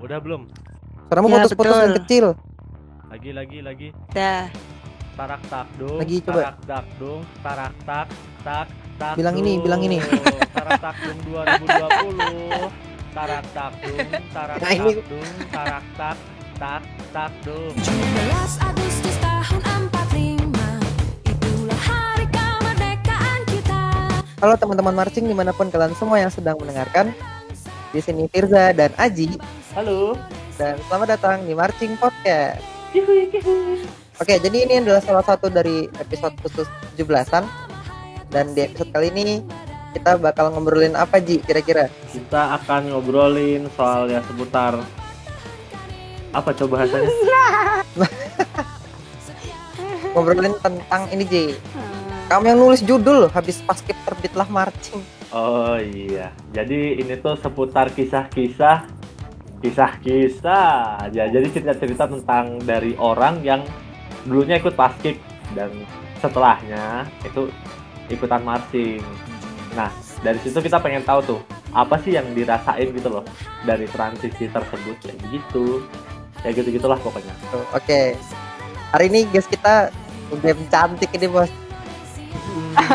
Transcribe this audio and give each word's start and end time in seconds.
Udah 0.00 0.18
belum? 0.18 0.48
Suaramu 1.06 1.26
Ya, 1.28 1.34
putus-putus 1.38 1.74
dan 1.74 1.82
betul. 1.82 1.98
kecil. 2.00 2.26
Lagi 3.10 3.30
lagi 3.32 3.58
lagi. 3.60 3.88
Dah. 4.10 4.46
Tarak 5.12 5.42
tak 5.50 5.66
dong. 5.76 5.98
Lagi, 6.00 6.16
coba. 6.22 6.40
Tarak 6.40 6.56
tak 6.64 6.84
dong. 6.96 7.20
Tarak 7.42 7.74
tak 7.84 8.06
tak 8.40 8.66
tak. 8.96 9.14
Bilang 9.18 9.36
ini, 9.36 9.52
bilang 9.58 9.82
ini. 9.82 9.98
Tarak 10.50 10.78
tak 10.80 10.94
dong 10.96 11.18
2020. 11.26 12.70
Tarak 13.10 13.44
tak 13.52 13.70
dong. 13.76 14.08
Tarak 14.30 14.56
Nah, 14.56 14.62
tak 14.62 14.72
ini. 14.72 14.92
dong. 15.02 15.30
Tarak 15.50 15.84
tak 15.94 16.16
tak 16.56 16.80
tak 17.10 17.30
dong. 17.42 17.72
17 17.74 17.88
Agustus 18.62 19.16
tahun 19.18 19.60
45 19.90 20.52
Itulah 21.26 21.80
hari 21.82 22.26
kemerdekaan 22.28 23.40
kita 23.48 23.80
Halo 24.38 24.54
teman-teman 24.54 24.94
marching 24.94 25.24
di 25.24 25.32
mana 25.32 25.50
pun 25.50 25.66
kalian 25.66 25.92
semua 25.94 26.16
yang 26.16 26.28
sedang 26.28 26.56
mendengarkan. 26.56 27.12
Di 27.90 27.98
sini 27.98 28.28
Tirza 28.28 28.70
dan 28.70 28.94
Aji 28.94 29.34
Halo. 29.70 30.18
dan 30.58 30.76
selamat 30.90 31.08
datang 31.16 31.46
di 31.46 31.54
Marching 31.54 31.94
Podcast. 31.96 32.58
Oke, 34.18 34.34
jadi 34.42 34.56
ini 34.66 34.74
adalah 34.82 34.98
salah 34.98 35.22
satu 35.24 35.46
dari 35.46 35.86
episode 35.96 36.34
khusus 36.42 36.66
17-an. 36.98 37.46
Dan 38.28 38.50
di 38.52 38.66
episode 38.66 38.90
kali 38.90 39.14
ini 39.14 39.40
kita 39.94 40.18
bakal 40.18 40.50
ngobrolin 40.52 40.98
apa 40.98 41.22
Ji 41.22 41.38
kira-kira? 41.40 41.86
Kita 42.10 42.60
akan 42.60 42.92
ngobrolin 42.92 43.70
soal 43.78 44.10
ya 44.10 44.20
seputar 44.26 44.82
apa 46.34 46.50
coba 46.54 46.82
bahasanya? 46.82 47.10
Ngobrolin 50.18 50.54
tentang 50.58 51.02
ini 51.14 51.24
Ji. 51.24 51.44
Kamu 52.26 52.42
yang 52.46 52.58
nulis 52.58 52.82
judul 52.82 53.30
habis 53.30 53.62
paskib 53.62 53.94
terbitlah 54.02 54.46
marching. 54.50 55.02
Oh 55.30 55.78
iya, 55.78 56.34
jadi 56.50 56.98
ini 56.98 57.14
tuh 57.22 57.38
seputar 57.38 57.90
kisah-kisah, 57.94 58.86
kisah-kisah. 59.60 61.12
Ya, 61.12 61.28
jadi 61.28 61.46
cerita-cerita 61.52 62.08
tentang 62.08 62.58
dari 62.64 62.96
orang 62.96 63.44
yang 63.44 63.62
dulunya 64.24 64.60
ikut 64.60 64.76
paskib 64.76 65.16
dan 65.56 65.70
setelahnya 66.20 67.08
itu 67.24 67.48
ikutan 68.12 68.42
marching. 68.44 69.00
Nah, 69.76 69.88
dari 70.20 70.36
situ 70.42 70.58
kita 70.60 70.82
pengen 70.82 71.04
tahu 71.06 71.20
tuh 71.24 71.40
apa 71.70 71.94
sih 72.02 72.18
yang 72.18 72.26
dirasain 72.34 72.90
gitu 72.90 73.08
loh 73.08 73.24
dari 73.62 73.86
transisi 73.88 74.50
tersebut 74.50 74.96
ya 75.06 75.14
gitu. 75.30 75.84
Ya 76.40 76.56
gitu 76.56 76.68
gitulah 76.72 76.98
pokoknya. 77.00 77.32
Oke. 77.76 78.16
Hari 78.90 79.06
ini 79.12 79.28
guys 79.30 79.46
kita 79.46 79.92
game 80.40 80.64
cantik 80.72 81.10
ini 81.14 81.28
bos. 81.28 81.52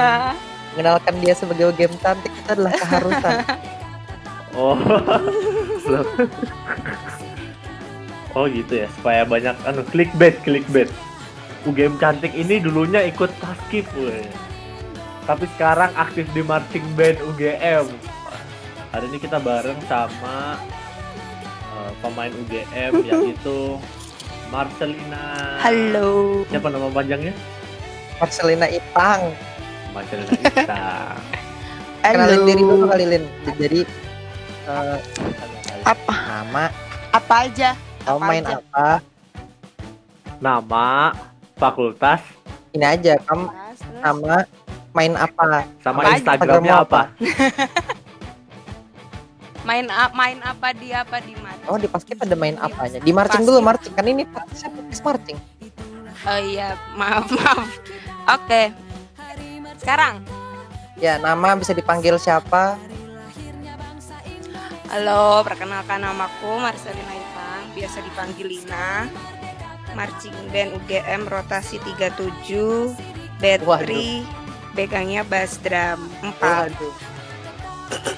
Mengenalkan 0.75 1.15
dia 1.23 1.31
sebagai 1.31 1.71
game 1.79 1.95
cantik 2.03 2.33
itu 2.35 2.49
adalah 2.51 2.73
keharusan. 2.75 3.37
Oh. 4.55 4.75
Loh. 5.85 6.05
oh 8.33 8.45
gitu 8.49 8.85
ya, 8.85 8.87
supaya 8.99 9.21
banyak 9.23 9.55
anu 9.69 9.85
clickbait, 9.89 10.35
clickbait. 10.41 10.89
UGM 11.65 11.97
cantik 11.97 12.33
ini 12.37 12.61
dulunya 12.61 13.01
ikut 13.05 13.29
paskib, 13.41 13.85
weh. 13.97 14.25
Tapi 15.25 15.49
sekarang 15.57 15.89
aktif 15.97 16.29
di 16.37 16.45
marching 16.45 16.85
band 16.93 17.17
UGM. 17.33 17.89
Hari 18.93 19.05
ini 19.09 19.17
kita 19.17 19.41
bareng 19.41 19.77
sama 19.89 20.61
eh, 21.73 21.91
pemain 22.01 22.29
UGM 22.29 22.91
yaitu 23.09 23.81
Marcelina. 24.53 25.57
Halo. 25.61 26.45
Siapa 26.53 26.69
nama 26.69 26.87
panjangnya? 26.93 27.33
Marcelina 28.21 28.69
Ipang. 28.69 29.33
Marcelina 29.91 30.31
Ita. 30.37 31.17
Kenalin 32.05 32.45
diri 32.45 32.61
dulu 32.61 32.85
kali 32.85 33.05
Lin. 33.09 33.23
Jadi 33.57 33.81
eh, 34.69 34.97
Apa? 35.85 36.13
nama, 36.27 36.65
Apa 37.13 37.35
aja? 37.45 37.77
kamu 38.01 38.17
Apa 38.17 38.25
main 38.25 38.43
aja? 38.43 38.57
apa? 38.59 38.87
Nama, 40.35 40.87
fakultas, 41.55 42.21
Ini 42.71 42.85
aja, 42.89 43.13
kamu 43.23 43.45
terus. 43.45 43.79
nama 44.01 44.35
main 44.91 45.13
apa? 45.15 45.63
sama 45.79 45.99
Apa? 46.01 46.09
Instagramnya 46.17 46.75
apa? 46.81 47.01
Main 49.65 49.89
a- 49.89 50.13
main 50.13 50.37
apa 50.45 50.77
di 50.77 50.93
apa 50.93 51.17
di 51.17 51.33
mana? 51.33 51.57
Oh 51.65 51.73
di 51.73 51.89
paskib 51.89 52.21
ada 52.21 52.37
main 52.37 52.53
apanya? 52.55 53.01
Di 53.01 53.09
marching 53.09 53.41
dulu 53.41 53.65
marching 53.65 53.97
kan 53.97 54.05
ini 54.05 54.21
podcast 54.21 54.69
marching. 55.01 55.41
Oh 56.21 56.37
iya, 56.37 56.77
maaf 56.93 57.25
maaf. 57.33 57.65
Oke. 58.29 58.69
Sekarang, 59.81 60.21
Ya 60.95 61.17
nama 61.17 61.57
bisa 61.57 61.73
dipanggil 61.73 62.13
siapa? 62.15 62.77
Halo, 64.89 65.41
perkenalkan 65.43 66.01
namaku 66.01 66.59
Marcelina 66.59 67.13
Ipang, 67.13 67.63
biasa 67.73 67.97
dipanggil 68.01 68.47
Lina. 68.49 69.09
Marching 69.95 70.35
Band 70.51 70.75
UGM 70.75 71.23
rotasi 71.23 71.79
37, 71.79 72.91
battery, 73.39 74.27
pegangnya 74.75 75.23
bass 75.23 75.55
drum 75.63 76.11
4. 76.19 76.35
Waduh. 76.35 76.95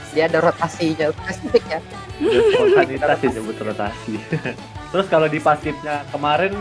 Dia 0.10 0.26
ada 0.26 0.42
rotasinya 0.42 1.14
spesifik 1.14 1.64
ya. 1.70 1.80
spontanitas 2.18 3.18
sih 3.22 3.30
nyebut 3.30 3.58
rotasi. 3.62 4.18
Terus 4.92 5.06
kalau 5.06 5.30
di 5.30 5.38
paskibnya 5.38 6.02
kemarin 6.10 6.58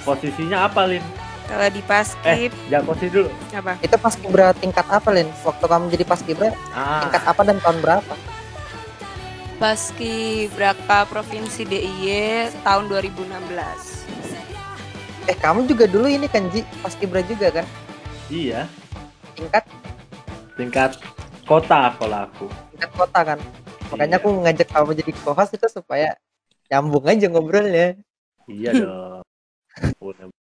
posisinya 0.00 0.64
apa 0.64 0.88
Lin? 0.88 1.04
Kalau 1.44 1.68
di 1.68 1.84
paskib 1.84 2.56
Jangan 2.72 2.84
posisi 2.88 3.12
dulu. 3.12 3.28
apa? 3.52 3.76
Itu 3.84 3.96
paskibra 4.00 4.56
tingkat 4.56 4.86
apa 4.88 5.12
Lin? 5.12 5.28
Waktu 5.44 5.64
kamu 5.68 5.84
jadi 5.92 6.04
paskibra 6.08 6.48
Ah, 6.72 7.04
tingkat 7.04 7.20
apa 7.28 7.40
dan 7.44 7.60
tahun 7.60 7.78
berapa? 7.84 8.14
Paskibraka 9.64 11.08
Provinsi 11.08 11.64
DIY 11.64 12.52
tahun 12.68 12.84
2016. 12.84 14.04
Eh 15.24 15.32
kamu 15.40 15.64
juga 15.64 15.88
dulu 15.88 16.04
ini 16.04 16.28
kan 16.28 16.52
Ji 16.52 16.60
paskibra 16.84 17.24
juga 17.24 17.48
kan? 17.48 17.64
iya, 18.28 18.68
Tingkat 19.32 19.64
tingkat 20.60 21.00
kota 21.48 21.96
kalau 21.96 22.28
aku. 22.28 22.44
tingkat 22.76 22.92
kota 22.92 23.20
kan? 23.24 23.38
Makanya 23.88 24.20
Iya. 24.20 24.28
aku 24.28 24.28
ngajak 24.44 24.68
kamu 24.68 24.90
jadi 25.00 25.12
co-host 25.24 25.56
itu 25.56 25.66
supaya 25.72 26.12
nyambung 26.68 27.08
aja 27.08 27.24
ngobrolnya. 27.32 27.96
Iya 28.44 28.70
dong. 28.84 29.24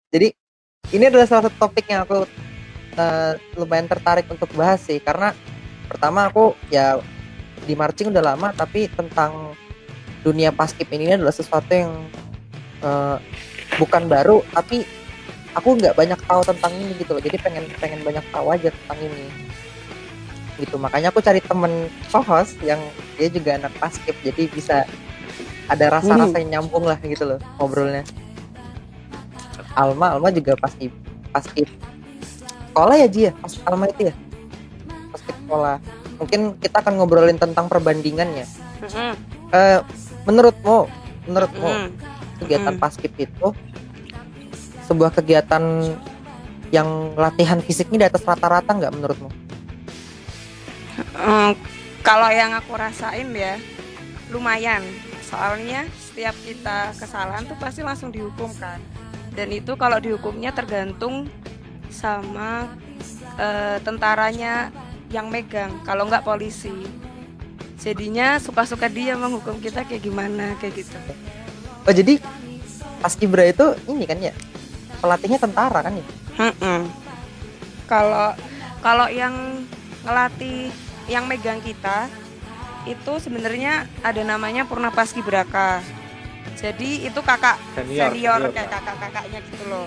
Jadi 0.08 0.32
ini 0.88 1.04
adalah 1.04 1.28
salah 1.28 1.52
satu 1.52 1.68
topik 1.68 1.84
yang 1.84 2.08
aku 2.08 2.24
eh, 2.96 3.32
lumayan 3.60 3.92
tertarik 3.92 4.24
untuk 4.32 4.48
bahas 4.56 4.80
sih 4.80 5.04
karena 5.04 5.36
pertama 5.84 6.32
aku 6.32 6.56
ya 6.72 6.96
di 7.66 7.74
marching 7.78 8.10
udah 8.10 8.34
lama 8.34 8.50
tapi 8.54 8.90
tentang 8.92 9.54
dunia 10.22 10.54
paskib 10.54 10.86
ini 10.94 11.18
adalah 11.18 11.34
sesuatu 11.34 11.70
yang 11.70 11.92
eh, 12.82 13.16
bukan 13.78 14.06
baru 14.06 14.42
tapi 14.54 14.86
aku 15.52 15.76
nggak 15.78 15.94
banyak 15.96 16.20
tahu 16.24 16.42
tentang 16.46 16.72
ini 16.76 16.92
gitu 16.96 17.12
loh. 17.16 17.22
Jadi 17.22 17.36
pengen 17.40 17.64
pengen 17.78 18.00
banyak 18.02 18.24
tahu 18.32 18.46
aja 18.52 18.68
tentang 18.72 18.98
ini. 19.02 19.26
Gitu 20.60 20.76
makanya 20.78 21.10
aku 21.10 21.20
cari 21.24 21.40
temen 21.42 21.90
co-host 22.12 22.56
yang 22.62 22.78
dia 23.16 23.28
juga 23.32 23.58
anak 23.58 23.72
paskib 23.80 24.14
jadi 24.22 24.46
bisa 24.52 24.76
ada 25.70 25.88
rasa-rasa 25.88 26.36
yang 26.42 26.60
nyambung 26.60 26.84
lah 26.84 26.98
gitu 27.02 27.24
loh 27.24 27.40
ngobrolnya. 27.58 28.04
Alma 29.72 30.12
Alma 30.12 30.28
juga 30.28 30.52
pasti 30.60 30.92
paskib 31.32 31.68
sekolah 32.72 32.96
ya 33.00 33.08
Ji 33.08 33.20
ya? 33.28 33.32
Alma 33.64 33.88
itu 33.88 34.12
ya? 34.12 34.14
Paskib 35.12 35.36
sekolah 35.44 35.76
mungkin 36.22 36.54
kita 36.62 36.78
akan 36.78 37.02
ngobrolin 37.02 37.36
tentang 37.36 37.66
perbandingannya 37.66 38.46
Mm-mm, 38.86 39.12
eh 39.50 39.82
menurutmu 40.22 40.86
menurutmu 41.26 41.68
mm. 41.68 41.88
kegiatan 42.46 42.74
Mm. 42.78 42.80
paskib 42.80 43.12
itu 43.18 43.50
sebuah 44.86 45.10
kegiatan 45.14 45.62
yang 46.72 47.14
latihan 47.14 47.60
fisiknya 47.60 48.06
di 48.06 48.06
atas 48.08 48.24
rata-rata 48.24 48.72
nggak 48.72 48.94
menurutmu? 48.96 49.28
Mm, 51.12 51.52
kalau 52.00 52.32
yang 52.32 52.56
aku 52.56 52.72
rasain 52.74 53.28
ya 53.36 53.60
lumayan. 54.32 54.80
Soalnya 55.28 55.88
setiap 55.96 56.36
kita 56.44 56.92
kesalahan 56.96 57.44
tuh 57.44 57.56
pasti 57.56 57.84
langsung 57.84 58.12
dihukum 58.12 58.48
kan. 58.56 58.80
Dan 59.32 59.48
itu 59.52 59.76
kalau 59.80 59.96
dihukumnya 59.96 60.52
tergantung 60.52 61.28
sama 61.88 62.68
eh, 63.40 63.80
tentaranya 63.80 64.72
yang 65.12 65.28
megang. 65.28 65.76
Kalau 65.84 66.08
nggak 66.08 66.24
polisi. 66.24 66.72
Jadinya 67.76 68.40
suka-suka 68.40 68.88
dia 68.88 69.18
menghukum 69.18 69.60
kita 69.60 69.84
kayak 69.84 70.02
gimana 70.02 70.56
kayak 70.58 70.86
gitu. 70.86 70.96
Oh 71.84 71.92
jadi 71.92 72.16
paskibra 73.02 73.42
itu 73.44 73.74
ini 73.90 74.06
kan 74.06 74.22
ya 74.22 74.32
pelatihnya 75.02 75.42
tentara 75.42 75.82
kan 75.82 75.92
ya? 75.98 76.06
Kalau 77.90 78.32
kalau 78.80 79.06
yang 79.10 79.66
ngelatih 80.06 80.70
yang 81.10 81.26
megang 81.26 81.58
kita 81.58 82.06
itu 82.86 83.12
sebenarnya 83.18 83.90
ada 84.06 84.22
namanya 84.22 84.62
Purna 84.62 84.94
Paskibraka. 84.94 85.82
Jadi 86.54 87.06
itu 87.10 87.20
kakak 87.22 87.58
Senior, 87.74 88.14
senior, 88.14 88.38
senior, 88.38 88.54
kayak 88.54 88.70
Kak. 88.70 88.82
kakak-kakaknya 88.86 89.38
gitu 89.42 89.64
loh. 89.66 89.86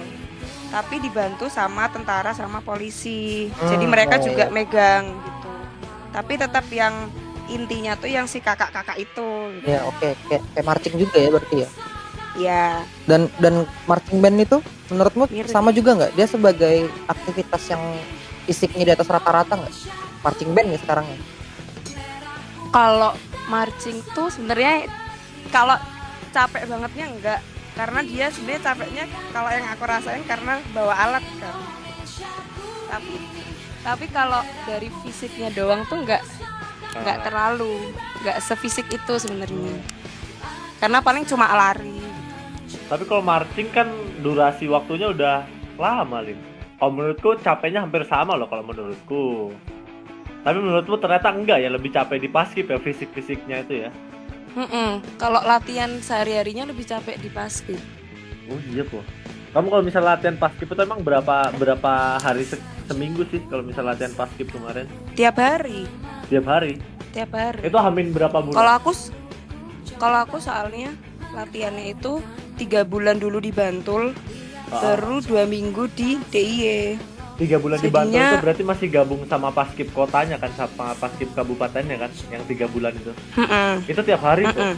Tapi 0.70 1.00
dibantu 1.00 1.48
sama 1.48 1.88
tentara 1.88 2.34
sama 2.34 2.60
polisi. 2.60 3.48
Hmm, 3.54 3.70
Jadi 3.70 3.86
mereka 3.88 4.20
oh, 4.20 4.22
juga 4.22 4.50
megang 4.50 5.22
gitu. 5.24 5.54
Tapi 6.12 6.34
tetap 6.36 6.66
yang 6.70 7.10
intinya 7.46 7.94
tuh 7.94 8.10
yang 8.10 8.26
si 8.26 8.42
kakak-kakak 8.42 8.98
itu 8.98 9.62
Ya 9.62 9.86
oke 9.86 10.18
kayak, 10.26 10.42
kayak 10.52 10.66
marching 10.66 10.96
juga 10.98 11.18
ya 11.18 11.30
berarti 11.30 11.56
ya. 11.62 11.70
ya 12.36 12.66
Dan 13.06 13.30
dan 13.38 13.64
marching 13.86 14.20
band 14.20 14.42
itu 14.42 14.58
menurutmu 14.90 15.30
Mirip. 15.30 15.48
sama 15.48 15.70
juga 15.70 15.94
nggak? 15.94 16.12
Dia 16.14 16.28
sebagai 16.28 16.78
aktivitas 17.06 17.64
yang 17.70 17.84
fisiknya 18.44 18.84
di 18.84 18.94
atas 18.94 19.08
rata-rata 19.08 19.56
nggak? 19.56 19.76
Marching 20.22 20.52
band 20.52 20.74
ya 20.74 20.80
sekarang 20.82 21.06
ya. 21.06 21.20
kalau 22.72 23.16
marching 23.46 24.04
tuh 24.12 24.28
sebenarnya 24.28 24.90
kalau 25.48 25.78
capek 26.32 26.68
bangetnya 26.68 27.06
enggak 27.08 27.40
karena 27.76 28.00
dia 28.02 28.26
sebenarnya 28.32 28.64
capeknya 28.64 29.04
kalau 29.36 29.50
yang 29.52 29.68
aku 29.68 29.84
rasain 29.84 30.24
karena 30.24 30.64
bawa 30.72 30.96
alat 30.96 31.26
kan 31.38 31.56
tapi 32.88 33.16
tapi 33.86 34.06
kalau 34.10 34.42
dari 34.66 34.90
fisiknya 35.04 35.52
doang 35.52 35.84
tuh 35.86 36.02
enggak 36.02 36.24
enggak 36.96 37.18
Ah. 37.20 37.24
terlalu 37.28 37.92
enggak 38.24 38.38
sefisik 38.40 38.88
itu 38.88 39.14
sebenarnya 39.20 39.76
karena 40.80 41.00
paling 41.04 41.24
cuma 41.28 41.52
lari 41.52 42.04
Tapi 42.86 43.02
kalau 43.10 43.26
marching 43.26 43.74
kan 43.74 43.90
durasi 44.22 44.70
waktunya 44.70 45.10
udah 45.10 45.42
lama, 45.78 46.22
Lin. 46.22 46.38
Kalau 46.78 46.92
menurutku 46.94 47.34
capeknya 47.42 47.82
hampir 47.82 48.06
sama 48.06 48.38
loh 48.38 48.46
kalau 48.46 48.62
menurutku. 48.62 49.50
Tapi 50.46 50.58
menurutmu 50.62 51.02
ternyata 51.02 51.34
enggak 51.34 51.66
ya, 51.66 51.70
lebih 51.74 51.90
capek 51.90 52.22
di 52.22 52.30
paskib 52.30 52.70
ya 52.70 52.78
fisik-fisiknya 52.78 53.66
itu 53.66 53.74
ya. 53.86 53.90
Mm-mm. 54.56 54.90
kalau 55.16 55.40
latihan 55.42 55.92
sehari-harinya 56.00 56.66
lebih 56.66 56.84
capek 56.84 57.20
di 57.20 57.28
basket 57.28 57.82
Oh 58.46 58.62
iya 58.68 58.86
po. 58.86 59.02
Kamu 59.52 59.68
kalau 59.68 59.82
misal 59.82 60.04
latihan 60.04 60.36
paskib 60.36 60.68
itu 60.68 60.78
emang 60.78 61.02
berapa 61.02 61.50
berapa 61.52 61.92
hari 62.16 62.46
se- 62.46 62.60
seminggu 62.86 63.26
sih 63.26 63.42
kalau 63.44 63.64
misal 63.64 63.82
latihan 63.82 64.14
paskib 64.14 64.48
kemarin? 64.48 64.86
tiap 65.14 65.34
hari 65.36 65.90
Tiap 66.28 66.46
hari. 66.46 66.78
tiap 67.10 67.32
hari 67.32 67.64
Itu 67.64 67.74
hamin 67.76 68.12
berapa 68.12 68.38
bulan? 68.38 68.54
Kalau 68.54 68.74
aku 68.76 68.92
kalau 69.96 70.20
aku 70.22 70.38
soalnya 70.38 70.94
latihannya 71.32 71.92
itu 71.92 72.22
tiga 72.54 72.84
bulan 72.84 73.18
dulu 73.18 73.40
di 73.40 73.50
Bantul, 73.50 74.14
Ah, 74.66 74.94
baru 74.94 75.22
dua 75.22 75.46
minggu 75.46 75.90
di 75.92 76.22
DIY. 76.30 77.15
Tiga 77.36 77.58
bulan 77.58 77.78
di 77.78 77.88
Bantul 77.88 78.16
jadinya- 78.16 78.32
itu 78.32 78.38
berarti 78.42 78.64
masih 78.64 78.88
gabung 78.88 79.22
sama 79.26 79.50
paskib 79.50 79.92
kotanya 79.92 80.36
kan 80.36 80.52
sama 80.52 80.96
paskib 80.96 81.30
kabupatennya 81.32 81.98
kan 81.98 82.12
yang 82.30 82.44
tiga 82.44 82.66
bulan 82.66 82.92
itu. 82.92 83.12
Mm-mm, 83.36 83.84
Itu 83.86 84.02
tiap 84.02 84.22
hari 84.22 84.44
tuh. 84.46 84.56
mm-mm. 84.56 84.76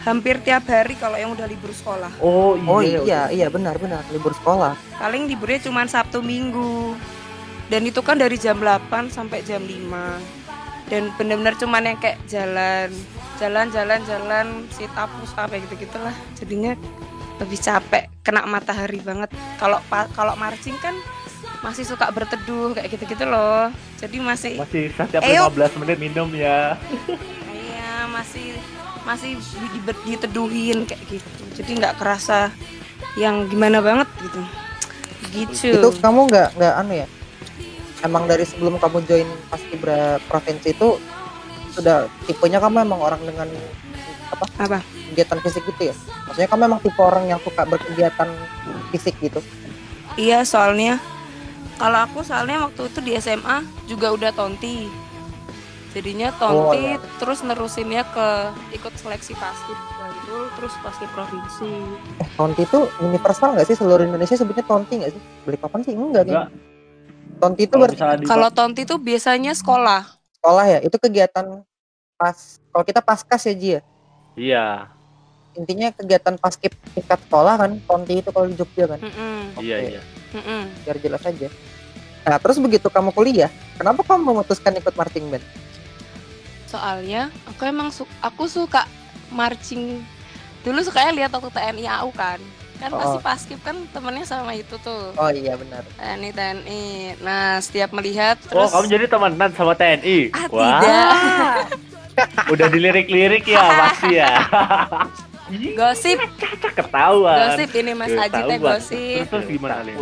Hampir 0.00 0.40
tiap 0.40 0.64
hari 0.64 0.96
kalau 0.96 1.12
yang 1.14 1.28
udah 1.30 1.44
libur 1.44 1.68
sekolah. 1.70 2.08
Oh 2.18 2.56
iya. 2.56 2.64
Oh 2.66 2.80
iya 2.80 3.20
iya 3.28 3.46
benar 3.46 3.76
benar 3.76 4.00
libur 4.08 4.32
sekolah. 4.32 4.72
Paling 4.96 5.28
liburnya 5.28 5.60
cuma 5.60 5.84
Sabtu 5.84 6.24
Minggu. 6.24 6.96
Dan 7.68 7.84
itu 7.84 8.00
kan 8.00 8.16
dari 8.16 8.34
jam 8.34 8.56
8 8.56 9.12
sampai 9.12 9.44
jam 9.44 9.60
5. 9.60 10.16
Dan 10.88 11.12
bener-bener 11.14 11.54
cuman 11.54 11.84
yang 11.84 11.98
kayak 12.00 12.18
jalan, 12.26 12.90
jalan, 13.38 13.70
jalan, 13.70 14.00
jalan, 14.02 14.46
sit 14.72 14.90
up, 14.96 15.06
push 15.14 15.36
up, 15.36 15.46
kayak 15.46 15.68
gitu-gitulah. 15.68 16.16
Jadinya 16.34 16.72
lebih 17.38 17.60
capek, 17.60 18.10
kena 18.20 18.42
matahari 18.42 18.98
banget. 18.98 19.30
Kalau 19.54 19.78
kalau 20.10 20.34
marching 20.34 20.74
kan 20.78 20.96
masih 21.60 21.84
suka 21.84 22.08
berteduh 22.08 22.72
kayak 22.72 22.88
gitu-gitu 22.90 23.24
loh. 23.28 23.68
Jadi 24.00 24.16
masih 24.18 24.52
Masih 24.56 24.88
setiap 24.90 25.20
Ayo. 25.20 25.52
15 25.52 25.80
menit 25.84 25.98
minum 26.00 26.28
ya. 26.32 26.76
iya 27.60 28.08
masih 28.08 28.56
masih 29.04 29.36
di- 29.36 29.72
di- 29.76 30.04
diteduhin 30.16 30.88
kayak 30.88 31.02
gitu. 31.08 31.42
Jadi 31.60 31.70
nggak 31.76 32.00
kerasa 32.00 32.48
yang 33.20 33.44
gimana 33.46 33.84
banget 33.84 34.08
gitu. 34.20 34.40
Gitu. 35.30 35.68
Itu 35.76 35.88
kamu 36.00 36.32
nggak 36.32 36.48
nggak 36.56 36.74
anu 36.80 36.92
ya? 36.96 37.06
Emang 38.00 38.24
dari 38.24 38.48
sebelum 38.48 38.80
kamu 38.80 39.04
join 39.04 39.28
paskibra 39.52 40.16
provinsi 40.24 40.72
itu 40.72 40.96
sudah 41.76 42.08
tipenya 42.24 42.56
kamu 42.56 42.82
emang 42.82 43.00
orang 43.04 43.20
dengan 43.20 43.48
apa? 44.32 44.44
Apa? 44.56 44.78
Kegiatan 45.12 45.38
fisik 45.44 45.62
gitu 45.68 45.92
ya? 45.92 45.94
Maksudnya 46.24 46.48
kamu 46.48 46.62
emang 46.64 46.80
tipe 46.80 47.00
orang 47.04 47.28
yang 47.28 47.40
suka 47.44 47.68
berkegiatan 47.68 48.28
fisik 48.88 49.20
gitu? 49.20 49.44
Iya, 50.16 50.42
soalnya 50.42 50.96
kalau 51.80 52.04
aku 52.04 52.20
soalnya 52.20 52.60
waktu 52.60 52.92
itu 52.92 53.00
di 53.00 53.16
SMA 53.16 53.64
juga 53.88 54.12
udah 54.12 54.28
tonti. 54.30 54.84
Jadinya 55.90 56.28
Oh, 56.38 56.70
tonti 56.70 56.94
iya. 56.94 57.00
terus 57.18 57.40
nerusinnya 57.42 58.04
ke 58.06 58.28
ikut 58.70 58.94
seleksi 58.94 59.34
basket 59.34 59.74
Bandul 59.98 60.46
terus 60.54 60.70
basket 60.86 61.10
provinsi. 61.10 61.72
Eh, 62.20 62.28
Tonti 62.36 62.62
itu 62.62 62.78
universal 63.00 63.58
nggak 63.58 63.66
sih 63.66 63.74
seluruh 63.74 64.06
Indonesia 64.06 64.38
sebutnya 64.38 64.62
Tonti 64.62 65.02
nggak 65.02 65.10
sih? 65.10 65.22
Beli 65.42 65.58
papan 65.58 65.80
sih 65.82 65.96
enggak 65.96 66.28
Enggak. 66.28 66.46
kan? 66.46 66.52
Tonti 67.40 67.62
itu 67.66 67.74
Kalau 67.74 67.82
berarti 67.82 68.24
Kalau 68.28 68.48
tonti 68.52 68.82
tuh 68.86 68.98
biasanya 69.00 69.52
sekolah. 69.56 70.02
sekolah 70.38 70.66
ya? 70.68 70.78
Itu 70.84 71.00
kegiatan 71.00 71.64
pas 72.14 72.38
kalau 72.70 72.84
kita 72.84 73.00
paskas 73.02 73.48
ya 73.48 73.54
Ji 73.56 73.68
ya? 73.74 73.80
Iya. 74.36 74.66
Intinya 75.60 75.92
kegiatan 75.92 76.34
paskib 76.34 76.72
tingkat 76.90 77.20
sekolah 77.20 77.54
kan 77.54 77.76
Tonti 77.84 78.16
itu 78.16 78.32
kalau 78.32 78.48
di 78.48 78.56
Jogja 78.56 78.88
kan? 78.88 78.98
Mm-mm, 78.98 79.60
Iya 79.60 79.76
Oke. 79.76 79.88
iya. 79.90 80.02
mm-mm. 80.32 80.62
biar 80.82 80.96
jelas 80.98 81.22
aja. 81.22 81.48
Nah, 82.22 82.36
terus 82.36 82.56
begitu 82.56 82.86
kamu 82.86 83.12
kuliah, 83.12 83.48
kenapa 83.76 84.00
kamu 84.02 84.24
memutuskan 84.26 84.72
ikut 84.74 84.94
marching 84.94 85.28
band? 85.28 85.44
Soalnya 86.64 87.28
aku 87.44 87.66
emang 87.66 87.90
su- 87.90 88.08
aku 88.20 88.46
suka 88.46 88.88
marching. 89.28 90.00
Dulu 90.60 90.80
sukanya 90.80 91.12
lihat 91.14 91.30
waktu 91.30 91.50
TNI 91.50 91.84
AU 91.90 92.08
kan. 92.10 92.40
Kan 92.76 92.90
pasti 92.90 93.12
Oh. 93.12 93.20
paskib 93.20 93.60
kan 93.60 93.76
temennya 93.88 94.24
sama 94.24 94.52
itu 94.52 94.80
tuh. 94.80 95.12
Oh 95.12 95.28
iya 95.28 95.52
benar. 95.54 95.84
TNI 95.94 96.30
TNI. 96.30 96.82
Nah, 97.20 97.58
setiap 97.58 97.90
melihat 97.90 98.40
Oh, 98.46 98.64
terus 98.64 98.70
kamu 98.70 98.86
jadi 98.88 99.04
temenan 99.06 99.50
sama 99.52 99.72
TNI? 99.74 100.18
Ah, 100.30 100.46
Wah, 100.46 100.80
tidak. 100.80 101.12
udah 102.48 102.66
dilirik-lirik 102.68 103.44
ya 103.46 103.60
pasti 103.78 104.08
ya. 104.14 104.32
Gosip, 105.74 106.18
ketahuan. 106.78 107.38
gosip 107.58 107.70
ini 107.74 107.92
Mas 107.92 108.14
Haji 108.14 108.40
teh 108.46 108.58
gosip. 108.58 109.24
Terus, 109.26 109.30
terus 109.30 109.46
gimana 109.50 109.82
Lin? 109.82 109.96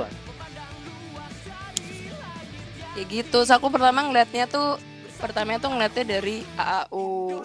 Ya 2.99 3.05
gitu. 3.07 3.39
So, 3.47 3.53
aku 3.57 3.71
pertama 3.73 4.05
ngeliatnya 4.05 4.51
tuh 4.51 4.77
pertama 5.19 5.57
tuh 5.59 5.71
ngeliatnya 5.73 6.05
dari 6.19 6.45
AAU. 6.59 7.43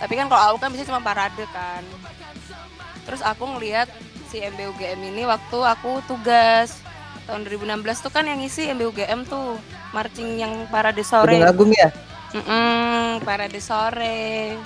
Tapi 0.00 0.12
kan 0.18 0.26
kalau 0.26 0.42
AAU 0.50 0.56
kan 0.58 0.70
bisa 0.74 0.84
cuma 0.88 1.00
parade 1.00 1.44
kan. 1.54 1.84
Terus 3.04 3.20
aku 3.20 3.44
ngeliat 3.56 3.88
si 4.32 4.40
MBUGM 4.42 5.00
ini 5.14 5.22
waktu 5.28 5.58
aku 5.60 6.02
tugas 6.08 6.80
tahun 7.24 7.46
2016 7.48 8.04
tuh 8.04 8.12
kan 8.12 8.24
yang 8.26 8.40
ngisi 8.40 8.68
MBUGM 8.72 9.28
tuh 9.28 9.60
marching 9.94 10.40
yang 10.40 10.52
parade 10.68 11.04
sore. 11.04 11.38
Gunung 11.38 11.48
Agung 11.48 11.70
ya? 11.72 11.88
Mm-mm, 12.34 13.22
parade 13.22 13.60
sore. 13.62 14.58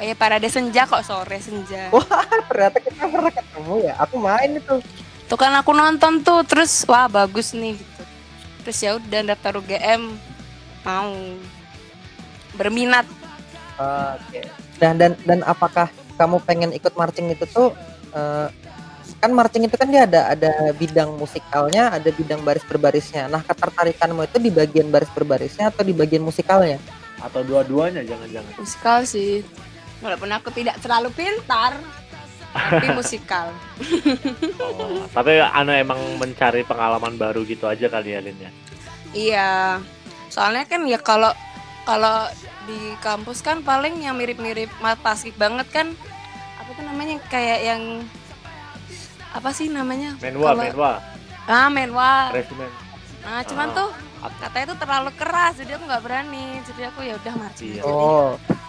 Oh 0.00 0.04
ya 0.08 0.16
parade 0.16 0.48
senja 0.48 0.88
kok 0.88 1.04
sore 1.04 1.36
senja. 1.44 1.92
Wah, 1.92 2.24
ternyata 2.48 2.80
kita 2.80 3.04
pernah 3.04 3.28
ketemu 3.28 3.74
ya. 3.84 3.92
Aku 4.00 4.16
main 4.16 4.56
itu. 4.56 4.80
Tuh 5.28 5.36
kan 5.36 5.52
aku 5.52 5.76
nonton 5.76 6.24
tuh 6.24 6.40
terus 6.48 6.88
wah 6.88 7.04
bagus 7.04 7.52
nih 7.52 7.76
gitu. 7.76 8.02
Terus 8.64 8.78
ya 8.80 8.90
udah 8.96 9.20
daftar 9.28 9.60
UGM 9.60 10.16
mau 10.88 11.12
berminat. 12.56 13.04
Oke. 13.76 14.48
Dan 14.80 14.96
dan 14.96 15.12
dan 15.28 15.44
apakah 15.44 15.92
kamu 16.16 16.40
pengen 16.48 16.72
ikut 16.72 16.96
marching 16.96 17.36
itu 17.36 17.44
tuh 17.52 17.76
eh, 18.16 18.48
kan 19.20 19.30
marching 19.36 19.68
itu 19.68 19.76
kan 19.76 19.84
dia 19.92 20.08
ada 20.08 20.32
ada 20.32 20.72
bidang 20.80 21.12
musikalnya, 21.20 21.92
ada 21.92 22.08
bidang 22.08 22.40
baris 22.40 22.64
berbarisnya. 22.64 23.28
Nah, 23.28 23.44
ketertarikanmu 23.44 24.24
itu 24.24 24.40
di 24.40 24.48
bagian 24.48 24.88
baris 24.88 25.12
berbarisnya 25.12 25.68
atau 25.68 25.84
di 25.84 25.92
bagian 25.92 26.24
musikalnya? 26.24 26.80
Atau 27.20 27.44
dua-duanya 27.44 28.00
jangan-jangan. 28.00 28.52
Musikal 28.56 29.04
sih. 29.04 29.44
Walaupun 30.00 30.30
aku 30.30 30.48
tidak 30.50 30.80
terlalu 30.80 31.12
pintar, 31.12 31.76
tapi 32.50 32.88
musikal. 32.98 33.52
Oh, 34.58 35.04
tapi 35.08 35.38
anu 35.38 35.70
emang 35.70 36.00
mencari 36.16 36.64
pengalaman 36.64 37.14
baru 37.14 37.44
gitu 37.44 37.64
aja 37.64 37.86
kali 37.86 38.12
ya 38.12 38.20
Lin 38.20 38.38
ya. 38.38 38.50
Iya. 39.12 39.50
Soalnya 40.28 40.64
kan 40.64 40.82
ya 40.84 40.96
kalau 40.96 41.30
kalau 41.82 42.26
di 42.64 42.94
kampus 42.98 43.40
kan 43.40 43.60
paling 43.60 43.98
yang 43.98 44.14
mirip-mirip 44.14 44.70
paskib 45.00 45.34
banget 45.34 45.66
kan 45.70 45.86
apa 46.56 46.70
tuh 46.72 46.84
namanya 46.84 47.18
kayak 47.26 47.60
yang 47.62 47.82
apa 49.30 49.50
sih 49.50 49.68
namanya? 49.68 50.16
Menwa, 50.18 50.54
Kalau- 50.54 50.64
menwa, 50.64 50.92
Ah, 51.44 51.68
menwa. 51.68 52.30
resimen. 52.30 52.70
Nah, 53.20 53.42
cuman 53.42 53.68
Ah. 53.68 53.74
tuh 53.74 53.88
katanya 54.38 54.64
itu 54.64 54.76
terlalu 54.76 55.10
keras 55.12 55.54
jadi 55.58 55.76
aku 55.76 55.84
nggak 55.84 56.02
berani. 56.02 56.46
Jadi 56.62 56.82
aku 56.84 57.00
ya 57.02 57.14
udah 57.16 57.34
marching 57.36 57.70
Iya. 57.74 57.82
deh. 57.82 58.59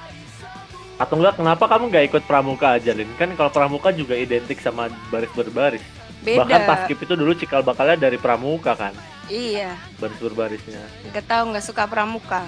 Atau 1.01 1.17
enggak 1.17 1.41
kenapa 1.41 1.65
kamu 1.65 1.89
nggak 1.89 2.05
ikut 2.13 2.23
pramuka 2.29 2.77
aja 2.77 2.93
Lin? 2.93 3.09
Kan 3.17 3.33
kalau 3.33 3.49
pramuka 3.49 3.89
juga 3.89 4.13
identik 4.13 4.61
sama 4.61 4.85
baris 5.09 5.33
berbaris. 5.33 5.81
Beda. 6.21 6.45
Bahkan 6.45 6.61
paskib 6.69 7.01
itu 7.01 7.17
dulu 7.17 7.33
cikal 7.33 7.65
bakalnya 7.65 8.05
dari 8.05 8.21
pramuka 8.21 8.77
kan, 8.77 8.93
Iya. 9.25 9.73
baris 9.97 10.21
berbarisnya. 10.21 10.85
Nggak 11.09 11.25
tahu 11.25 11.43
nggak 11.49 11.65
suka 11.65 11.89
pramuka. 11.89 12.45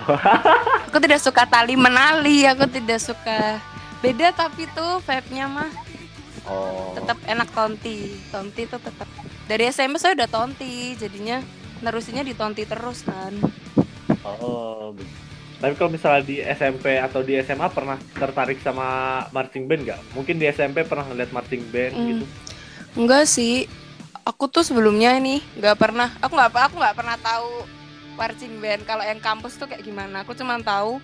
aku 0.86 1.02
tidak 1.02 1.18
suka 1.18 1.42
tali 1.50 1.74
menali. 1.74 2.46
Aku 2.46 2.70
tidak 2.70 3.02
suka. 3.02 3.58
Beda 3.98 4.30
tapi 4.30 4.70
tuh 4.70 5.02
vibe-nya 5.02 5.50
mah 5.50 5.70
Oh. 6.46 6.94
tetap 6.94 7.18
enak 7.26 7.50
tonti. 7.50 8.16
Tonti 8.30 8.70
tuh 8.70 8.78
tetap. 8.78 9.10
Dari 9.50 9.66
SMP 9.68 9.98
saya 9.98 10.14
udah 10.14 10.30
tonti, 10.30 10.94
jadinya 10.94 11.42
nerusinnya 11.82 12.22
di 12.22 12.38
tonti 12.38 12.62
terus 12.62 13.02
kan. 13.02 13.34
Oh. 14.22 14.94
begitu. 14.94 15.29
Tapi 15.60 15.76
kalau 15.76 15.92
misalnya 15.92 16.24
di 16.24 16.40
SMP 16.40 16.96
atau 16.96 17.20
di 17.20 17.36
SMA 17.44 17.68
pernah 17.68 18.00
tertarik 18.16 18.64
sama 18.64 19.20
marching 19.28 19.68
band 19.68 19.84
nggak? 19.84 20.00
Mungkin 20.16 20.40
di 20.40 20.48
SMP 20.48 20.88
pernah 20.88 21.04
ngeliat 21.04 21.30
marching 21.30 21.62
band 21.68 21.92
Hmm. 21.92 22.06
gitu. 22.08 22.24
Enggak 22.96 23.28
sih. 23.28 23.68
Aku 24.24 24.48
tuh 24.48 24.64
sebelumnya 24.64 25.12
ini 25.20 25.44
nggak 25.60 25.76
pernah. 25.76 26.16
Aku 26.24 26.32
nggak 26.32 26.72
aku 26.72 26.76
nggak 26.80 26.96
pernah 26.96 27.16
tahu 27.20 27.68
marching 28.16 28.56
band. 28.56 28.88
Kalau 28.88 29.04
yang 29.04 29.20
kampus 29.20 29.60
tuh 29.60 29.68
kayak 29.68 29.84
gimana? 29.84 30.24
Aku 30.24 30.32
cuma 30.32 30.56
tahu 30.64 30.96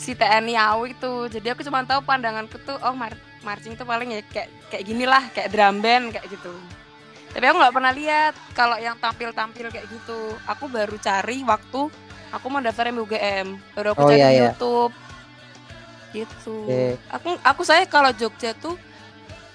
si 0.00 0.16
TNI 0.16 0.56
AU 0.56 0.88
itu. 0.88 1.12
Jadi 1.28 1.52
aku 1.52 1.60
cuma 1.60 1.84
tahu 1.84 2.00
pandanganku 2.00 2.56
tuh 2.64 2.80
oh 2.80 2.96
mar- 2.96 3.20
marching 3.44 3.76
tuh 3.76 3.84
paling 3.84 4.08
ya 4.16 4.24
kayak 4.24 4.48
kayak 4.72 4.84
gini 4.88 5.04
lah, 5.04 5.28
kayak 5.36 5.52
drum 5.52 5.84
band 5.84 6.16
kayak 6.16 6.32
gitu. 6.32 6.52
Tapi 7.32 7.44
aku 7.48 7.56
nggak 7.60 7.74
pernah 7.76 7.92
lihat 7.92 8.34
kalau 8.52 8.76
yang 8.76 8.96
tampil-tampil 8.96 9.68
kayak 9.68 9.88
gitu. 9.88 10.36
Aku 10.48 10.68
baru 10.68 10.96
cari 11.00 11.40
waktu 11.44 11.88
aku 12.32 12.46
mau 12.48 12.58
daftar 12.58 12.88
MUGM. 12.88 13.46
Baru 13.72 13.92
aku 13.92 14.00
Oh, 14.02 14.08
cari 14.08 14.18
iya, 14.18 14.28
di 14.28 14.34
iya. 14.34 14.44
YouTube. 14.50 14.92
Gitu. 16.10 16.56
Oke. 16.64 16.96
Aku 17.10 17.28
aku 17.40 17.62
saya 17.62 17.84
kalau 17.84 18.10
Jogja 18.10 18.52
tuh 18.54 18.76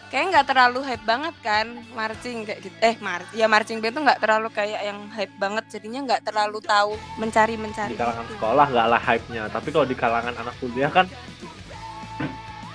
kayak 0.07 0.31
nggak 0.31 0.47
terlalu 0.47 0.79
hype 0.81 1.03
banget 1.03 1.35
kan 1.43 1.67
marching 1.91 2.47
kayak 2.47 2.63
gitu 2.63 2.71
eh 2.79 2.95
mar 2.97 3.27
ya 3.35 3.43
marching 3.43 3.83
band 3.83 3.91
tuh 3.91 4.07
nggak 4.07 4.23
terlalu 4.23 4.47
kayak 4.55 4.79
yang 4.79 5.03
hype 5.11 5.35
banget 5.35 5.67
jadinya 5.67 5.99
nggak 6.07 6.23
terlalu 6.23 6.63
tahu 6.63 6.95
mencari 7.19 7.59
mencari 7.59 7.91
Di 7.91 7.99
kalangan 7.99 8.23
gitu. 8.23 8.39
sekolah 8.39 8.65
nggak 8.71 8.87
lah 8.87 9.01
hype-nya. 9.03 9.43
Tapi 9.51 9.67
kalau 9.67 9.83
di 9.83 9.93
kalangan 9.93 10.31
anak 10.33 10.55
kuliah 10.57 10.87
kan 10.87 11.05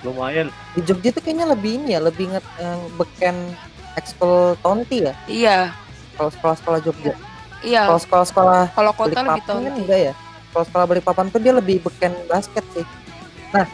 lumayan. 0.03 0.47
Di 0.75 0.81
Jogja 0.83 1.09
tuh 1.09 1.23
kayaknya 1.23 1.47
lebih 1.49 1.79
ini 1.79 1.95
ya, 1.95 1.99
lebih 1.99 2.25
nge 2.29 2.41
eh, 2.59 2.79
beken 2.95 3.35
ekskul 3.95 4.53
tonti 4.59 5.01
ya. 5.01 5.13
iya 5.25 5.57
Kalau 6.13 6.29
sekolah-sekolah 6.29 6.79
Jogja. 6.81 7.11
iya 7.11 7.15
Kalau 7.63 7.99
sekolah-sekolah 7.99 8.61
kalau 8.75 8.91
kota 8.91 9.23
lebih 9.23 9.23
Balikpapan 9.23 9.39
kan 9.39 9.47
tonti 9.47 9.81
enggak 9.87 9.99
ya. 10.11 10.13
Kalau 10.51 10.65
sekolah 10.67 10.85
Balikpapan 10.85 11.25
tuh 11.31 11.39
dia 11.39 11.53
lebih 11.55 11.77
beken 11.79 12.13
basket 12.27 12.65
sih. 12.75 12.85
Nah, 13.55 13.65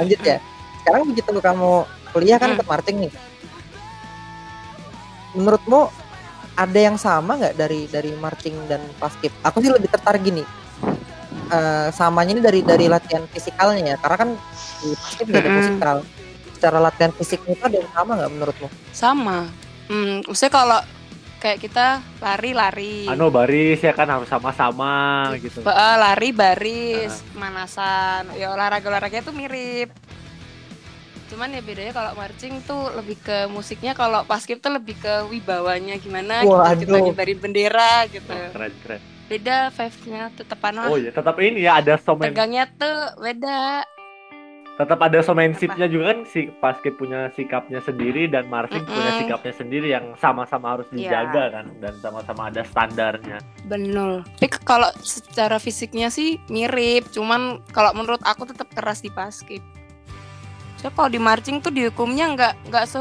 lanjut 0.00 0.20
ya. 0.24 0.38
Sekarang 0.80 1.02
begitu 1.06 1.28
kamu 1.36 1.70
kuliah 2.10 2.38
kan 2.40 2.48
Hmm. 2.50 2.56
ikut 2.58 2.68
marching 2.68 2.96
nih. 3.06 3.12
Menurutmu 5.36 5.80
ada 6.56 6.78
yang 6.80 6.96
sama 6.98 7.38
nggak 7.38 7.54
dari 7.54 7.86
dari 7.86 8.10
marching 8.18 8.56
dan 8.66 8.82
paskib? 8.98 9.30
Aku 9.46 9.62
sih 9.62 9.70
lebih 9.70 9.86
tertarik 9.92 10.24
gini. 10.24 10.42
Eh, 11.50 11.88
samanya 11.94 12.34
ini 12.34 12.42
dari 12.42 12.60
dari 12.62 12.86
latihan 12.86 13.26
fisikalnya 13.30 13.94
ya, 13.94 13.96
karena 13.98 14.16
kan 14.18 14.30
di 14.82 14.90
paskib 14.94 15.26
nggak 15.30 15.42
ada 15.44 15.52
musikal. 15.54 15.96
Secara 16.54 16.78
latihan 16.82 17.12
fisiknya 17.14 17.52
itu 17.56 17.64
ada 17.64 17.76
yang 17.80 17.90
sama 17.94 18.12
nggak 18.18 18.32
menurutmu? 18.36 18.68
sama 18.92 19.48
hmm 19.88 20.28
maksudnya 20.28 20.52
kalau 20.52 20.80
kayak 21.40 21.58
kita 21.58 21.86
lari-lari. 22.20 23.08
Anu 23.08 23.32
baris 23.32 23.80
ya 23.80 23.96
kan 23.96 24.06
harus 24.06 24.28
sama-sama 24.28 25.26
gitu. 25.40 25.64
Ba- 25.64 25.96
lari 25.96 26.30
baris 26.30 27.24
pemanasan. 27.32 28.36
Ya 28.36 28.52
olahraga 28.52 28.86
olahraga 28.86 29.24
itu 29.24 29.32
mirip. 29.32 29.88
Cuman 31.32 31.54
ya 31.54 31.62
bedanya 31.62 31.94
kalau 31.94 32.12
marching 32.18 32.60
tuh 32.62 32.90
lebih 32.92 33.16
ke 33.22 33.48
musiknya 33.48 33.96
kalau 33.96 34.26
paskib 34.26 34.58
tuh 34.58 34.74
lebih 34.74 34.98
ke 34.98 35.30
wibawanya 35.30 35.96
gimana 35.96 36.42
gitu 36.42 36.58
kita 36.84 36.90
Waduh. 36.92 37.06
ngibarin 37.08 37.38
bendera 37.38 38.04
gitu. 38.10 38.34
Oh, 38.34 38.50
keren 38.52 38.74
keren. 38.84 39.00
beda 39.30 39.70
vibe-nya 39.70 40.22
tetepan 40.34 40.74
lah 40.74 40.90
Oh 40.90 40.98
iya, 40.98 41.14
tetap 41.14 41.38
ini 41.38 41.62
ya 41.62 41.78
ada 41.78 41.94
somen 42.02 42.34
tegangnya 42.34 42.66
tuh 42.74 43.14
beda 43.22 43.86
tetap 44.80 44.96
ada 44.96 45.20
somenshipnya 45.20 45.84
juga 45.86 46.16
kan 46.16 46.24
si 46.24 46.48
basket 46.56 46.96
punya 46.96 47.28
sikapnya 47.30 47.84
sendiri 47.84 48.24
dan 48.26 48.48
marching 48.48 48.80
punya 48.80 49.12
Mm-mm. 49.12 49.20
sikapnya 49.20 49.52
sendiri 49.52 49.92
yang 49.92 50.16
sama-sama 50.16 50.72
harus 50.72 50.88
Iya. 50.88 50.96
dijaga 51.20 51.44
kan 51.52 51.66
dan 51.76 51.94
sama-sama 52.00 52.48
ada 52.48 52.64
standarnya. 52.64 53.44
bener 53.68 54.24
tapi 54.40 54.48
kalau 54.64 54.88
secara 54.98 55.60
fisiknya 55.60 56.08
sih 56.08 56.40
mirip 56.48 57.12
cuman 57.12 57.60
kalau 57.68 57.92
menurut 57.92 58.24
aku 58.24 58.48
tetap 58.48 58.72
keras 58.72 59.04
di 59.04 59.12
paskib 59.12 59.60
so 60.74 60.88
kalau 60.88 61.12
di 61.12 61.20
marching 61.20 61.60
tuh 61.60 61.68
dihukumnya 61.68 62.32
nggak 62.32 62.72
nggak 62.72 62.84
se 62.88 62.96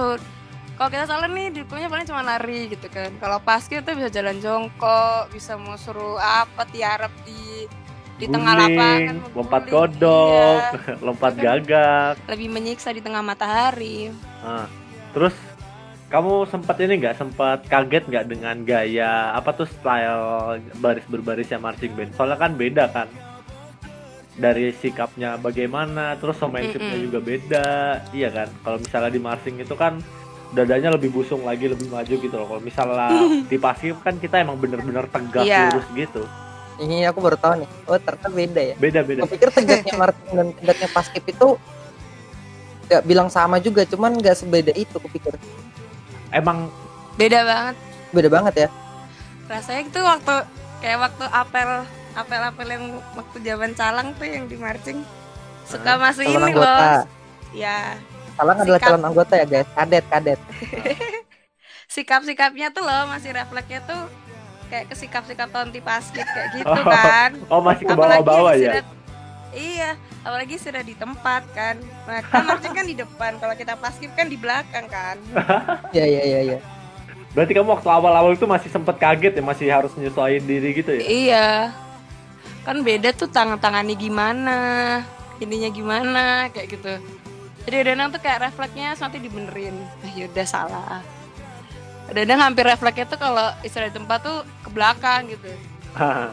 kalau 0.75 0.89
kita 0.89 1.07
salah 1.07 1.27
nih 1.27 1.48
dihukumnya 1.50 1.88
paling 1.88 2.03
cuma 2.03 2.24
lari 2.24 2.67
gitu 2.67 2.91
kan 2.91 3.15
kalau 3.17 3.39
paskib 3.39 3.83
tuh 3.83 3.95
bisa 3.95 4.12
jalan 4.12 4.36
jongkok 4.39 5.31
bisa 5.31 5.55
mau 5.55 5.75
suruh 5.75 6.19
apa 6.19 6.67
tiarap 6.67 7.12
di 7.24 7.71
di 8.19 8.27
tengah 8.27 8.53
lapangan 8.53 9.15
lompat 9.31 9.63
godok, 9.65 10.59
iya. 10.75 10.93
lompat 11.07 11.33
gagak. 11.33 12.13
lebih 12.27 12.49
menyiksa 12.51 12.91
di 12.91 12.99
tengah 12.99 13.23
matahari 13.23 14.11
Nah, 14.39 14.67
terus 15.11 15.35
kamu 16.07 16.43
sempat 16.45 16.75
ini 16.79 16.97
nggak 16.97 17.15
sempat 17.15 17.63
kaget 17.65 18.03
nggak 18.05 18.25
dengan 18.27 18.55
gaya 18.63 19.31
apa 19.31 19.53
tuh 19.53 19.69
style 19.69 20.57
baris 20.77 21.05
berbarisnya 21.05 21.57
marching 21.57 21.93
band? 21.93 22.11
Soalnya 22.11 22.35
kan 22.35 22.51
beda 22.53 22.85
kan 22.89 23.07
dari 24.35 24.71
sikapnya 24.71 25.35
bagaimana, 25.35 26.15
terus 26.15 26.39
somenshipnya 26.39 26.95
Mm-mm. 26.95 27.05
juga 27.05 27.19
beda, 27.19 27.67
iya 28.09 28.31
kan? 28.31 28.47
Kalau 28.63 28.79
misalnya 28.79 29.11
di 29.11 29.19
marching 29.19 29.59
itu 29.59 29.75
kan 29.75 29.99
dadanya 30.49 30.95
lebih 30.95 31.11
busung 31.11 31.43
lagi, 31.43 31.67
lebih 31.67 31.91
maju 31.91 32.09
gitu 32.15 32.31
loh. 32.31 32.47
Kalau 32.47 32.61
misalnya 32.63 33.11
di 33.51 33.57
paskib 33.59 33.99
kan 33.99 34.15
kita 34.15 34.39
emang 34.39 34.55
bener-bener 34.55 35.05
tegak 35.11 35.43
Iya. 35.43 35.75
lurus 35.75 35.88
gitu. 35.93 36.23
Ini 36.79 37.05
aku 37.05 37.19
baru 37.19 37.36
tahu 37.36 37.53
nih. 37.59 37.69
Oh 37.86 37.98
ternyata 37.98 38.27
beda 38.29 38.62
ya. 38.63 38.75
Beda-beda. 38.75 39.19
Aku 39.21 39.29
pikir 39.29 39.51
tegaknya 39.51 39.93
marching 40.01 40.31
dan 40.31 40.48
tegaknya 40.53 40.88
paskib 40.89 41.24
itu 41.24 41.48
nggak 42.86 43.03
bilang 43.03 43.27
sama 43.27 43.59
juga, 43.59 43.83
cuman 43.83 44.15
nggak 44.15 44.36
sebeda 44.36 44.71
itu. 44.74 44.95
Kupikir 44.95 45.36
Emang 46.29 46.69
beda 47.15 47.41
banget 47.41 47.75
beda 48.09 48.29
banget 48.29 48.53
ya. 48.57 48.69
rasanya 49.45 49.81
itu 49.83 50.00
waktu 50.00 50.33
kayak 50.77 51.00
waktu 51.00 51.25
apel 51.27 51.69
apel 52.13 52.41
apel 52.43 52.67
yang 52.69 52.86
waktu 53.12 53.38
zaman 53.41 53.74
calang 53.74 54.13
tuh 54.13 54.24
yang 54.24 54.45
di 54.45 54.55
marching 54.55 55.01
suka 55.63 55.98
masuk 55.98 56.21
Calon 56.24 56.38
ini 56.39 56.53
anggota. 56.53 56.86
loh 56.86 57.01
ya 57.51 57.98
Salah 58.33 58.55
adalah 58.55 58.77
Sikap. 58.77 58.88
calon 58.88 59.03
anggota 59.03 59.33
ya 59.36 59.45
guys. 59.45 59.67
Kadet 59.69 60.05
kadet. 60.07 60.39
sikap-sikapnya 61.89 62.69
tuh 62.69 62.83
loh 62.83 63.09
masih 63.09 63.33
refleksnya 63.33 63.81
tuh 63.83 64.01
kayak 64.69 64.85
ke 64.85 64.95
sikap-sikap 64.95 65.49
tonti 65.49 65.79
paskib 65.79 66.23
kayak 66.23 66.49
gitu 66.55 66.69
Oh, 66.69 66.85
kan 66.85 67.31
oh 67.49 67.59
masih 67.59 67.83
ke 67.83 67.91
Apalagi 67.91 68.21
bawah-bawah 68.21 68.53
ya. 68.55 68.71
sudah- 68.75 68.97
iya 69.49 69.89
apalagi 70.21 70.55
sudah 70.55 70.81
di 70.81 70.93
tempat 70.93 71.41
kan 71.51 71.75
nah 72.05 72.21
kan 72.21 72.45
marching 72.45 72.69
kan 72.71 72.85
di 72.85 72.93
depan 72.93 73.31
kalau 73.35 73.53
kita 73.53 73.73
paskib 73.75 74.13
kan 74.13 74.25
di 74.25 74.38
belakang 74.38 74.85
kan 74.85 75.17
Iya 75.91 76.05
iya 76.05 76.21
iya. 76.23 76.39
Ya. 76.47 76.59
Berarti 77.29 77.53
kamu 77.53 77.69
waktu 77.71 77.85
awal-awal 77.88 78.33
itu 78.33 78.45
masih 78.45 78.67
sempet 78.67 78.97
kaget 78.97 79.33
ya, 79.33 79.43
masih 79.43 79.65
harus 79.67 79.93
nyesuaiin 79.93 80.41
diri 80.43 80.69
gitu 80.71 80.91
ya? 80.91 81.01
iya 81.03 81.47
kan 82.59 82.77
beda 82.79 83.09
tuh 83.11 83.25
tangan-tangannya 83.25 83.95
gimana 83.95 84.57
ininya 85.39 85.69
gimana 85.69 86.23
kayak 86.51 86.67
gitu 86.69 86.93
jadi 87.63 87.75
kadang 87.83 88.09
tuh 88.09 88.19
kayak 88.19 88.39
refleksnya 88.43 88.93
nanti 88.93 89.17
dibenerin 89.17 89.73
ah 89.99 90.11
yaudah 90.11 90.45
salah 90.45 91.01
kadang 92.05 92.38
hampir 92.39 92.65
refleksnya 92.65 93.05
tuh 93.07 93.17
kalau 93.17 93.49
istirahat 93.61 93.89
di 93.89 93.97
tempat 93.97 94.19
tuh 94.19 94.38
ke 94.69 94.73
belakang 94.77 95.21
gitu 95.33 95.51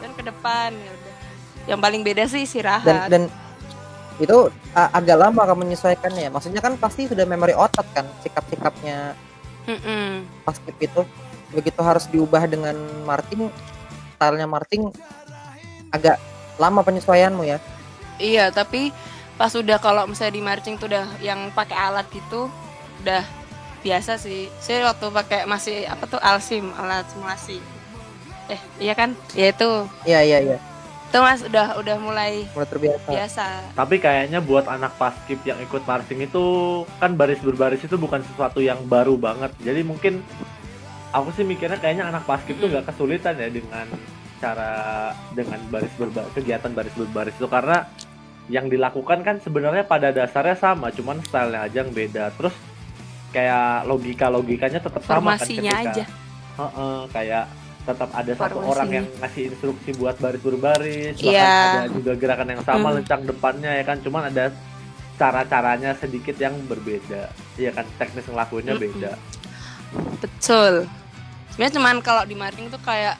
dan 0.01 0.11
ke 0.13 0.23
depan 0.23 0.69
ya 0.73 0.93
yang 1.67 1.79
paling 1.83 2.01
beda 2.05 2.23
sih 2.29 2.45
Dan 2.45 2.47
istirahat 2.47 3.09
dan 3.11 3.21
itu 4.17 4.49
a- 4.73 4.91
agak 4.97 5.17
lama 5.17 5.45
kamu 5.45 5.61
menyesuaikannya. 5.69 6.33
Maksudnya 6.33 6.61
kan 6.61 6.73
pasti 6.81 7.05
sudah 7.05 7.25
memori 7.29 7.53
otot 7.53 7.85
kan 7.93 8.05
sikap-sikapnya 8.25 9.13
Mm-mm. 9.67 10.25
paskib 10.45 10.77
itu. 10.81 11.01
Begitu 11.53 11.79
harus 11.85 12.05
diubah 12.09 12.43
dengan 12.49 12.75
marching, 13.05 13.51
stylenya 14.17 14.47
marching 14.49 14.89
agak 15.93 16.17
lama 16.57 16.81
penyesuaianmu 16.83 17.43
ya. 17.45 17.57
Iya, 18.17 18.49
tapi 18.49 18.89
pas 19.37 19.53
udah 19.53 19.77
kalau 19.77 20.09
misalnya 20.09 20.33
di 20.37 20.43
marching 20.43 20.75
tuh 20.81 20.89
udah 20.89 21.05
yang 21.21 21.53
pakai 21.53 21.77
alat 21.77 22.07
gitu, 22.09 22.49
udah 23.05 23.23
biasa 23.85 24.17
sih. 24.17 24.49
Saya 24.57 24.89
waktu 24.89 25.05
pakai 25.13 25.45
masih 25.45 25.85
apa 25.85 26.03
tuh 26.09 26.21
alsim, 26.21 26.73
alat 26.73 27.05
simulasi. 27.13 27.61
Eh, 28.47 28.61
iya 28.79 28.93
kan? 28.95 29.15
Ya 29.35 29.51
itu. 29.51 29.69
Iya 30.07 30.19
iya 30.23 30.39
iya. 30.43 30.57
Itu 31.07 31.23
Mas 31.23 31.39
udah 31.39 31.79
udah 31.79 31.95
mulai 32.03 32.43
Mulai 32.51 32.67
terbiasa. 32.67 33.07
biasa. 33.07 33.45
Tapi 33.75 33.95
kayaknya 33.99 34.43
buat 34.43 34.67
anak 34.67 34.99
paskib 34.99 35.39
yang 35.47 35.59
ikut 35.63 35.87
marching 35.87 36.19
itu 36.23 36.43
kan 36.99 37.15
baris 37.15 37.39
berbaris 37.39 37.79
itu 37.83 37.95
bukan 37.95 38.19
sesuatu 38.27 38.59
yang 38.59 38.83
baru 38.87 39.15
banget. 39.15 39.55
Jadi 39.63 39.87
mungkin 39.87 40.19
aku 41.15 41.31
sih 41.31 41.47
mikirnya 41.47 41.79
kayaknya 41.79 42.11
anak 42.11 42.27
paskib 42.27 42.59
tuh 42.59 42.67
nggak 42.67 42.91
kesulitan 42.91 43.39
ya 43.39 43.47
dengan 43.47 43.87
cara 44.37 44.71
dengan 45.33 45.57
baris 45.71 45.89
berbaris 45.97 46.29
kegiatan 46.35 46.71
baris 46.75 46.93
berbaris 46.93 47.33
itu 47.39 47.47
karena 47.49 47.87
yang 48.47 48.71
dilakukan 48.71 49.27
kan 49.27 49.43
sebenarnya 49.43 49.83
pada 49.83 50.11
dasarnya 50.15 50.55
sama, 50.55 50.87
cuman 50.91 51.19
stylenya 51.23 51.67
aja 51.67 51.77
yang 51.83 51.91
beda. 51.91 52.31
Terus 52.35 52.55
kayak 53.35 53.83
logika 53.87 54.31
logikanya 54.31 54.79
tetap 54.79 55.03
sama 55.03 55.35
kan 55.35 55.43
ketika 55.43 55.75
aja. 55.83 56.03
Heeh, 56.57 56.99
kayak 57.11 57.45
tetap 57.87 58.09
ada 58.11 58.31
satu 58.31 58.59
Formasinya. 58.59 58.67
orang 58.67 58.89
yang 58.91 59.05
ngasih 59.17 59.43
instruksi 59.47 59.89
buat 59.95 60.15
baris 60.17 60.41
berbaris 60.41 61.15
bahkan 61.15 61.31
Iya. 61.31 61.55
ada 61.79 61.89
juga 61.89 62.11
gerakan 62.13 62.47
yang 62.49 62.61
sama 62.61 62.87
Hmm. 62.89 62.95
lencang 62.97 63.21
depannya 63.23 63.71
ya 63.71 63.83
kan 63.83 63.97
cuman 63.97 64.23
ada 64.27 64.45
cara-caranya 65.15 65.95
sedikit 65.95 66.35
yang 66.35 66.53
berbeda 66.63 67.23
iya 67.55 67.71
kan 67.71 67.87
teknis 67.95 68.27
ngelakuinnya 68.27 68.75
Mm-mm. 68.75 68.85
beda 68.85 69.11
Betul. 70.17 70.83
Sebenarnya 71.49 71.73
cuman 71.73 71.95
kalau 72.01 72.21
di 72.21 72.35
marching 72.35 72.67
tuh 72.67 72.81
kayak 72.81 73.15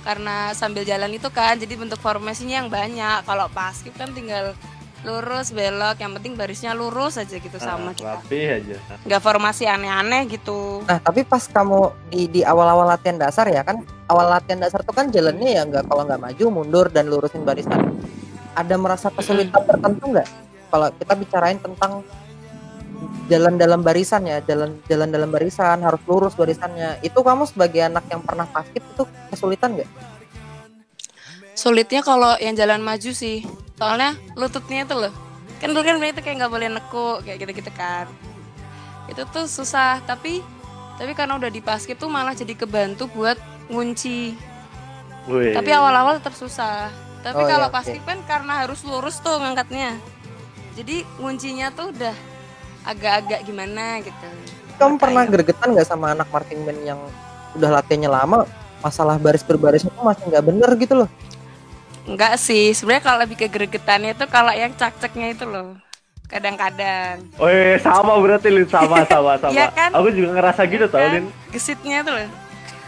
karena 0.00 0.52
sambil 0.52 0.80
jalan 0.82 1.08
itu 1.10 1.28
kan 1.28 1.56
jadi 1.56 1.72
bentuk 1.74 1.98
formasinya 1.98 2.56
yang 2.58 2.68
banyak 2.68 3.20
kalau 3.22 3.48
paskib 3.48 3.92
kan 3.94 4.08
tinggal 4.10 4.52
lurus 5.00 5.48
belok 5.50 5.96
yang 5.96 6.12
penting 6.20 6.36
barisnya 6.36 6.76
lurus 6.76 7.16
aja 7.16 7.32
gitu 7.40 7.56
sama 7.56 7.90
Ah, 7.90 7.94
kita 7.96 8.20
rapi 8.20 8.40
aja 8.52 8.76
nggak 9.08 9.20
formasi 9.24 9.64
aneh-aneh 9.64 10.28
gitu 10.28 10.84
Nah, 10.84 11.00
tapi 11.00 11.24
pas 11.24 11.40
kamu 11.48 11.88
di 12.12 12.28
di 12.28 12.40
awal-awal 12.44 12.84
latihan 12.84 13.16
dasar 13.16 13.48
ya 13.48 13.64
kan, 13.64 13.80
awal 14.10 14.28
latihan 14.28 14.60
dasar 14.60 14.84
tuh 14.84 14.92
kan 14.92 15.08
jalannya 15.08 15.50
ya 15.56 15.62
nggak 15.64 15.88
kalau 15.88 16.04
nggak 16.04 16.20
maju 16.20 16.44
mundur 16.50 16.86
dan 16.92 17.08
lurusin 17.08 17.46
barisan. 17.46 17.96
Ada 18.52 18.74
merasa 18.76 19.08
kesulitan 19.14 19.62
tertentu 19.64 20.04
nggak? 20.10 20.28
Kalau 20.70 20.88
kita 20.98 21.12
bicarain 21.16 21.58
tentang 21.62 22.02
jalan 23.30 23.54
dalam 23.56 23.80
barisan 23.80 24.26
ya, 24.26 24.42
jalan 24.42 24.76
jalan 24.90 25.08
dalam 25.08 25.30
barisan 25.30 25.80
harus 25.80 26.02
lurus 26.04 26.34
barisannya. 26.34 26.98
Itu 27.00 27.22
kamu 27.22 27.46
sebagai 27.46 27.86
anak 27.86 28.04
yang 28.10 28.20
pernah 28.26 28.44
paskib 28.50 28.82
itu 28.82 29.02
kesulitan 29.30 29.78
nggak? 29.78 29.90
Sulitnya 31.60 32.00
kalau 32.00 32.40
yang 32.40 32.56
jalan 32.56 32.80
maju 32.80 33.12
sih. 33.12 33.44
Soalnya 33.76 34.16
lututnya 34.32 34.88
itu 34.88 34.96
loh. 34.96 35.12
Kan 35.60 35.76
dulu 35.76 35.84
kan 35.84 36.00
itu 36.00 36.24
kayak 36.24 36.36
nggak 36.40 36.52
boleh 36.52 36.68
nekuk 36.72 37.20
kayak 37.28 37.44
gitu 37.44 37.52
gitu 37.60 37.70
kan. 37.76 38.08
Itu 39.12 39.28
tuh 39.28 39.44
susah 39.44 40.00
tapi 40.08 40.40
tapi 40.96 41.12
karena 41.12 41.36
udah 41.36 41.52
di 41.52 41.60
basket 41.60 42.00
tuh 42.00 42.08
malah 42.08 42.32
jadi 42.32 42.56
kebantu 42.56 43.12
buat 43.12 43.36
ngunci. 43.68 44.48
Wih. 45.28 45.52
tapi 45.52 45.68
awal-awal 45.76 46.16
tetap 46.16 46.32
susah. 46.32 46.88
Tapi 47.20 47.44
Oh, 47.44 47.44
kalau 47.44 47.68
iya, 47.68 47.76
basket 47.76 48.00
kan 48.08 48.24
karena 48.24 48.64
harus 48.64 48.80
lurus 48.80 49.20
tuh 49.20 49.36
ngangkatnya. 49.36 50.00
Jadi 50.72 51.04
nguncinya 51.20 51.68
tuh 51.76 51.92
udah 51.92 52.16
agak-agak 52.88 53.44
gimana 53.44 54.00
gitu. 54.00 54.28
Kamu 54.80 54.96
pernah 54.96 55.28
gregetan 55.28 55.76
nggak 55.76 55.84
sama 55.84 56.16
anak 56.16 56.32
marching 56.32 56.64
band 56.64 56.80
yang 56.88 57.00
udah 57.52 57.68
latihannya 57.68 58.08
lama, 58.08 58.48
masalah 58.80 59.20
baris 59.20 59.44
berbaris 59.44 59.84
itu 59.84 60.00
masih 60.00 60.24
nggak 60.32 60.44
bener 60.48 60.70
gitu 60.80 60.94
loh? 61.04 61.08
Enggak 62.04 62.36
sih 62.36 62.72
sebenarnya 62.72 63.04
kalau 63.04 63.18
lebih 63.20 63.36
ke 63.36 63.46
gregetannya 63.46 64.12
itu 64.12 64.24
kalau 64.26 64.52
yang 64.52 64.72
cak-caknya 64.72 65.32
itu 65.32 65.44
loh 65.44 65.76
kadang-kadang 66.26 67.26
Wih, 67.36 67.74
sama 67.78 68.14
berarti 68.16 68.48
Lin 68.48 68.64
sama 68.64 69.02
sama 69.10 69.34
sama. 69.36 69.50
Iya 69.50 69.66
kan? 69.68 69.90
Aku 69.92 70.08
juga 70.10 70.30
ngerasa 70.32 70.62
gitu 70.64 70.86
tau 70.86 70.98
Kan? 70.98 71.10
Lin. 71.12 71.26
gesitnya 71.50 72.00
tuh 72.00 72.14
loh 72.14 72.30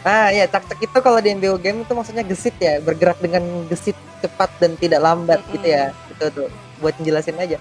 Ah 0.02 0.34
iya, 0.34 0.50
cak-cak 0.50 0.82
itu 0.82 0.98
kalau 0.98 1.18
di 1.18 1.30
MBO 1.30 1.54
game 1.56 1.86
itu 1.86 1.92
maksudnya 1.94 2.26
gesit 2.26 2.58
ya, 2.58 2.82
bergerak 2.82 3.22
dengan 3.22 3.38
gesit 3.70 3.94
cepat 4.18 4.50
dan 4.58 4.74
tidak 4.74 4.98
lambat 4.98 5.38
Mm-mm. 5.38 5.54
gitu 5.54 5.66
ya. 5.68 5.94
Itu 6.10 6.24
tuh, 6.28 6.48
buat 6.82 6.90
jelasin 6.98 7.38
aja. 7.38 7.54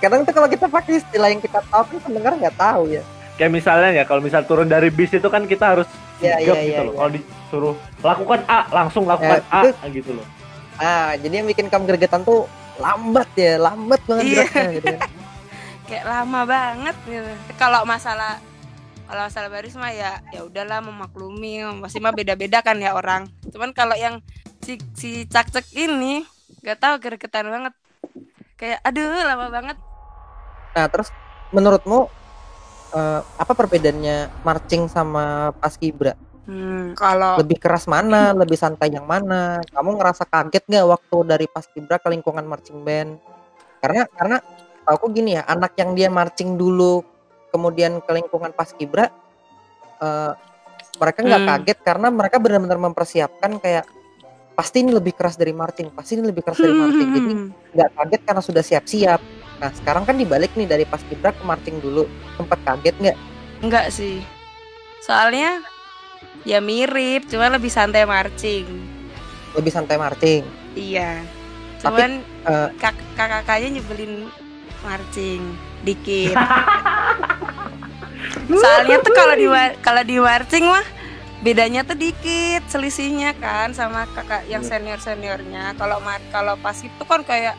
Kadang 0.00 0.24
tuh 0.24 0.32
kalau 0.32 0.48
kita 0.48 0.72
pakai 0.72 0.98
istilah 0.98 1.28
yang 1.28 1.38
kita 1.38 1.60
tahu 1.62 1.84
kan 1.84 1.98
pendengar 2.00 2.32
nggak 2.32 2.56
tahu 2.56 2.88
ya. 2.88 3.04
Kayak 3.36 3.52
misalnya 3.52 3.92
ya 3.92 4.04
kalau 4.04 4.24
misal 4.24 4.40
turun 4.42 4.72
dari 4.72 4.88
bis 4.88 5.12
itu 5.12 5.28
kan 5.28 5.44
kita 5.44 5.76
harus 5.76 5.88
Iya, 6.16 6.40
sigap 6.40 6.56
iya, 6.56 6.64
gitu 6.64 6.72
iya, 6.72 6.80
loh. 6.80 6.88
iya. 6.88 6.96
Kalau 6.96 7.10
disuruh 7.12 7.74
lakukan 8.00 8.40
A, 8.48 8.58
langsung 8.72 9.04
lakukan 9.04 9.40
Ya, 9.44 9.52
A 9.52 9.60
itu- 9.60 9.92
gitu 9.92 10.10
loh. 10.16 10.26
Ah, 10.76 11.12
jadi 11.16 11.42
yang 11.42 11.48
bikin 11.48 11.68
kamu 11.68 11.84
gregetan 11.84 12.24
tuh 12.24 12.48
lambat 12.80 13.28
ya, 13.36 13.60
lambat 13.60 14.00
banget 14.08 14.24
Iya. 14.24 14.34
geraknya 14.48 14.70
gitu 14.72 14.86
kan. 14.88 15.00
kayak 15.88 16.04
lama 16.08 16.40
banget 16.48 16.96
gitu. 17.04 17.32
Kalau 17.60 17.84
masalah 17.84 18.40
kalau 19.04 19.28
masalah 19.28 19.48
baris 19.52 19.76
mah 19.76 19.92
ya 19.92 20.24
ya 20.32 20.40
udahlah 20.40 20.80
memaklumi, 20.80 21.60
pasti 21.84 22.00
mah 22.00 22.16
beda-beda 22.16 22.64
kan 22.64 22.80
ya 22.80 22.96
orang. 22.96 23.28
Cuman 23.52 23.76
kalau 23.76 23.92
yang 23.92 24.24
si 24.64 24.80
si 24.96 25.28
cak-cak 25.28 25.68
ini 25.76 26.24
nggak 26.64 26.78
tahu 26.80 26.94
gregetan 26.96 27.52
banget. 27.52 27.74
Kayak 28.56 28.80
aduh 28.86 29.12
lama 29.26 29.52
banget. 29.52 29.76
Nah, 30.72 30.88
terus 30.88 31.12
menurutmu 31.52 32.08
eh, 32.96 33.20
apa 33.20 33.52
perbedaannya 33.52 34.32
marching 34.40 34.88
sama 34.88 35.52
paskibra? 35.60 36.16
Hmm, 36.42 36.98
kalau 36.98 37.38
Lebih 37.38 37.58
keras 37.62 37.86
mana, 37.86 38.34
lebih 38.42 38.58
santai 38.58 38.90
yang 38.90 39.06
mana? 39.06 39.62
Kamu 39.70 39.94
ngerasa 39.98 40.26
kaget 40.26 40.64
nggak 40.66 40.86
waktu 40.90 41.16
dari 41.26 41.46
paskibra 41.46 42.02
ke 42.02 42.08
lingkungan 42.10 42.42
marching 42.46 42.82
band? 42.82 43.18
Karena 43.78 44.06
karena 44.10 44.36
aku 44.86 45.10
gini 45.14 45.38
ya, 45.38 45.46
anak 45.46 45.78
yang 45.78 45.94
dia 45.94 46.10
marching 46.10 46.58
dulu 46.58 47.02
kemudian 47.52 48.00
ke 48.00 48.10
lingkungan 48.16 48.50
paskibra 48.56 49.12
eh 50.02 50.32
mereka 50.98 51.20
nggak 51.24 51.42
Hmm. 51.42 51.50
kaget 51.56 51.78
karena 51.82 52.08
mereka 52.12 52.36
benar-benar 52.42 52.78
mempersiapkan 52.78 53.58
kayak 53.62 53.86
pasti 54.52 54.84
ini 54.84 54.92
lebih 54.92 55.16
keras 55.16 55.34
dari 55.40 55.54
marching, 55.56 55.88
pasti 55.94 56.18
ini 56.18 56.26
lebih 56.28 56.42
keras 56.44 56.60
dari 56.60 56.74
marching. 56.76 57.08
Jadi 57.16 57.32
nggak 57.72 57.90
kaget 57.96 58.20
karena 58.26 58.42
sudah 58.42 58.62
siap-siap. 58.62 59.20
Nah 59.62 59.70
sekarang 59.72 60.04
kan 60.04 60.18
dibalik 60.18 60.52
nih 60.58 60.66
dari 60.68 60.84
paskibra 60.84 61.30
ke 61.32 61.42
marching 61.46 61.78
dulu, 61.78 62.04
sempat 62.36 62.58
kaget 62.66 62.94
nggak? 62.98 63.18
enggak 63.62 63.86
sih. 63.94 64.20
Soalnya 65.00 65.62
ya 66.42 66.58
mirip, 66.58 67.26
cuma 67.30 67.50
lebih 67.50 67.70
santai 67.70 68.06
marching. 68.06 68.66
Lebih 69.54 69.72
santai 69.72 69.96
marching. 69.98 70.42
Iya. 70.74 71.22
Tapi, 71.82 71.98
Cuman 71.98 72.12
eh, 72.46 72.68
kak 72.78 72.94
kakaknya 73.18 73.80
nyebelin 73.80 74.30
marching 74.82 75.42
dikit. 75.82 76.38
Soalnya 78.62 79.02
tuh 79.02 79.12
kalau 79.14 79.34
di 79.34 79.46
kalau 79.82 80.02
di 80.06 80.16
marching 80.18 80.64
mah 80.66 80.86
bedanya 81.42 81.82
tuh 81.82 81.98
dikit 81.98 82.62
selisihnya 82.70 83.34
kan 83.34 83.74
sama 83.74 84.06
kakak 84.14 84.46
yang 84.46 84.62
senior 84.62 85.02
seniornya. 85.02 85.74
Kalau 85.74 85.98
kalau 86.30 86.54
pas 86.62 86.78
itu 86.78 87.02
kan 87.02 87.26
kayak 87.26 87.58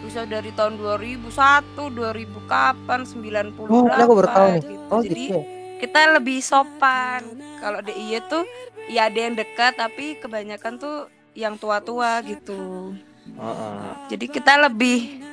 bisa 0.00 0.24
dari 0.24 0.48
tahun 0.56 0.80
2001, 0.80 1.28
2000 1.76 2.40
kapan, 2.48 3.00
98 3.04 3.68
Oh, 3.68 3.84
aku 3.86 4.12
baru 4.16 4.28
tahu 4.32 4.48
nih. 4.48 4.62
gitu. 4.64 4.84
Oh 4.88 5.00
Jadi 5.04 5.24
gitu. 5.28 5.38
Kita 5.80 6.20
lebih 6.20 6.38
sopan. 6.44 7.24
Kalau 7.58 7.80
DIY 7.80 8.20
tuh 8.28 8.44
ya 8.92 9.08
ada 9.08 9.18
yang 9.18 9.34
dekat 9.34 9.76
tapi 9.80 10.20
kebanyakan 10.20 10.76
tuh 10.76 11.08
yang 11.32 11.56
tua-tua 11.56 12.20
gitu. 12.24 12.92
Heeh. 13.36 13.88
Jadi 14.12 14.26
kita 14.28 14.60
lebih 14.60 15.24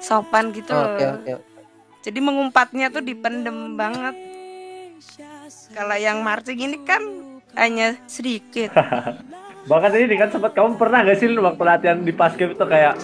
sopan 0.00 0.52
gitu 0.56 0.72
Oh, 0.72 0.96
oke. 0.96 1.04
oke. 1.20 1.32
Jadi 2.06 2.18
mengumpatnya 2.22 2.88
tuh 2.88 3.02
dipendem 3.02 3.74
banget. 3.74 4.14
Kalau 5.74 5.96
yang 5.98 6.24
marching 6.24 6.56
ini 6.62 6.78
kan 6.86 7.02
hanya 7.58 7.98
sedikit. 8.08 8.72
Bahkan 9.70 9.90
ini 9.98 10.14
kan 10.14 10.30
sempat 10.30 10.54
kamu 10.54 10.78
pernah 10.78 11.02
gak 11.02 11.18
sih 11.18 11.26
waktu 11.34 11.62
latihan 11.66 11.98
di 11.98 12.14
basket 12.14 12.54
itu 12.54 12.64
kayak 12.64 12.94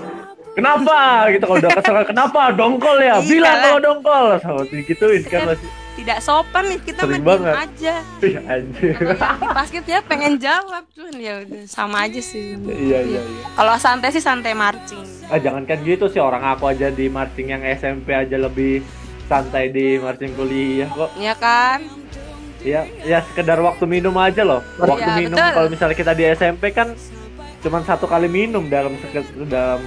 Kenapa 0.52 1.32
gitu 1.32 1.48
kalau 1.48 1.64
udah 1.64 1.72
kesel 1.80 1.96
kenapa 2.04 2.52
dongkol 2.52 3.00
ya 3.00 3.24
Iya 3.24 3.24
bilang 3.24 3.56
kalau 3.64 3.80
dongkol 3.80 4.24
sama 4.36 4.68
digituin 4.68 5.24
kan 5.24 5.40
masih 5.48 5.64
Tidak 5.92 6.18
sopan 6.18 6.64
nih 6.66 6.80
kita 6.80 7.04
Sering 7.04 7.20
banget. 7.20 7.52
aja. 7.54 7.94
Ih, 8.18 8.36
anjir 8.40 8.96
yang 8.96 9.36
di 9.36 9.48
basket 9.50 9.84
ya 9.84 10.00
pengen 10.00 10.34
jawab 10.36 10.88
cuman 10.90 11.14
ya 11.14 11.34
udah 11.40 11.62
sama 11.64 12.04
aja 12.04 12.16
sih. 12.18 12.56
iya 12.64 12.98
iya 13.02 13.20
iya 13.20 13.44
Kalau 13.52 13.76
santai 13.76 14.08
sih 14.08 14.20
santai 14.20 14.52
marching. 14.52 15.04
ah 15.28 15.36
jangan 15.36 15.62
kan 15.62 15.80
gitu 15.80 16.06
sih 16.06 16.18
orang 16.18 16.44
aku 16.46 16.66
aja 16.66 16.88
di 16.88 17.06
marching 17.06 17.50
yang 17.50 17.62
SMP 17.62 18.10
aja 18.10 18.36
lebih 18.36 18.80
santai 19.24 19.68
di 19.68 19.96
marching 19.96 20.32
kuliah 20.32 20.88
kok 20.88 21.12
Ya 21.14 21.32
kan? 21.34 21.84
ya 22.60 22.84
ya 23.00 23.18
sekedar 23.24 23.58
waktu 23.58 23.84
minum 23.84 24.14
aja 24.14 24.42
loh 24.42 24.62
waktu 24.78 25.02
Iya, 25.02 25.16
minum 25.18 25.36
kalau 25.36 25.66
misalnya 25.66 25.92
kita 25.94 26.12
di 26.12 26.24
SMP 26.30 26.70
kan 26.70 26.94
cuman 27.58 27.82
satu 27.82 28.06
kali 28.06 28.26
minum 28.26 28.64
dalam 28.66 28.94
dalam 29.44 29.82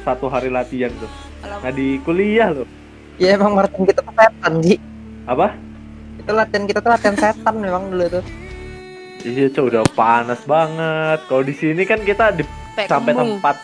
satu 0.00 0.26
hari 0.26 0.48
latihan 0.48 0.88
tuh 0.92 1.10
nah 1.40 1.68
di 1.68 2.00
kuliah 2.00 2.50
loh 2.50 2.66
Ya 3.16 3.32
emang 3.32 3.52
marching 3.54 3.84
kita 3.84 4.00
tuh 4.00 4.12
setan 4.12 4.54
Ji. 4.60 4.76
Apa 5.26 5.54
Itu 6.16 6.32
latihan 6.32 6.64
kita 6.64 6.78
tuh 6.78 6.90
latihan 6.90 7.14
setan 7.14 7.54
memang 7.56 7.90
dulu 7.90 8.06
tuh. 8.10 8.24
iya 9.20 9.46
cuy 9.48 9.66
udah 9.66 9.82
panas 9.92 10.38
banget 10.42 11.18
kalau 11.26 11.42
di 11.42 11.52
sini 11.52 11.82
kan 11.82 11.98
kita 12.00 12.30
di 12.32 12.46
Sampai 12.72 12.86
sampai 12.86 13.12
kembung. 13.12 13.30
tempat 13.34 13.56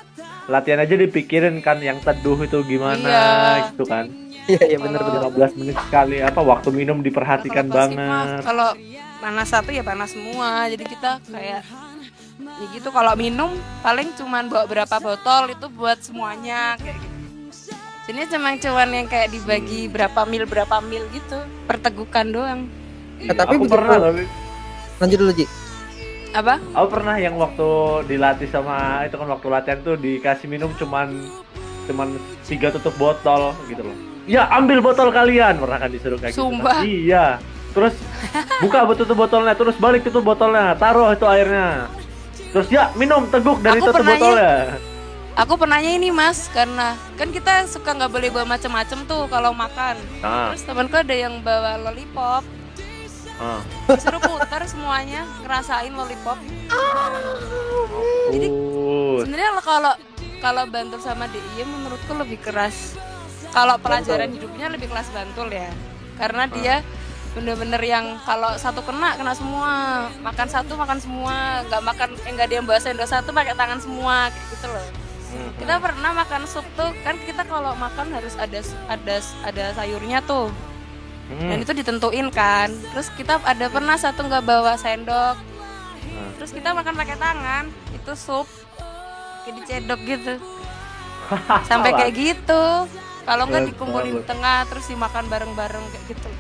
latihan 0.45 0.81
aja 0.81 0.95
dipikirin 0.97 1.57
kan 1.59 1.79
yang 1.79 1.99
teduh 1.99 2.35
itu 2.37 2.59
gimana 2.63 2.99
Iya. 2.99 3.71
gitu 3.71 3.85
kan 3.85 4.11
Iya 4.43 4.63
iya 4.67 4.77
bener 4.77 4.99
bener. 5.01 5.23
15 5.25 5.55
menit 5.57 5.79
sekali 5.79 6.19
apa 6.19 6.41
waktu 6.41 6.69
minum 6.73 6.99
diperhatikan 6.99 7.63
mah, 7.63 7.75
banget 7.79 8.43
Kalau 8.43 8.75
panas 9.17 9.47
satu 9.47 9.71
ya 9.71 9.83
panas 9.83 10.11
semua. 10.11 10.67
Jadi 10.67 10.83
kita 10.83 11.23
kayak 11.25 11.63
ya 12.43 12.67
gitu 12.73 12.91
kalau 12.91 13.15
minum 13.15 13.55
paling 13.81 14.11
cuman 14.13 14.51
bawa 14.51 14.67
berapa 14.67 14.97
botol 14.99 15.47
itu 15.49 15.67
buat 15.71 15.95
semuanya 15.99 16.75
kayak 16.75 16.99
gitu. 16.99 17.12
Jadi 18.13 18.29
cuma 18.29 18.53
cuman 18.53 18.89
yang 18.93 19.09
kayak 19.09 19.33
dibagi 19.33 19.89
berapa 19.89 20.29
mil 20.29 20.45
berapa 20.45 20.85
mil 20.85 21.01
gitu, 21.17 21.41
pertegukan 21.65 22.29
doang. 22.29 22.61
Eh, 23.25 23.33
tapi 23.33 23.57
aku 23.57 23.65
pernah 23.65 23.97
loh 23.97 24.13
Lanjut 25.01 25.17
dulu 25.17 25.33
Ji. 25.33 25.47
Apa? 26.33 26.57
aku 26.73 26.87
pernah 26.93 27.17
yang 27.17 27.37
waktu 27.37 27.69
dilatih 28.09 28.49
sama 28.49 29.05
itu 29.05 29.17
kan 29.17 29.29
waktu 29.29 29.47
latihan 29.49 29.79
tuh 29.85 30.01
dikasih 30.01 30.49
minum 30.49 30.73
cuman 30.81 31.13
cuman 31.85 32.17
tiga 32.49 32.73
tutup 32.73 32.97
botol 32.97 33.53
gitu 33.69 33.85
loh 33.85 33.93
ya 34.25 34.49
ambil 34.49 34.81
botol 34.81 35.13
kalian 35.13 35.61
pernah 35.61 35.77
kan 35.77 35.93
disuruh 35.93 36.17
kayak 36.17 36.33
gitu 36.33 36.49
Sumpah. 36.49 36.81
kan? 36.81 36.89
iya 36.89 37.37
terus 37.77 37.93
buka 38.65 38.89
tutup 38.97 39.17
botolnya 39.19 39.53
terus 39.53 39.77
balik 39.77 40.09
tutup 40.09 40.25
botolnya 40.25 40.73
taruh 40.81 41.13
itu 41.13 41.29
airnya 41.29 41.93
terus 42.49 42.69
ya 42.73 42.89
minum 42.97 43.29
teguk 43.29 43.61
dari 43.61 43.77
Aku 43.77 43.93
tutup 43.93 44.01
pernahnya- 44.01 44.25
botolnya 44.25 44.55
Aku 45.33 45.57
pernahnya 45.57 45.97
ini 45.97 46.13
mas, 46.13 46.53
karena 46.53 46.93
kan 47.17 47.33
kita 47.33 47.65
suka 47.65 47.97
nggak 47.97 48.13
boleh 48.13 48.29
bawa 48.29 48.57
macam-macam 48.57 48.99
tuh 49.09 49.25
kalau 49.33 49.57
makan. 49.57 49.97
nah 50.21 50.53
Terus 50.53 50.69
temanku 50.69 50.93
ada 50.93 51.15
yang 51.17 51.41
bawa 51.41 51.81
lollipop, 51.81 52.45
Ah. 53.43 53.59
Putar 53.89 54.63
semuanya, 54.71 55.27
ngerasain 55.43 55.91
lollipop. 55.91 56.39
Jadi 58.31 58.49
Oh, 58.53 59.19
sebenarnya 59.25 59.51
kalau 59.65 59.95
kalau 60.39 60.63
Bantul 60.71 61.01
sama 61.03 61.27
DIY 61.27 61.67
menurutku 61.67 62.13
lebih 62.15 62.39
keras. 62.39 62.95
Kalau 63.51 63.77
pelajaran 63.83 64.31
hidupnya 64.31 64.71
lebih 64.71 64.87
kelas 64.93 65.11
Bantul 65.11 65.51
ya. 65.51 65.69
Karena 66.21 66.47
dia 66.47 66.87
bener-bener 67.33 67.81
yang 67.81 68.21
kalau 68.29 68.53
satu 68.61 68.85
kena 68.85 69.17
kena 69.17 69.33
semua 69.33 69.71
makan 70.21 70.49
satu 70.53 70.77
makan 70.77 71.01
semua 71.01 71.65
nggak 71.65 71.81
makan 71.81 72.09
eh, 72.13 72.31
nggak 72.37 72.47
ada 72.47 72.55
yang 72.61 72.67
bawa 72.69 72.77
sendok 72.77 73.09
satu 73.09 73.33
pakai 73.33 73.57
tangan 73.57 73.81
semua 73.81 74.29
kayak 74.29 74.47
gitu 74.53 74.69
loh 74.69 74.87
Mhm. 75.33 75.57
kita 75.57 75.75
pernah 75.81 76.11
makan 76.13 76.43
sup 76.45 76.67
tuh 76.73 76.93
kan 77.01 77.17
kita 77.19 77.43
kalau 77.45 77.73
makan 77.75 78.13
harus 78.13 78.37
ada 78.37 78.61
ada 78.87 79.17
ada 79.43 79.65
sayurnya 79.73 80.21
tuh. 80.23 80.53
Hmm. 81.23 81.49
dan 81.49 81.59
itu 81.65 81.73
ditentuin 81.73 82.29
kan. 82.29 82.69
Terus 82.93 83.09
kita 83.17 83.41
ada 83.41 83.67
pernah 83.73 83.97
satu 83.97 84.21
nggak 84.23 84.45
bawa 84.45 84.77
sendok. 84.77 85.41
Nah. 86.03 86.31
terus 86.37 86.53
kita 86.53 86.77
makan 86.77 86.93
pakai 86.93 87.17
tangan 87.17 87.65
itu 87.95 88.13
sup. 88.13 88.45
Kayak 89.43 89.55
dicedok 89.65 90.01
gitu. 90.05 90.35
Sampai 91.71 91.97
kayak 91.97 92.13
gitu. 92.13 92.65
Kalau 93.23 93.45
nggak 93.49 93.65
dikumpulin 93.73 94.21
di 94.21 94.25
tengah 94.27 94.67
terus 94.69 94.91
dimakan 94.91 95.31
bareng-bareng 95.31 95.85
kayak 95.89 96.05
gitu. 96.11 96.31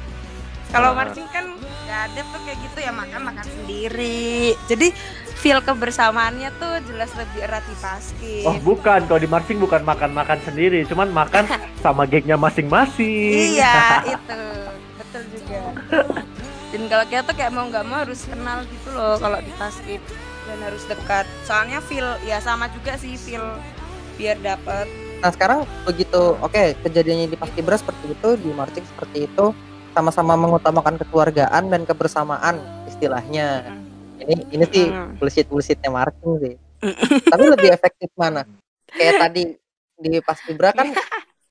Kalau 0.69 0.93
Ah. 0.93 0.97
marching 0.99 1.29
kan 1.31 1.47
nggak 1.57 2.01
ada 2.11 2.21
tuh 2.29 2.41
kayak 2.45 2.59
gitu 2.61 2.79
ya 2.83 2.93
makan 2.93 3.21
makan 3.33 3.47
sendiri. 3.49 4.53
Jadi 4.69 4.89
feel 5.43 5.59
kebersamaannya 5.59 6.55
tuh 6.63 6.79
jelas 6.87 7.11
lebih 7.19 7.43
erat 7.43 7.67
di 7.67 7.77
basket 7.83 8.47
Oh 8.47 8.57
bukan, 8.63 9.11
kalau 9.11 9.19
di 9.19 9.27
marching 9.27 9.59
bukan 9.59 9.83
makan-makan 9.83 10.39
sendiri, 10.47 10.87
cuman 10.87 11.11
makan 11.11 11.51
sama 11.85 12.07
gengnya 12.07 12.39
masing-masing. 12.39 13.59
Iya, 13.59 13.99
itu 14.15 14.41
betul 15.03 15.23
juga. 15.35 15.63
Dan 16.71 16.83
kalau 16.87 17.05
kita 17.11 17.23
tuh 17.27 17.35
kayak 17.35 17.53
mau 17.53 17.67
nggak 17.67 17.85
mau 17.85 18.07
harus 18.07 18.23
kenal 18.25 18.63
gitu 18.71 18.89
loh 18.95 19.19
kalau 19.19 19.43
di 19.43 19.53
basket 19.59 20.01
dan 20.47 20.59
harus 20.63 20.83
dekat. 20.87 21.27
Soalnya 21.43 21.83
feel 21.83 22.07
ya 22.23 22.39
sama 22.39 22.71
juga 22.71 22.95
sih 22.95 23.19
feel 23.19 23.43
biar 24.15 24.39
dapet. 24.41 24.87
Nah 25.21 25.31
sekarang 25.35 25.67
begitu 25.85 26.39
oke 26.39 26.79
kejadiannya 26.87 27.35
di 27.35 27.37
Paskibra 27.37 27.77
seperti 27.77 28.15
itu 28.15 28.31
di 28.39 28.51
marching 28.55 28.87
seperti 28.87 29.27
itu 29.27 29.55
sama-sama 29.93 30.39
mengutamakan 30.39 30.97
kekeluargaan 31.03 31.69
dan 31.69 31.83
kebersamaan 31.85 32.57
istilahnya. 32.89 33.82
Ini 34.23 34.35
ini 34.51 34.65
sih 34.67 34.87
Mm. 34.87 35.19
bullshit 35.19 35.47
bullshitnya 35.47 35.91
marching 35.91 36.33
sih. 36.39 36.55
Tapi 37.33 37.45
lebih 37.47 37.71
efektif 37.71 38.11
mana? 38.15 38.47
Kayak 38.89 39.15
tadi 39.21 39.43
di 39.97 40.19
Paskibra 40.19 40.71
kan 40.71 40.91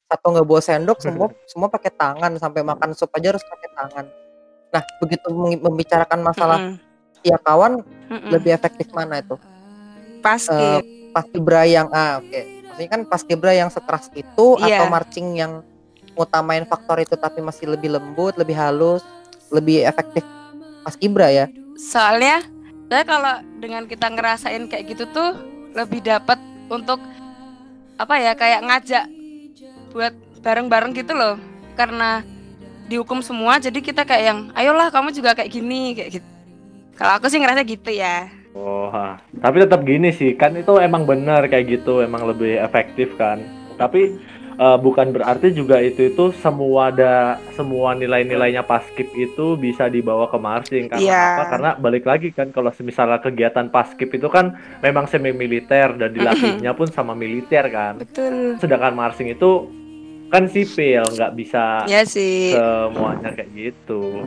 satu 0.05 0.25
nggak 0.27 0.43
bawa 0.43 0.59
sendok 0.59 0.99
semua 0.99 1.27
semua 1.47 1.67
pakai 1.67 1.87
tangan 1.89 2.31
sampai 2.35 2.61
makan 2.61 2.91
sup 2.91 3.11
aja 3.11 3.31
harus 3.31 3.43
pakai 3.43 3.69
tangan. 3.71 4.05
Nah 4.71 4.83
begitu 4.99 5.27
membicarakan 5.57 6.19
masalah 6.19 6.59
Mm-mm. 6.59 6.79
ya 7.23 7.37
kawan 7.37 7.79
lebih 8.27 8.51
efektif 8.51 8.91
mana 8.91 9.19
itu? 9.19 9.35
basket. 10.19 10.83
Paskibra 11.11 11.65
yang 11.65 11.89
ah 11.89 12.21
oke. 12.21 12.39
Maksudnya 12.71 12.87
kan 12.87 13.01
Paskibra 13.03 13.51
yang 13.51 13.67
sekeras 13.67 14.07
itu 14.15 14.45
Iya. 14.61 14.79
atau 14.79 14.85
marching 14.87 15.27
yang 15.35 15.59
ngutamain 16.13 16.63
faktor 16.63 16.99
itu 16.99 17.15
tapi 17.15 17.41
masih 17.41 17.67
lebih 17.67 17.91
lembut, 17.91 18.37
lebih 18.37 18.53
halus, 18.53 19.03
lebih 19.49 19.83
efektif 19.83 20.23
Paskibra 20.81 21.27
ya. 21.27 21.45
Soalnya 21.75 22.45
saya 22.91 23.07
kalau 23.07 23.39
dengan 23.63 23.87
kita 23.87 24.11
ngerasain 24.11 24.67
kayak 24.67 24.83
gitu 24.91 25.07
tuh 25.15 25.31
lebih 25.71 26.03
dapat 26.03 26.35
untuk 26.67 26.99
apa 27.95 28.19
ya 28.19 28.35
kayak 28.35 28.67
ngajak 28.67 29.05
buat 29.95 30.11
bareng-bareng 30.43 30.91
gitu 30.99 31.15
loh. 31.15 31.39
Karena 31.79 32.19
dihukum 32.91 33.23
semua 33.23 33.63
jadi 33.63 33.79
kita 33.79 34.03
kayak 34.03 34.23
yang 34.27 34.39
ayolah 34.59 34.91
kamu 34.91 35.15
juga 35.15 35.31
kayak 35.39 35.55
gini 35.55 35.95
kayak 35.95 36.19
gitu. 36.19 36.27
Kalau 36.99 37.15
aku 37.15 37.31
sih 37.31 37.39
ngerasa 37.39 37.63
gitu 37.63 37.95
ya. 37.95 38.27
Oh, 38.51 38.91
ha. 38.91 39.23
tapi 39.39 39.63
tetap 39.63 39.87
gini 39.87 40.11
sih, 40.11 40.35
kan 40.35 40.51
itu 40.59 40.75
emang 40.75 41.07
benar 41.07 41.47
kayak 41.47 41.71
gitu, 41.71 42.03
emang 42.03 42.27
lebih 42.27 42.59
efektif 42.59 43.15
kan. 43.15 43.39
Tapi 43.79 44.19
eh, 44.61 44.77
bukan 44.77 45.09
berarti 45.09 45.49
juga 45.51 45.81
itu 45.81 46.05
itu 46.05 46.29
semua 46.37 46.87
ada 46.87 47.13
semua 47.51 47.91
nilai-nilainya 47.93 48.61
paskib 48.61 49.09
itu 49.11 49.57
bisa 49.57 49.87
dibawa 49.87 50.29
ke 50.29 50.37
marching 50.37 50.85
karena 50.85 51.01
Iya. 51.01 51.23
apa? 51.33 51.43
Karena 51.49 51.69
balik 51.75 52.05
lagi 52.05 52.29
kan 52.29 52.49
kalau 52.49 52.69
misalnya 52.79 53.17
kegiatan 53.17 53.67
paskib 53.67 54.09
itu 54.09 54.27
kan 54.27 54.53
memang 54.79 55.05
semi 55.05 55.31
militer 55.31 55.97
dan 55.97 56.09
dilatihnya 56.11 56.71
pun 56.71 56.85
sama 56.87 57.11
militer 57.13 57.65
kan. 57.67 57.97
Betul. 57.97 58.55
Sedangkan 58.55 58.93
marching 58.93 59.29
itu 59.29 59.65
kan 60.27 60.47
sipil, 60.47 61.03
nggak 61.09 61.33
bisa 61.33 61.83
Ya 61.85 62.05
sih. 62.05 62.55
semuanya 62.55 63.33
kayak 63.33 63.49
gitu. 63.51 64.23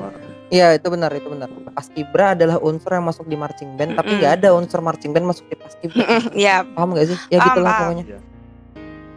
Iya 0.50 0.76
itu 0.76 0.86
benar 0.86 1.08
itu 1.10 1.24
benar. 1.26 1.48
Paskibra 1.72 2.34
adalah 2.34 2.60
unsur 2.60 2.92
yang 2.92 3.06
masuk 3.06 3.24
di 3.24 3.34
marching 3.34 3.72
band 3.74 3.96
tapi 3.96 4.12
Mm-mm. 4.12 4.20
nggak 4.20 4.34
ada 4.36 4.48
unsur 4.52 4.78
marching 4.78 5.10
band 5.10 5.24
masuk 5.24 5.48
di 5.48 5.56
Paskibra. 5.56 6.04
ya, 6.36 6.60
paham 6.66 6.92
gak 6.92 7.08
sih? 7.08 7.18
Ya 7.30 7.38
gitulah 7.40 7.72
pokoknya. 7.80 8.04
Iya. 8.04 8.18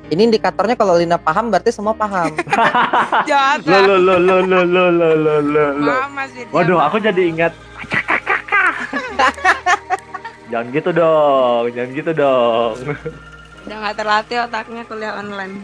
Ini 0.07 0.31
indikatornya 0.31 0.79
kalau 0.79 0.95
Lina 0.95 1.19
paham 1.19 1.51
berarti 1.51 1.75
semua 1.75 1.91
paham. 1.91 2.31
jahat. 3.29 3.59
Lo 3.67 3.83
lo 3.83 3.95
lo 3.99 4.15
lo 4.23 4.39
lo 4.39 4.59
lo 4.63 4.85
lo 4.87 5.09
lo 5.43 5.65
lo 5.75 5.91
Waduh, 6.55 6.79
aku 6.79 7.03
jadi 7.03 7.27
ingat. 7.27 7.51
jangan 10.51 10.67
gitu 10.71 10.95
dong, 10.95 11.67
jangan 11.75 11.91
gitu 11.91 12.11
dong. 12.15 12.75
udah 13.67 13.77
nggak 13.83 13.95
terlatih 13.99 14.47
otaknya 14.47 14.87
kuliah 14.87 15.19
online. 15.19 15.59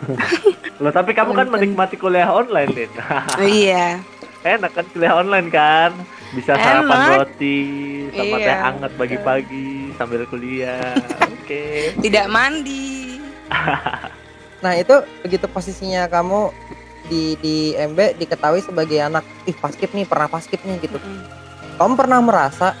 Loh, 0.80 0.88
tapi 0.88 1.12
kamu 1.12 1.36
kan 1.36 1.52
menikmati 1.52 2.00
kuliah 2.00 2.32
online, 2.32 2.72
Lin. 2.72 2.88
Oh, 3.36 3.44
iya. 3.44 4.00
Enak 4.40 4.72
kan 4.72 4.88
kuliah 4.88 5.20
online 5.20 5.52
kan? 5.52 5.92
Bisa 6.32 6.56
sarapan 6.56 6.96
Enak. 6.96 7.12
roti 7.20 7.60
sama 8.16 8.36
Iya, 8.40 8.46
teh 8.48 8.56
hangat 8.56 8.92
pagi-pagi 8.96 9.92
sambil 10.00 10.24
kuliah. 10.24 10.96
Oke. 11.50 11.98
Tidak 11.98 12.26
mandi. 12.30 13.18
Nah 14.60 14.76
itu 14.76 14.92
begitu 15.24 15.48
posisinya 15.48 16.04
kamu 16.04 16.52
di 17.08 17.32
di 17.40 17.72
MB 17.72 18.20
diketahui 18.20 18.60
sebagai 18.60 19.00
anak 19.00 19.24
ih 19.48 19.56
paskib 19.56 19.88
nih 19.96 20.04
pernah 20.04 20.28
paskib 20.28 20.60
nih 20.68 20.76
gitu. 20.84 21.00
Mm. 21.00 21.24
Kamu 21.80 21.96
pernah 21.96 22.20
merasa 22.20 22.76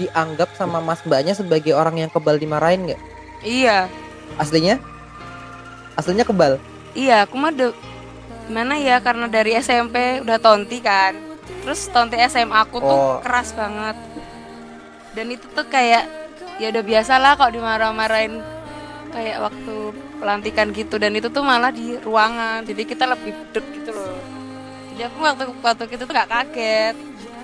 dianggap 0.00 0.56
sama 0.56 0.80
Mas 0.80 1.04
Mbaknya 1.04 1.36
sebagai 1.36 1.76
orang 1.76 2.00
yang 2.00 2.08
kebal 2.08 2.40
dimarahin 2.40 2.88
nggak? 2.88 3.00
Iya. 3.44 3.92
Aslinya? 4.40 4.80
Aslinya 6.00 6.24
kebal. 6.24 6.56
Iya, 6.96 7.28
aku 7.28 7.36
mah 7.36 7.52
udah 7.52 7.76
gimana 8.48 8.80
ya 8.80 8.96
karena 9.04 9.28
dari 9.28 9.52
SMP 9.60 10.24
udah 10.24 10.40
tonti 10.40 10.80
kan. 10.80 11.12
Terus 11.60 11.92
tonti 11.92 12.16
SMA 12.24 12.56
aku 12.56 12.80
tuh 12.80 12.88
Oh. 12.88 13.20
keras 13.20 13.52
banget. 13.52 14.00
Dan 15.12 15.28
itu 15.28 15.44
tuh 15.52 15.68
kayak 15.68 16.08
ya 16.56 16.70
udah 16.70 16.82
biasa 16.82 17.16
lah 17.16 17.32
kalau 17.34 17.52
dimarah-marahin 17.52 18.40
kayak 19.10 19.38
waktu 19.40 19.74
pelantikan 20.16 20.72
gitu 20.72 20.96
dan 20.96 21.12
itu 21.12 21.28
tuh 21.28 21.40
malah 21.40 21.70
di 21.70 21.96
ruangan. 21.98 22.64
Jadi 22.64 22.82
kita 22.84 23.04
lebih 23.04 23.32
deg 23.50 23.64
gitu 23.74 23.90
loh. 23.90 24.16
Jadi 24.92 25.02
aku 25.04 25.16
waktu 25.20 25.44
waktu 25.60 25.82
itu 25.90 26.02
tuh 26.02 26.14
gak 26.14 26.28
kaget. 26.28 26.96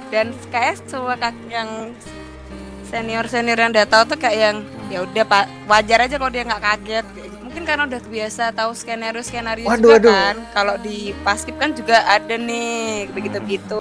Dan 0.09 0.33
kayak 0.49 0.77
semua 0.85 1.17
kak- 1.17 1.49
yang 1.49 1.93
senior 2.85 3.25
senior 3.25 3.57
yang 3.57 3.73
udah 3.73 3.89
tahu 3.89 4.03
tuh 4.07 4.19
kayak 4.21 4.37
yang 4.37 4.57
ya 4.93 5.01
udah 5.01 5.25
pak 5.25 5.49
wajar 5.65 6.05
aja 6.05 6.21
kalau 6.21 6.29
dia 6.29 6.45
nggak 6.45 6.61
kaget 6.61 7.07
mungkin 7.41 7.63
karena 7.65 7.83
udah 7.89 8.01
biasa 8.05 8.53
tahu 8.53 8.77
skenario 8.77 9.25
skenario 9.25 9.65
Waduh, 9.65 9.81
juga 9.81 9.97
waduh. 9.97 10.13
kan 10.13 10.37
kalau 10.53 10.75
di 10.77 11.17
paskib 11.25 11.57
kan 11.57 11.73
juga 11.73 12.05
ada 12.05 12.37
nih 12.37 13.09
begitu 13.09 13.41
begitu 13.41 13.81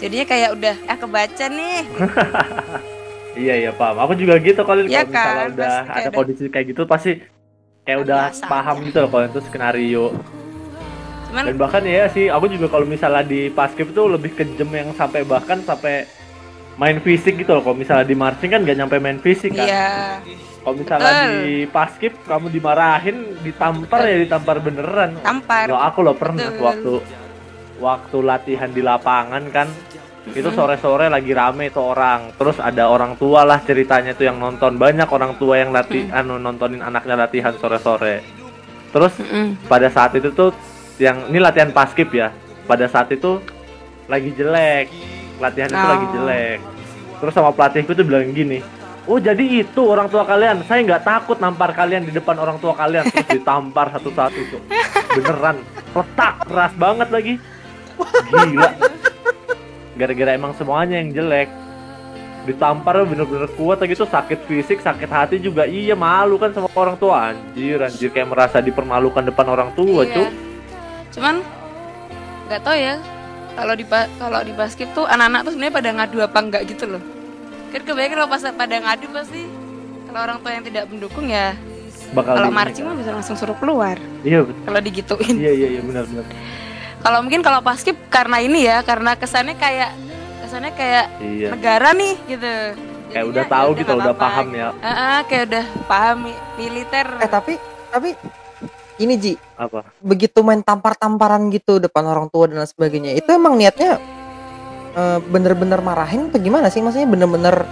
jadinya 0.00 0.24
kayak 0.24 0.50
udah 0.56 0.74
ah 0.88 0.96
kebaca 0.96 1.44
nih 1.46 1.80
Iya, 3.36 3.54
iya, 3.58 3.70
paham. 3.70 3.96
Aku 4.00 4.12
juga 4.14 4.34
gitu 4.38 4.60
kalau 4.60 4.80
Iya 4.82 5.04
kalau 5.04 5.12
misalnya 5.12 5.36
kan, 5.36 5.52
udah 5.52 5.72
pasti 5.76 5.92
ada 5.92 6.00
ada- 6.02 6.16
kondisi 6.16 6.44
kayak 6.48 6.66
gitu 6.66 6.82
pasti 6.84 7.12
kayak 7.84 7.98
udah 8.02 8.20
paham 8.42 8.76
aja. 8.76 8.84
gitu 8.84 8.98
loh 8.98 9.10
kalau 9.10 9.24
itu 9.26 9.40
skenario. 9.44 10.06
cuman 11.26 11.42
Dan 11.44 11.56
bahkan 11.56 11.82
ya 11.82 12.06
sih, 12.08 12.26
aku 12.26 12.46
juga 12.48 12.66
kalau 12.66 12.86
misalnya 12.86 13.20
di 13.20 13.50
paskib 13.50 13.92
tuh 13.92 14.08
lebih 14.08 14.32
kejem 14.32 14.70
yang 14.70 14.88
sampai 14.90 15.20
bahkan 15.22 15.60
sampai 15.60 16.08
main 16.76 16.96
fisik 16.98 17.36
gitu 17.36 17.52
loh. 17.52 17.62
Kalau 17.62 17.76
misalnya 17.76 18.04
di 18.04 18.14
marching 18.14 18.48
kan 18.48 18.60
nggak 18.62 18.76
nyampe 18.76 18.96
main 18.96 19.18
fisik 19.18 19.52
kan. 19.52 19.64
iya 19.64 19.88
Kalau 20.58 20.74
misalnya 20.76 21.12
Betul. 21.12 21.30
di 21.36 21.46
paskib 21.68 22.12
kamu 22.24 22.46
dimarahin, 22.48 23.16
ditampar 23.38 24.00
ya 24.02 24.16
ditampar 24.18 24.58
beneran. 24.58 25.14
tampar 25.20 25.66
Loh, 25.68 25.78
aku 25.78 25.98
loh 26.00 26.16
pernah 26.16 26.48
Betul. 26.48 26.64
waktu 26.64 26.92
waktu 27.76 28.16
latihan 28.18 28.70
di 28.70 28.80
lapangan 28.80 29.44
kan 29.46 29.68
itu 30.34 30.48
sore-sore 30.50 31.06
lagi 31.06 31.30
rame 31.30 31.70
itu 31.70 31.78
orang. 31.78 32.34
Terus 32.34 32.58
ada 32.58 32.90
orang 32.90 33.14
tua 33.14 33.46
lah 33.46 33.62
ceritanya 33.62 34.16
itu 34.16 34.26
yang 34.26 34.40
nonton. 34.40 34.74
Banyak 34.74 35.06
orang 35.06 35.38
tua 35.38 35.62
yang 35.62 35.70
latih 35.70 36.10
anu 36.10 36.40
nontonin 36.40 36.82
anaknya 36.82 37.14
latihan 37.14 37.54
sore-sore. 37.54 38.24
Terus 38.90 39.12
Mm-mm. 39.22 39.68
pada 39.70 39.86
saat 39.92 40.16
itu 40.18 40.32
tuh 40.34 40.50
yang 40.98 41.30
ini 41.30 41.38
latihan 41.38 41.70
paskib 41.70 42.10
ya. 42.10 42.34
Pada 42.66 42.90
saat 42.90 43.12
itu 43.14 43.38
lagi 44.10 44.34
jelek. 44.34 44.90
Latihan 45.38 45.70
itu 45.70 45.84
Oh. 45.84 45.90
lagi 45.94 46.06
jelek. 46.16 46.58
Terus 47.22 47.32
sama 47.32 47.52
pelatihku 47.54 47.92
tuh 47.94 48.04
bilang 48.04 48.28
gini 48.34 48.60
oh 49.06 49.18
jadi 49.22 49.62
itu 49.62 49.80
orang 49.86 50.10
tua 50.10 50.26
kalian. 50.26 50.66
Saya 50.66 50.82
nggak 50.82 51.06
takut 51.06 51.38
nampar 51.38 51.72
kalian 51.72 52.04
di 52.04 52.12
depan 52.12 52.36
orang 52.36 52.58
tua 52.58 52.74
kalian. 52.74 53.06
Terus 53.06 53.38
ditampar 53.38 53.94
satu-satu 53.94 54.40
tuh. 54.50 54.62
Beneran. 55.16 55.62
Retak 55.94 56.34
keras 56.44 56.72
banget 56.76 57.08
lagi. 57.08 57.34
Gila. 58.30 58.70
Gara-gara 59.96 60.30
emang 60.32 60.52
semuanya 60.54 61.00
yang 61.00 61.10
jelek. 61.10 61.48
Ditampar 62.46 63.02
bener-bener 63.02 63.50
kuat 63.58 63.82
gitu 63.82 64.06
sakit 64.06 64.46
fisik, 64.46 64.78
sakit 64.78 65.10
hati 65.10 65.36
juga. 65.36 65.66
Iya 65.66 65.98
malu 65.98 66.38
kan 66.38 66.54
sama 66.54 66.70
orang 66.70 66.94
tua 66.94 67.34
anjir, 67.34 67.82
anjir 67.82 68.14
kayak 68.14 68.30
merasa 68.30 68.62
dipermalukan 68.62 69.26
depan 69.26 69.46
orang 69.50 69.70
tua, 69.74 70.06
Iya. 70.06 70.14
Cuk. 70.14 70.30
Cuman 71.18 71.34
nggak 72.46 72.60
tahu 72.62 72.76
ya 72.78 72.94
kalau 73.58 73.74
di 73.74 73.84
kalau 73.90 74.38
di 74.46 74.52
basket 74.54 74.86
tuh 74.94 75.02
anak-anak 75.02 75.40
tuh 75.42 75.52
sebenarnya 75.52 75.74
pada 75.74 75.90
ngadu 75.90 76.16
apa 76.22 76.38
enggak 76.38 76.62
gitu 76.70 76.84
loh. 76.86 77.02
Kan 77.74 77.82
kebanyakan 77.82 78.14
kalau 78.14 78.28
pas 78.30 78.42
pada 78.46 78.76
ngadu 78.78 79.06
pasti 79.10 79.42
kalau 80.06 80.20
orang 80.22 80.38
tua 80.38 80.50
yang 80.54 80.64
tidak 80.64 80.84
mendukung 80.86 81.26
ya 81.26 81.58
Bakal 82.14 82.38
kalau 82.38 82.50
marching 82.54 82.86
mah 82.86 82.94
bisa 82.94 83.10
langsung 83.10 83.34
suruh 83.34 83.58
keluar 83.58 83.98
Iya, 84.22 84.46
betul. 84.46 84.62
kalau 84.62 84.78
digituin. 84.78 85.34
iya 85.34 85.50
iya 85.50 85.68
iya 85.74 85.80
benar 85.82 86.06
benar. 86.06 86.24
Kalau 87.06 87.22
mungkin 87.22 87.38
kalau 87.38 87.62
paskib 87.62 87.94
karena 88.10 88.42
ini 88.42 88.66
ya 88.66 88.82
karena 88.82 89.14
kesannya 89.14 89.54
kayak 89.54 89.94
kesannya 90.42 90.74
kayak 90.74 91.06
Iya. 91.22 91.48
negara 91.54 91.94
nih 91.94 92.14
gitu. 92.26 92.50
Kayak 93.06 93.14
Jadinya 93.14 93.30
udah 93.30 93.44
ya 93.46 93.52
tahu 93.54 93.68
udah 93.70 93.78
gitu, 93.78 93.92
udah 93.94 94.14
paham 94.18 94.46
ya. 94.50 94.68
Heeh, 94.74 95.18
kayak 95.30 95.44
udah 95.46 95.64
paham 95.86 96.16
mi- 96.26 96.42
militer. 96.58 97.06
Eh 97.22 97.30
tapi 97.30 97.52
tapi 97.94 98.10
ini 98.98 99.14
Ji, 99.14 99.32
Apa? 99.54 99.86
begitu 100.02 100.42
main 100.42 100.66
tampar-tamparan 100.66 101.46
gitu 101.54 101.78
depan 101.78 102.02
orang 102.02 102.26
tua 102.26 102.50
dan 102.50 102.58
lain 102.58 102.66
sebagainya. 102.66 103.14
Itu 103.14 103.30
emang 103.30 103.54
niatnya 103.54 104.02
eh, 104.96 105.18
bener-bener 105.22 105.78
marahin 105.78 106.26
atau 106.26 106.42
gimana 106.42 106.74
sih? 106.74 106.82
Maksudnya 106.82 107.06
bener-bener 107.06 107.62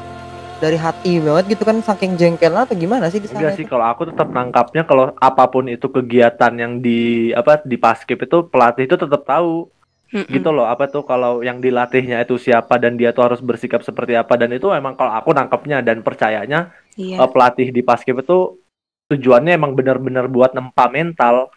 dari 0.65 0.81
hati 0.81 1.21
banget 1.21 1.45
gitu 1.53 1.63
kan 1.69 1.77
saking 1.85 2.17
jengkelnya 2.17 2.65
atau 2.65 2.73
gimana 2.73 3.13
sih 3.13 3.21
di 3.21 3.29
sana? 3.29 3.45
Enggak 3.45 3.61
sih 3.61 3.67
kalau 3.69 3.87
aku 3.93 4.03
tetap 4.09 4.29
nangkapnya 4.33 4.83
kalau 4.89 5.13
apa 5.21 5.45
pun 5.53 5.69
itu 5.69 5.87
kegiatan 5.93 6.53
yang 6.57 6.81
di 6.81 7.31
apa 7.37 7.61
di 7.61 7.77
paskib 7.77 8.25
itu 8.25 8.49
pelatih 8.49 8.89
itu 8.89 8.97
tetap 8.97 9.23
tahu 9.29 9.69
Mm-mm. 10.15 10.31
gitu 10.31 10.49
loh 10.55 10.65
apa 10.65 10.87
tuh 10.87 11.03
kalau 11.03 11.43
yang 11.43 11.59
dilatihnya 11.59 12.23
itu 12.23 12.39
siapa 12.39 12.79
dan 12.79 12.95
dia 12.95 13.11
tuh 13.11 13.27
harus 13.27 13.43
bersikap 13.43 13.83
seperti 13.83 14.15
apa 14.15 14.39
dan 14.39 14.55
itu 14.55 14.71
emang 14.71 14.95
kalau 14.95 15.11
aku 15.11 15.35
nangkapnya 15.35 15.83
dan 15.85 16.01
percayanya 16.07 16.71
Iya. 16.95 17.19
eh, 17.19 17.29
pelatih 17.29 17.75
di 17.75 17.83
paskib 17.83 18.23
itu 18.23 18.55
tujuannya 19.11 19.59
emang 19.59 19.75
benar-benar 19.75 20.31
buat 20.31 20.55
nempa 20.55 20.87
mental 20.89 21.51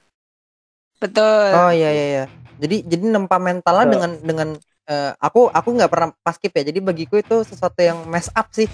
Betul. 0.98 1.54
Oh 1.54 1.70
iya 1.70 1.90
iya 1.94 2.06
iya. 2.10 2.26
Jadi 2.58 2.82
jadi 2.90 3.04
nempa 3.14 3.38
mentalnya 3.38 3.86
dengan 3.86 4.12
dengan 4.18 4.50
eh, 4.90 5.12
aku 5.22 5.46
aku 5.54 5.70
nggak 5.78 5.92
pernah 5.94 6.10
paskib 6.26 6.52
ya. 6.58 6.64
Jadi 6.66 6.80
bagiku 6.82 7.22
itu 7.22 7.46
sesuatu 7.46 7.78
yang 7.86 8.02
mess 8.10 8.34
up 8.34 8.50
sih. 8.50 8.66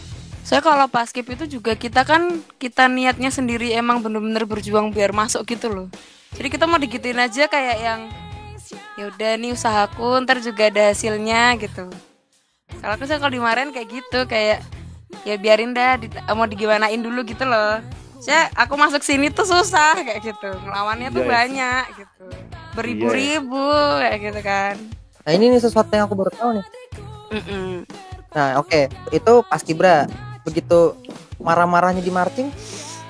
Saya 0.43 0.59
kalau 0.59 0.91
paskib 0.91 1.23
itu 1.31 1.47
juga 1.47 1.71
kita 1.73 2.03
kan 2.03 2.27
kita 2.59 2.91
niatnya 2.91 3.31
sendiri 3.31 3.71
emang 3.71 4.03
bener-bener 4.03 4.43
berjuang 4.43 4.91
biar 4.91 5.15
masuk 5.15 5.47
gitu 5.47 5.71
loh. 5.71 5.87
Jadi 6.35 6.47
kita 6.51 6.67
mau 6.67 6.75
digituin 6.75 7.15
aja 7.15 7.47
kayak 7.47 7.77
yang 7.79 8.01
ya 8.99 9.07
udah 9.07 9.31
nih 9.39 9.55
usahaku 9.55 10.19
ntar 10.21 10.43
juga 10.43 10.67
ada 10.67 10.91
hasilnya 10.91 11.55
gitu. 11.57 11.87
Kalau 12.81 12.93
aku 12.93 13.07
sih 13.07 13.15
kalau 13.15 13.31
dimarahin 13.31 13.71
kayak 13.71 13.87
gitu 13.87 14.19
kayak 14.27 14.59
ya 15.23 15.39
biarin 15.39 15.71
dah 15.71 15.95
di- 15.95 16.11
mau 16.33 16.43
digimanain 16.43 16.99
dulu 16.99 17.23
gitu 17.23 17.47
loh. 17.47 17.79
Saya 18.19 18.51
aku 18.55 18.75
masuk 18.75 18.99
sini 18.99 19.31
tuh 19.31 19.47
susah 19.47 19.95
kayak 19.95 20.21
gitu. 20.23 20.49
Ngelawannya 20.59 21.07
tuh 21.07 21.23
Iya, 21.23 21.27
iya. 21.27 21.33
banyak 21.33 21.83
gitu. 21.95 22.25
Beribu-ribu 22.73 23.63
kayak 24.01 24.19
gitu 24.19 24.39
kan. 24.43 24.75
Nah 25.23 25.31
ini 25.31 25.55
nih 25.55 25.61
sesuatu 25.61 25.91
yang 25.93 26.03
aku 26.03 26.19
baru 26.19 26.31
tahu 26.35 26.49
nih. 26.59 26.65
Mm-mm. 27.31 27.69
Nah 28.33 28.59
oke 28.59 28.89
itu 29.13 29.33
paskibra. 29.47 30.09
Begitu 30.43 30.95
marah-marahnya 31.39 32.03
di 32.03 32.11
marching, 32.11 32.51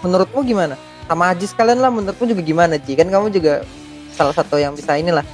menurutmu 0.05 0.41
gimana? 0.45 0.77
Sama 1.09 1.33
Aji 1.33 1.45
sekalian 1.49 1.83
lah 1.83 1.91
menurutmu 1.91 2.29
juga 2.29 2.41
gimana 2.41 2.79
Ji? 2.79 2.95
Kan 2.95 3.11
kamu 3.11 3.33
juga 3.33 3.67
salah 4.13 4.33
satu 4.33 4.55
yang 4.57 4.73
bisa 4.73 4.95
inilah. 4.95 5.25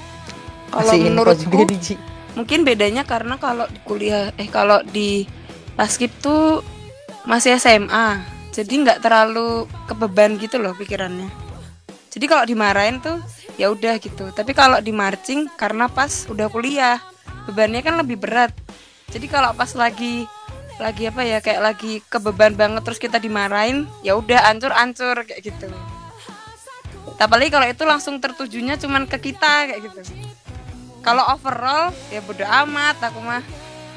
Kalau 0.73 0.93
menurutku 0.97 1.45
juga 1.45 1.75
Ji. 1.77 1.95
mungkin 2.37 2.61
bedanya 2.63 3.03
karena 3.03 3.35
kalau 3.35 3.65
di 3.67 3.79
kuliah 3.83 4.31
eh 4.37 4.47
kalau 4.47 4.79
di 4.85 5.25
paskib 5.73 6.13
tuh 6.21 6.61
masih 7.25 7.57
SMA 7.57 8.21
jadi 8.53 8.69
nggak 8.69 8.99
terlalu 9.03 9.65
kebeban 9.89 10.37
gitu 10.37 10.61
loh 10.61 10.71
pikirannya 10.77 11.27
jadi 12.07 12.25
kalau 12.29 12.43
dimarahin 12.45 13.01
tuh 13.01 13.19
ya 13.59 13.73
udah 13.73 13.97
gitu 13.99 14.29
tapi 14.31 14.55
kalau 14.55 14.79
di 14.79 14.93
marching 14.93 15.49
karena 15.57 15.89
pas 15.89 16.29
udah 16.29 16.47
kuliah 16.47 17.01
bebannya 17.49 17.81
kan 17.83 17.97
lebih 17.99 18.21
berat 18.21 18.53
jadi 19.09 19.25
kalau 19.27 19.51
pas 19.57 19.73
lagi 19.73 20.23
lagi 20.79 21.11
apa 21.11 21.21
ya 21.27 21.43
kayak 21.43 21.61
lagi 21.61 21.99
kebeban 22.07 22.55
banget 22.55 22.81
terus 22.87 22.97
kita 22.97 23.19
dimarahin 23.19 23.83
ya 23.99 24.15
udah 24.15 24.47
ancur-ancur 24.47 25.27
kayak 25.27 25.43
gitu. 25.43 25.67
Apalagi 27.19 27.51
kalau 27.51 27.67
itu 27.67 27.83
langsung 27.83 28.15
tertujunya 28.23 28.79
cuman 28.79 29.03
ke 29.03 29.19
kita 29.19 29.67
kayak 29.67 29.81
gitu. 29.91 29.99
Kalau 31.03 31.23
overall 31.35 31.91
ya 32.07 32.23
bodo 32.23 32.47
amat 32.47 32.95
aku 33.03 33.19
mah. 33.19 33.43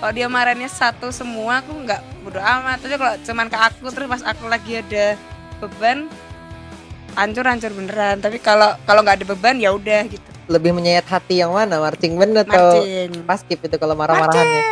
Kalau 0.03 0.11
dia 0.11 0.27
marahinnya 0.27 0.67
satu 0.67 1.15
semua 1.15 1.63
aku 1.63 1.71
nggak 1.71 2.03
bodo 2.27 2.43
amat. 2.43 2.83
Tapi 2.83 2.99
kalau 2.99 3.15
cuman 3.23 3.47
ke 3.47 3.59
aku 3.63 3.87
terus 3.95 4.09
pas 4.11 4.23
aku 4.27 4.51
lagi 4.51 4.83
ada 4.83 5.15
beban 5.63 6.11
hancur 7.15 7.47
hancur 7.47 7.71
beneran. 7.71 8.19
Tapi 8.19 8.43
kalau 8.43 8.75
kalau 8.83 9.07
nggak 9.07 9.23
ada 9.23 9.27
beban 9.31 9.63
ya 9.63 9.71
udah 9.71 10.03
gitu. 10.11 10.31
Lebih 10.51 10.75
menyayat 10.75 11.07
hati 11.07 11.39
yang 11.39 11.55
mana? 11.55 11.79
Marching 11.79 12.19
band 12.19 12.43
atau 12.43 12.83
marching. 12.83 13.23
paskib 13.23 13.63
itu 13.63 13.79
kalau 13.79 13.95
marah-marahannya? 13.95 14.63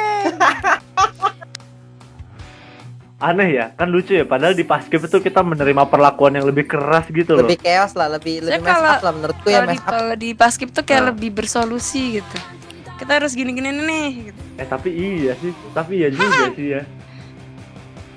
Aneh 3.20 3.48
ya 3.52 3.66
kan 3.70 3.86
lucu 3.86 4.12
ya 4.14 4.24
padahal 4.24 4.52
di 4.52 4.64
paskib 4.64 4.98
itu 4.98 5.20
kita 5.20 5.40
menerima 5.40 5.84
perlakuan 5.84 6.32
yang 6.32 6.42
lebih 6.42 6.64
keras 6.64 7.04
gitu 7.06 7.36
loh 7.36 7.44
Lebih 7.44 7.60
chaos 7.60 7.92
lah, 7.92 8.08
lebih 8.08 8.40
lebih 8.40 8.58
mess 8.58 8.72
kalau- 8.72 8.90
up 8.90 9.02
lah 9.02 9.12
menurutku 9.12 9.46
ya 9.46 9.52
kalau 9.52 9.66
di 9.66 9.70
mess 9.70 9.78
up. 9.78 9.90
kalau 9.90 10.14
di 10.16 10.30
paskib 10.32 10.68
tuh 10.70 10.82
kayak 10.82 11.02
Nah. 11.02 11.08
lebih 11.12 11.30
bersolusi 11.30 12.02
gitu 12.16 12.36
kita 12.96 13.12
harus 13.14 13.32
gini 13.32 13.52
gini 13.52 13.70
nih 13.70 14.08
gitu. 14.26 14.40
eh 14.56 14.66
tapi 14.66 14.88
iya 14.90 15.32
sih 15.34 15.52
tapi 15.70 15.92
iya 15.96 16.08
juga 16.08 16.48
sih 16.50 16.66
ya 16.70 16.82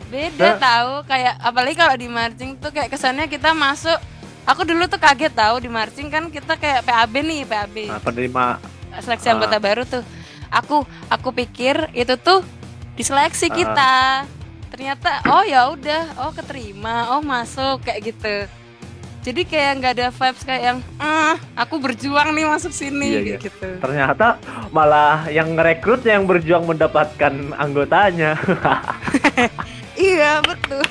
beda 0.08 0.46
Nah. 0.46 0.58
tahu 0.58 0.92
kayak 1.04 1.34
apalagi 1.38 1.76
kalau 1.76 1.96
di 1.96 2.08
marching 2.08 2.52
tuh 2.56 2.70
kayak 2.70 2.88
kesannya 2.88 3.26
kita 3.26 3.52
masuk 3.52 4.00
aku 4.44 4.62
dulu 4.62 4.86
tuh 4.86 4.98
kaget 4.98 5.32
tahu 5.32 5.56
di 5.58 5.68
marching 5.68 6.08
kan 6.08 6.28
kita 6.28 6.54
kayak 6.54 6.80
PAB 6.82 7.14
nih 7.20 7.42
PAB 7.44 7.76
nah 7.88 8.00
penerima 8.00 8.46
seleksi 9.00 9.28
anggota 9.28 9.58
baru 9.58 9.84
tuh 9.84 10.04
aku 10.48 10.80
aku 11.08 11.30
pikir 11.34 11.92
itu 11.92 12.16
tuh 12.16 12.40
diseleksi 12.94 13.48
Ah. 13.48 13.54
kita 13.54 13.92
ternyata 14.74 15.22
oh 15.30 15.46
ya 15.46 15.70
udah 15.70 16.18
oh 16.18 16.34
keterima 16.34 17.14
oh 17.14 17.22
masuk 17.22 17.86
kayak 17.86 18.10
gitu 18.10 18.50
jadi 19.22 19.42
kayak 19.46 19.72
nggak 19.78 19.94
ada 20.02 20.08
vibes 20.10 20.42
kayak 20.42 20.64
yang 20.66 20.80
ah 20.98 21.38
aku 21.54 21.78
berjuang 21.78 22.34
nih 22.34 22.50
masuk 22.50 22.74
sini 22.74 23.06
Iya, 23.14 23.22
iya. 23.22 23.38
gitu 23.38 23.70
ternyata 23.78 24.42
malah 24.74 25.30
yang 25.30 25.54
ngerekrut 25.54 26.02
yang 26.10 26.26
berjuang 26.26 26.66
mendapatkan 26.66 27.54
anggotanya 27.54 28.34
iya 30.10 30.42
betul 30.42 30.82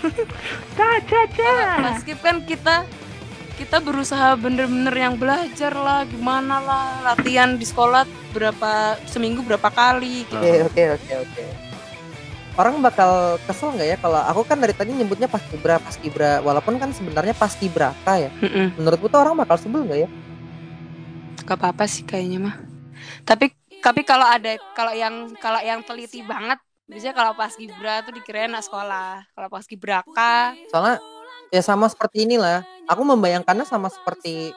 ca 0.78 1.02
ca 1.02 1.22
ca 1.34 1.52
Paskib 1.82 2.22
kan 2.22 2.38
kita 2.46 2.86
kita 3.58 3.82
berusaha 3.82 4.38
bener-bener 4.38 4.94
yang 4.94 5.18
belajar 5.18 5.74
lah 5.74 6.06
gimana 6.06 6.62
lah 6.62 6.86
latihan 7.02 7.58
di 7.58 7.66
sekolah 7.66 8.06
berapa 8.30 8.96
seminggu 9.06 9.44
berapa 9.44 9.68
kali 9.70 10.24
gitu. 10.26 10.34
Oke 10.40 10.66
oke 10.66 10.82
oke 10.98 11.12
oke. 11.28 11.71
Orang 12.52 12.84
bakal 12.84 13.40
kesel 13.48 13.72
nggak 13.72 13.88
ya 13.88 13.96
kalau 13.96 14.20
aku 14.20 14.44
kan 14.44 14.60
dari 14.60 14.76
tadi 14.76 14.92
nyebutnya 14.92 15.24
paskibra 15.24 15.80
paskibra 15.80 16.44
walaupun 16.44 16.76
kan 16.76 16.92
sebenarnya 16.92 17.32
paskibraka 17.32 18.28
ya. 18.28 18.30
Mm-mm. 18.44 18.76
Menurutku 18.76 19.08
tuh 19.08 19.24
orang 19.24 19.40
bakal 19.40 19.56
sebel 19.56 19.88
nggak 19.88 20.00
ya? 20.04 20.08
Gak 21.48 21.56
apa-apa 21.56 21.88
sih 21.88 22.04
kayaknya 22.04 22.52
mah. 22.52 22.56
Tapi 23.24 23.56
tapi 23.80 24.04
kalau 24.04 24.28
ada 24.28 24.60
kalau 24.76 24.92
yang 24.92 25.32
kalau 25.40 25.64
yang 25.64 25.80
teliti 25.80 26.20
banget 26.20 26.60
biasanya 26.84 27.14
kalau 27.16 27.32
pas 27.32 27.56
gibra 27.56 28.04
tuh 28.04 28.12
dikirain 28.12 28.52
anak 28.52 28.68
sekolah. 28.68 29.24
Kalau 29.32 29.48
pas 29.48 29.64
gibraka 29.64 30.52
Soalnya 30.68 31.00
ya 31.48 31.62
sama 31.64 31.88
seperti 31.88 32.28
inilah. 32.28 32.60
Aku 32.84 33.00
membayangkannya 33.00 33.64
sama 33.64 33.88
seperti 33.88 34.52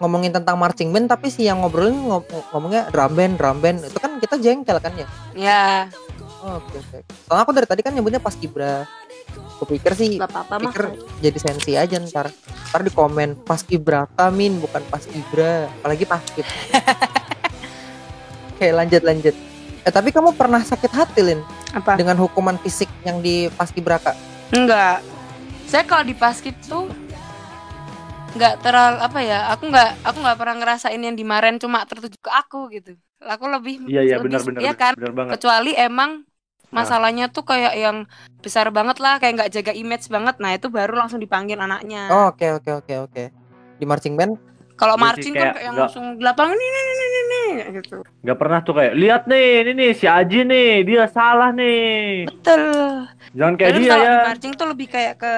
ngomongin 0.00 0.32
tentang 0.32 0.56
marching 0.56 0.94
band 0.94 1.12
tapi 1.12 1.28
si 1.28 1.44
yang 1.44 1.60
ngobrolin 1.60 1.92
ngom- 1.92 2.24
ngomongnya 2.56 2.88
drum 2.88 3.12
band 3.12 3.36
drum 3.36 3.58
band 3.60 3.84
itu 3.84 3.98
kan 4.00 4.16
kita 4.16 4.40
jengkel 4.40 4.80
kan 4.80 4.96
ya. 4.96 5.06
ya 5.36 5.62
Oh, 6.40 6.56
Oke 6.56 6.76
oke. 6.78 6.98
Soalnya 7.26 7.42
aku 7.44 7.52
dari 7.52 7.66
tadi 7.66 7.80
kan 7.80 7.92
nyebutnya 7.92 8.18
paskibra. 8.18 8.88
Aku 9.56 9.68
pikir 9.68 9.92
sih 9.92 10.16
gak 10.16 10.32
apa-apa 10.32 10.54
mah. 10.56 10.72
pikir 10.72 10.84
jadi 11.20 11.38
sensi 11.38 11.76
aja 11.76 12.00
ntar 12.00 12.32
ntar 12.72 12.80
di 12.80 12.88
komen 12.88 13.44
paskibraka 13.44 14.32
min 14.32 14.56
bukan 14.56 14.80
paskibra 14.88 15.68
apalagi 15.68 16.08
paskib 16.08 16.48
oke 18.50 18.66
lanjut 18.72 19.02
lanjut 19.04 19.34
eh 19.80 19.92
tapi 19.92 20.10
kamu 20.10 20.32
pernah 20.32 20.64
sakit 20.64 20.88
hati 20.88 21.20
lin 21.22 21.40
Apa? 21.70 21.92
dengan 21.94 22.16
hukuman 22.16 22.56
fisik 22.56 22.88
yang 23.04 23.20
di 23.20 23.52
paskibraka 23.52 24.16
Enggak. 24.50 25.04
Saya 25.68 25.84
kalau 25.84 26.02
di 26.02 26.16
paskib 26.16 26.56
tuh 26.64 26.88
nggak 28.30 28.62
terlalu 28.62 28.96
apa 28.96 29.18
ya 29.20 29.38
aku 29.50 29.68
nggak 29.68 29.90
aku 30.00 30.18
nggak 30.22 30.38
pernah 30.38 30.56
ngerasain 30.56 30.98
yang 30.98 31.14
dimarahin 31.14 31.58
cuma 31.58 31.82
tertuju 31.82 32.16
ke 32.16 32.30
aku 32.30 32.70
gitu 32.70 32.94
aku 33.20 33.44
lebih 33.44 33.84
iya 33.86 34.00
iya 34.00 34.16
lebih- 34.16 34.30
benar 34.30 34.40
benar 34.46 34.60
iya 34.62 34.72
kan 34.72 34.92
benar 34.94 35.12
banget 35.12 35.32
kecuali 35.36 35.74
emang 35.74 36.22
masalahnya 36.70 37.26
tuh 37.26 37.42
kayak 37.42 37.74
yang 37.74 37.96
besar 38.38 38.70
banget 38.70 38.96
lah 38.98 39.18
kayak 39.18 39.34
nggak 39.36 39.52
jaga 39.52 39.72
image 39.72 40.06
banget. 40.06 40.38
Nah 40.38 40.50
itu 40.50 40.66
baru 40.66 40.94
langsung 40.96 41.18
dipanggil 41.18 41.56
anaknya. 41.56 42.08
Oh 42.08 42.30
oke 42.30 42.46
oke 42.56 42.70
oke 42.80 42.94
oke. 43.04 43.24
Di 43.76 43.84
marching 43.84 44.14
band? 44.14 44.34
Kalau 44.74 44.96
Iya 44.96 45.02
marching 45.02 45.34
kan 45.34 45.40
kayak 45.46 45.60
yang 45.60 45.74
nggak- 45.74 45.82
langsung 45.84 46.04
di 46.16 46.22
lapangan 46.22 46.56
nih 46.56 46.68
nih 46.68 46.82
nih 46.82 46.94
nih 46.96 47.22
nih 47.22 47.48
gitu. 47.76 47.96
Nggak 48.24 48.38
pernah 48.38 48.58
tuh 48.60 48.74
kayak 48.74 48.94
lihat 48.94 49.22
nih 49.26 49.46
ini 49.60 49.72
nih 49.76 49.90
si 49.92 50.06
Aji 50.08 50.40
nih 50.42 50.70
dia 50.82 51.04
salah 51.06 51.50
nih. 51.52 52.24
Betul. 52.24 53.04
Jangan 53.30 53.54
kayak 53.54 53.70
Jadi 53.70 53.78
dia 53.78 53.90
kalau 53.90 54.02
ya. 54.02 54.10
di 54.10 54.26
marching 54.26 54.52
tuh 54.56 54.66
lebih 54.66 54.86
kayak 54.88 55.14
ke 55.16 55.32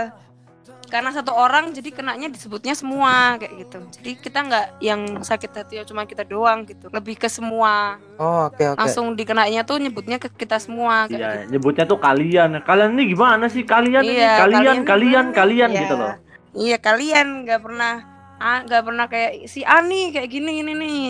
karena 0.92 1.08
satu 1.08 1.32
orang 1.32 1.72
jadi 1.72 1.88
kenanya 1.88 2.28
disebutnya 2.28 2.72
semua 2.72 3.34
kayak 3.40 3.52
gitu 3.58 3.78
jadi 3.96 4.10
kita 4.20 4.38
nggak 4.44 4.66
yang 4.78 5.00
sakit 5.18 5.50
hati 5.50 5.74
ya 5.80 5.82
cuma 5.82 6.04
kita 6.04 6.22
doang 6.22 6.62
gitu 6.62 6.86
lebih 6.92 7.16
ke 7.16 7.26
semua 7.26 7.96
Oh, 8.20 8.46
oke 8.46 8.60
oke. 8.60 8.76
langsung 8.76 9.16
dikenanya 9.16 9.64
tuh 9.64 9.80
nyebutnya 9.80 10.16
ke 10.16 10.28
kita 10.28 10.60
semua 10.60 11.08
kayak 11.08 11.16
Iya, 11.16 11.28
gitu. 11.32 11.48
nyebutnya 11.50 11.84
tuh 11.88 11.98
kalian. 11.98 12.48
Kalian 12.62 12.90
ini 12.92 13.02
gimana 13.10 13.44
sih? 13.48 13.64
Kalian 13.64 14.04
ini 14.04 14.14
Iya, 14.14 14.30
kalian, 14.38 14.62
kalian 14.62 14.78
kalian, 14.84 15.24
gimana? 15.26 15.34
kalian 15.34 15.68
Iya. 15.68 15.80
gitu 15.80 15.94
loh. 15.96 16.12
iya 16.52 16.76
kalian 16.76 17.26
nggak 17.42 17.58
pernah 17.58 17.94
ah 18.36 18.58
nggak 18.62 18.82
pernah 18.84 19.04
kayak 19.08 19.32
si 19.48 19.64
Ani 19.64 20.12
kayak 20.12 20.28
gini 20.28 20.60
ini 20.60 20.72
nih 20.76 21.08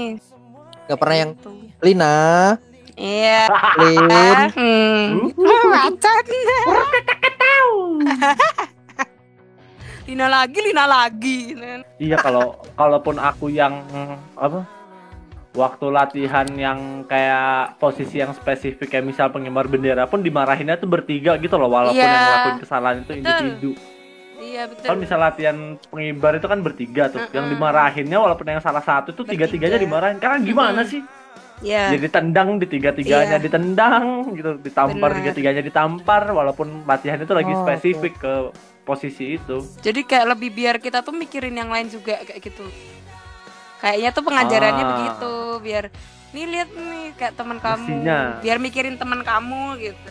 Gak 0.87 0.97
pernah 0.97 1.17
yang 1.19 1.31
Gitu. 1.35 1.51
Lina, 1.83 2.17
iya 2.95 3.51
Lin. 3.77 4.07
hmm. 4.55 5.35
macan 5.69 6.23
Lina 10.03 10.27
lagi 10.27 10.59
Lina 10.61 10.85
lagi 10.85 11.39
Iya 11.97 12.19
kalau 12.19 12.59
kalaupun 12.75 13.17
aku 13.17 13.47
yang 13.49 13.87
apa? 14.35 14.67
Waktu 15.53 15.87
latihan 15.87 16.49
yang 16.51 16.79
kayak 17.05 17.77
posisi 17.77 18.17
yang 18.17 18.33
spesifik 18.33 18.89
kayak 18.89 19.05
misal 19.05 19.29
pengibar 19.29 19.69
bendera 19.69 20.09
pun 20.09 20.19
dimarahinnya 20.19 20.81
tuh 20.81 20.89
bertiga 20.89 21.37
gitu 21.37 21.55
loh 21.55 21.69
walaupun 21.69 21.93
Iya. 21.95 22.09
yang 22.09 22.25
ngelakuin 22.25 22.59
kesalahan 22.59 22.97
itu 22.99 23.13
individu. 23.15 23.71
iya 24.43 24.65
betul 24.65 24.89
Kan 24.89 24.97
misal 24.97 25.19
latihan 25.21 25.57
pengibar 25.87 26.35
itu 26.35 26.49
kan 26.49 26.59
bertiga 26.59 27.07
tuh. 27.07 27.21
Yang 27.31 27.45
Mm-mm. 27.45 27.55
dimarahinnya 27.55 28.19
walaupun 28.19 28.47
yang 28.49 28.59
salah 28.59 28.81
satu 28.81 29.13
tuh 29.13 29.23
tiga-tiganya 29.23 29.77
Bertiga. 29.77 29.87
dimarahin. 29.87 30.19
Karena 30.19 30.37
gimana 30.41 30.81
sih? 30.83 31.05
Iya. 31.61 31.95
Jadi 31.95 32.09
tendang 32.09 32.57
di 32.57 32.67
tiga-tiganya 32.67 33.37
Iya. 33.37 33.39
ditendang 33.39 34.05
gitu, 34.35 34.51
ditampar 34.59 35.13
Benar. 35.13 35.19
tiga-tiganya 35.21 35.63
ditampar 35.63 36.23
walaupun 36.27 36.83
latihan 36.83 37.21
itu 37.21 37.31
lagi 37.31 37.53
Oh, 37.53 37.61
spesifik 37.61 38.17
ke 38.19 38.33
posisi 38.83 39.37
itu. 39.37 39.63
Jadi 39.79 40.03
kayak 40.03 40.27
lebih 40.31 40.51
biar 40.51 40.77
kita 40.77 41.01
tuh 41.01 41.13
mikirin 41.13 41.55
yang 41.55 41.69
lain 41.69 41.87
juga 41.87 42.19
kayak 42.21 42.41
gitu. 42.41 42.67
Kayaknya 43.79 44.11
tuh 44.11 44.23
pengajarannya 44.23 44.85
Ah. 44.85 44.91
begitu, 44.93 45.35
biar 45.61 45.85
nih 46.33 46.47
lihat 46.49 46.71
nih 46.71 47.07
kayak 47.13 47.35
teman 47.35 47.59
kamu, 47.59 47.83
Mestinya. 47.85 48.21
biar 48.39 48.57
mikirin 48.57 48.95
teman 48.95 49.21
kamu 49.21 49.63
gitu. 49.81 50.09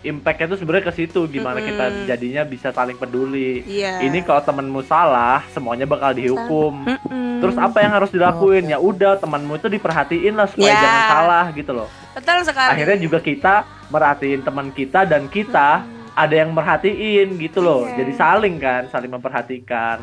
Impactnya 0.00 0.48
tuh 0.48 0.58
sebenarnya 0.58 0.88
ke 0.88 0.94
situ 0.96 1.20
gimana 1.28 1.60
Mm-mm. 1.60 1.68
kita 1.68 1.84
jadinya 2.08 2.42
bisa 2.42 2.72
saling 2.72 2.96
peduli. 2.96 3.60
Iya. 3.62 4.00
Ini 4.00 4.24
kalau 4.24 4.40
temenmu 4.40 4.80
salah, 4.82 5.44
semuanya 5.50 5.84
bakal 5.84 6.16
dihukum. 6.16 6.88
Mm-mm. 6.88 7.44
Terus 7.44 7.52
apa 7.54 7.84
yang 7.84 7.92
harus 7.92 8.08
dilakuin? 8.08 8.64
Ya 8.66 8.80
udah 8.80 9.20
temanmu 9.20 9.60
itu 9.60 9.68
diperhatiin 9.68 10.32
lah 10.32 10.48
supaya 10.48 10.72
Ya. 10.72 10.80
jangan 10.80 11.04
salah 11.06 11.44
gitu 11.52 11.72
loh. 11.74 11.88
Betul 12.10 12.40
sekali. 12.42 12.70
Akhirnya 12.72 12.96
juga 12.96 13.18
kita 13.20 13.54
merhatiin 13.86 14.40
teman 14.40 14.72
kita 14.72 15.04
dan 15.04 15.28
kita 15.28 15.84
ada 16.14 16.34
yang 16.34 16.50
merhatiin 16.54 17.38
gitu 17.38 17.60
loh. 17.60 17.86
Iya. 17.86 18.04
Jadi 18.04 18.12
saling 18.16 18.56
kan, 18.58 18.82
saling 18.90 19.10
memperhatikan. 19.10 20.00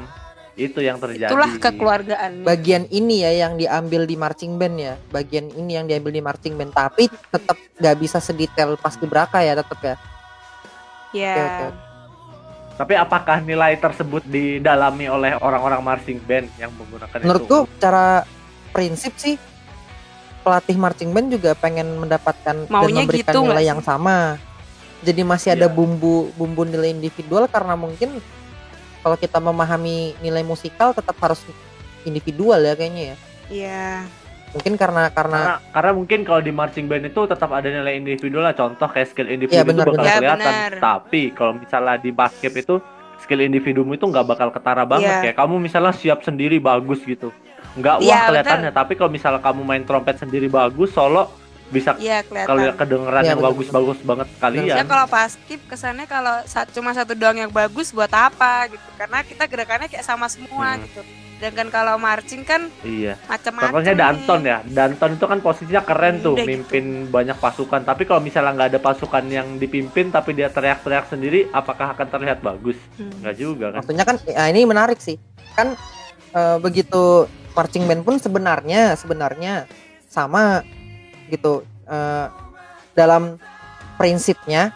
Itu 0.58 0.82
yang 0.82 0.98
terjadi. 0.98 1.30
Itulah 1.30 1.54
kekeluargaan. 1.62 2.42
bagian 2.42 2.90
ini 2.90 3.22
ya 3.22 3.46
yang 3.46 3.62
diambil 3.62 4.10
di 4.10 4.18
marching 4.18 4.58
band 4.58 4.76
ya. 4.82 4.98
Bagian 5.14 5.54
ini 5.54 5.78
yang 5.78 5.86
diambil 5.86 6.10
di 6.10 6.22
marching 6.26 6.58
band. 6.58 6.74
Tapi 6.74 7.14
tetap 7.30 7.58
gak 7.78 7.96
bisa 8.02 8.18
sedetail 8.18 8.74
pas 8.74 8.98
Braka 8.98 9.46
ya 9.46 9.54
tetap 9.54 9.78
ya. 9.86 9.96
Ya. 11.14 11.34
Oke, 11.38 11.42
oke. 11.46 11.68
Tapi 12.78 12.94
apakah 12.94 13.38
nilai 13.42 13.74
tersebut 13.78 14.22
didalami 14.26 15.10
oleh 15.10 15.34
orang-orang 15.42 15.82
marching 15.82 16.22
band 16.26 16.50
yang 16.58 16.74
menggunakan 16.74 17.26
Menurutku 17.26 17.66
itu? 17.66 17.78
cara 17.82 18.26
prinsip 18.70 19.14
sih 19.18 19.38
pelatih 20.46 20.78
marching 20.78 21.10
band 21.12 21.34
juga 21.34 21.58
pengen 21.58 21.98
mendapatkan 22.00 22.70
Maunya 22.70 23.04
dan 23.04 23.10
memberikan 23.10 23.34
gitu 23.34 23.40
nilai 23.44 23.66
yang 23.66 23.82
sama. 23.82 24.38
Jadi 25.00 25.22
masih 25.22 25.54
ada 25.54 25.66
Iya. 25.66 25.74
bumbu 25.74 26.34
bumbu 26.34 26.62
nilai 26.64 26.90
individual 26.90 27.46
karena 27.46 27.74
mungkin 27.74 28.18
kalau 29.00 29.16
kita 29.16 29.38
memahami 29.38 30.18
nilai 30.20 30.42
musikal 30.42 30.92
tetap 30.92 31.16
harus 31.18 31.40
individual 32.04 32.60
ya 32.60 32.74
kayaknya 32.74 33.04
ya. 33.04 33.16
Iya. 33.48 33.86
Mungkin 34.48 34.74
karena 34.74 35.12
karena 35.12 35.38
Karena, 35.38 35.56
karena 35.70 35.92
mungkin 35.94 36.20
kalau 36.24 36.42
di 36.42 36.50
marching 36.50 36.88
band 36.88 37.06
itu 37.06 37.22
tetap 37.24 37.52
ada 37.52 37.68
nilai 37.68 37.94
individual 37.94 38.42
lah. 38.42 38.56
Contoh 38.56 38.88
kayak 38.88 39.08
skill 39.08 39.28
individu 39.28 39.54
Iya, 39.54 39.64
benar, 39.64 39.86
itu 39.86 39.92
bakal 39.92 39.98
benar. 40.00 40.08
Ya, 40.08 40.18
kelihatan. 40.18 40.40
benar. 40.42 40.72
Tapi 40.80 41.22
kalau 41.32 41.54
misalnya 41.54 41.96
di 41.98 42.12
basket 42.12 42.54
itu 42.56 42.76
skill 43.18 43.42
individumu 43.44 43.94
itu 43.94 44.04
nggak 44.04 44.26
bakal 44.26 44.50
ketara 44.50 44.82
banget 44.82 45.12
Iya. 45.12 45.22
kayak 45.24 45.38
kamu 45.38 45.56
misalnya 45.60 45.94
siap 45.94 46.20
sendiri 46.22 46.58
bagus 46.58 47.04
gitu. 47.04 47.30
Nggak 47.76 47.96
wah 48.00 48.04
Iya, 48.04 48.20
kelihatannya. 48.26 48.72
Tapi 48.72 48.94
kalau 48.96 49.12
misalnya 49.12 49.42
kamu 49.42 49.62
main 49.62 49.84
trompet 49.84 50.18
sendiri 50.18 50.48
bagus, 50.48 50.90
solo 50.90 51.30
bisa 51.68 51.96
Iya 51.98 52.24
kalau 52.24 52.64
kelihatan. 52.64 52.80
kedengeran 52.80 53.22
Iya, 53.22 53.30
yang 53.30 53.42
bagus-bagus 53.42 54.00
banget 54.02 54.28
Ya 54.28 54.34
sekalian. 54.34 54.86
kalau 54.86 55.06
pas 55.06 55.30
skip 55.30 55.62
kesannya 55.66 56.06
kalau 56.06 56.36
cuma 56.72 56.92
satu 56.92 57.12
doang 57.12 57.38
yang 57.38 57.52
bagus 57.52 57.92
buat 57.92 58.10
apa 58.10 58.68
gitu. 58.68 58.88
Karena 58.96 59.20
kita 59.22 59.44
gerakannya 59.46 59.88
kayak 59.88 60.02
sama 60.02 60.28
semua 60.28 60.74
Hmm. 60.74 60.84
gitu. 60.84 61.02
Sedangkan 61.38 61.70
kalau 61.70 61.96
marching 61.98 62.42
kan 62.42 62.66
Iya. 62.82 63.14
macam-macam. 63.22 63.70
Contohnya. 63.70 63.94
Danton 63.94 64.42
ya. 64.42 64.58
Danton 64.66 65.12
itu 65.14 65.26
kan 65.28 65.40
posisinya 65.40 65.84
keren 65.84 66.16
tuh, 66.18 66.34
Udah 66.34 66.42
gitu. 66.42 66.50
mimpin 66.50 66.86
banyak 67.06 67.38
pasukan. 67.38 67.82
Tapi 67.84 68.04
kalau 68.04 68.20
misalnya 68.20 68.58
nggak 68.58 68.70
ada 68.72 68.82
pasukan 68.82 69.24
yang 69.28 69.48
dipimpin, 69.56 70.10
tapi 70.10 70.34
dia 70.34 70.50
teriak-teriak 70.50 71.06
sendiri, 71.06 71.46
apakah 71.52 71.94
akan 71.94 72.08
terlihat 72.08 72.42
bagus? 72.42 72.80
Hmm. 72.96 73.12
Nggak 73.22 73.36
juga 73.38 73.66
kan? 73.70 73.80
maksudnya 73.80 74.02
kan 74.04 74.18
ya 74.26 74.44
ini 74.48 74.66
menarik 74.66 74.98
sih. 74.98 75.22
Kan 75.54 75.78
eh, 76.30 76.58
begitu 76.58 77.28
marching 77.54 77.86
band 77.86 78.02
pun 78.02 78.18
sebenarnya 78.18 78.94
sebenarnya 78.94 79.66
sama 80.08 80.62
gitu. 81.30 81.64
Eh, 81.88 82.28
dalam 82.98 83.38
prinsipnya 83.96 84.74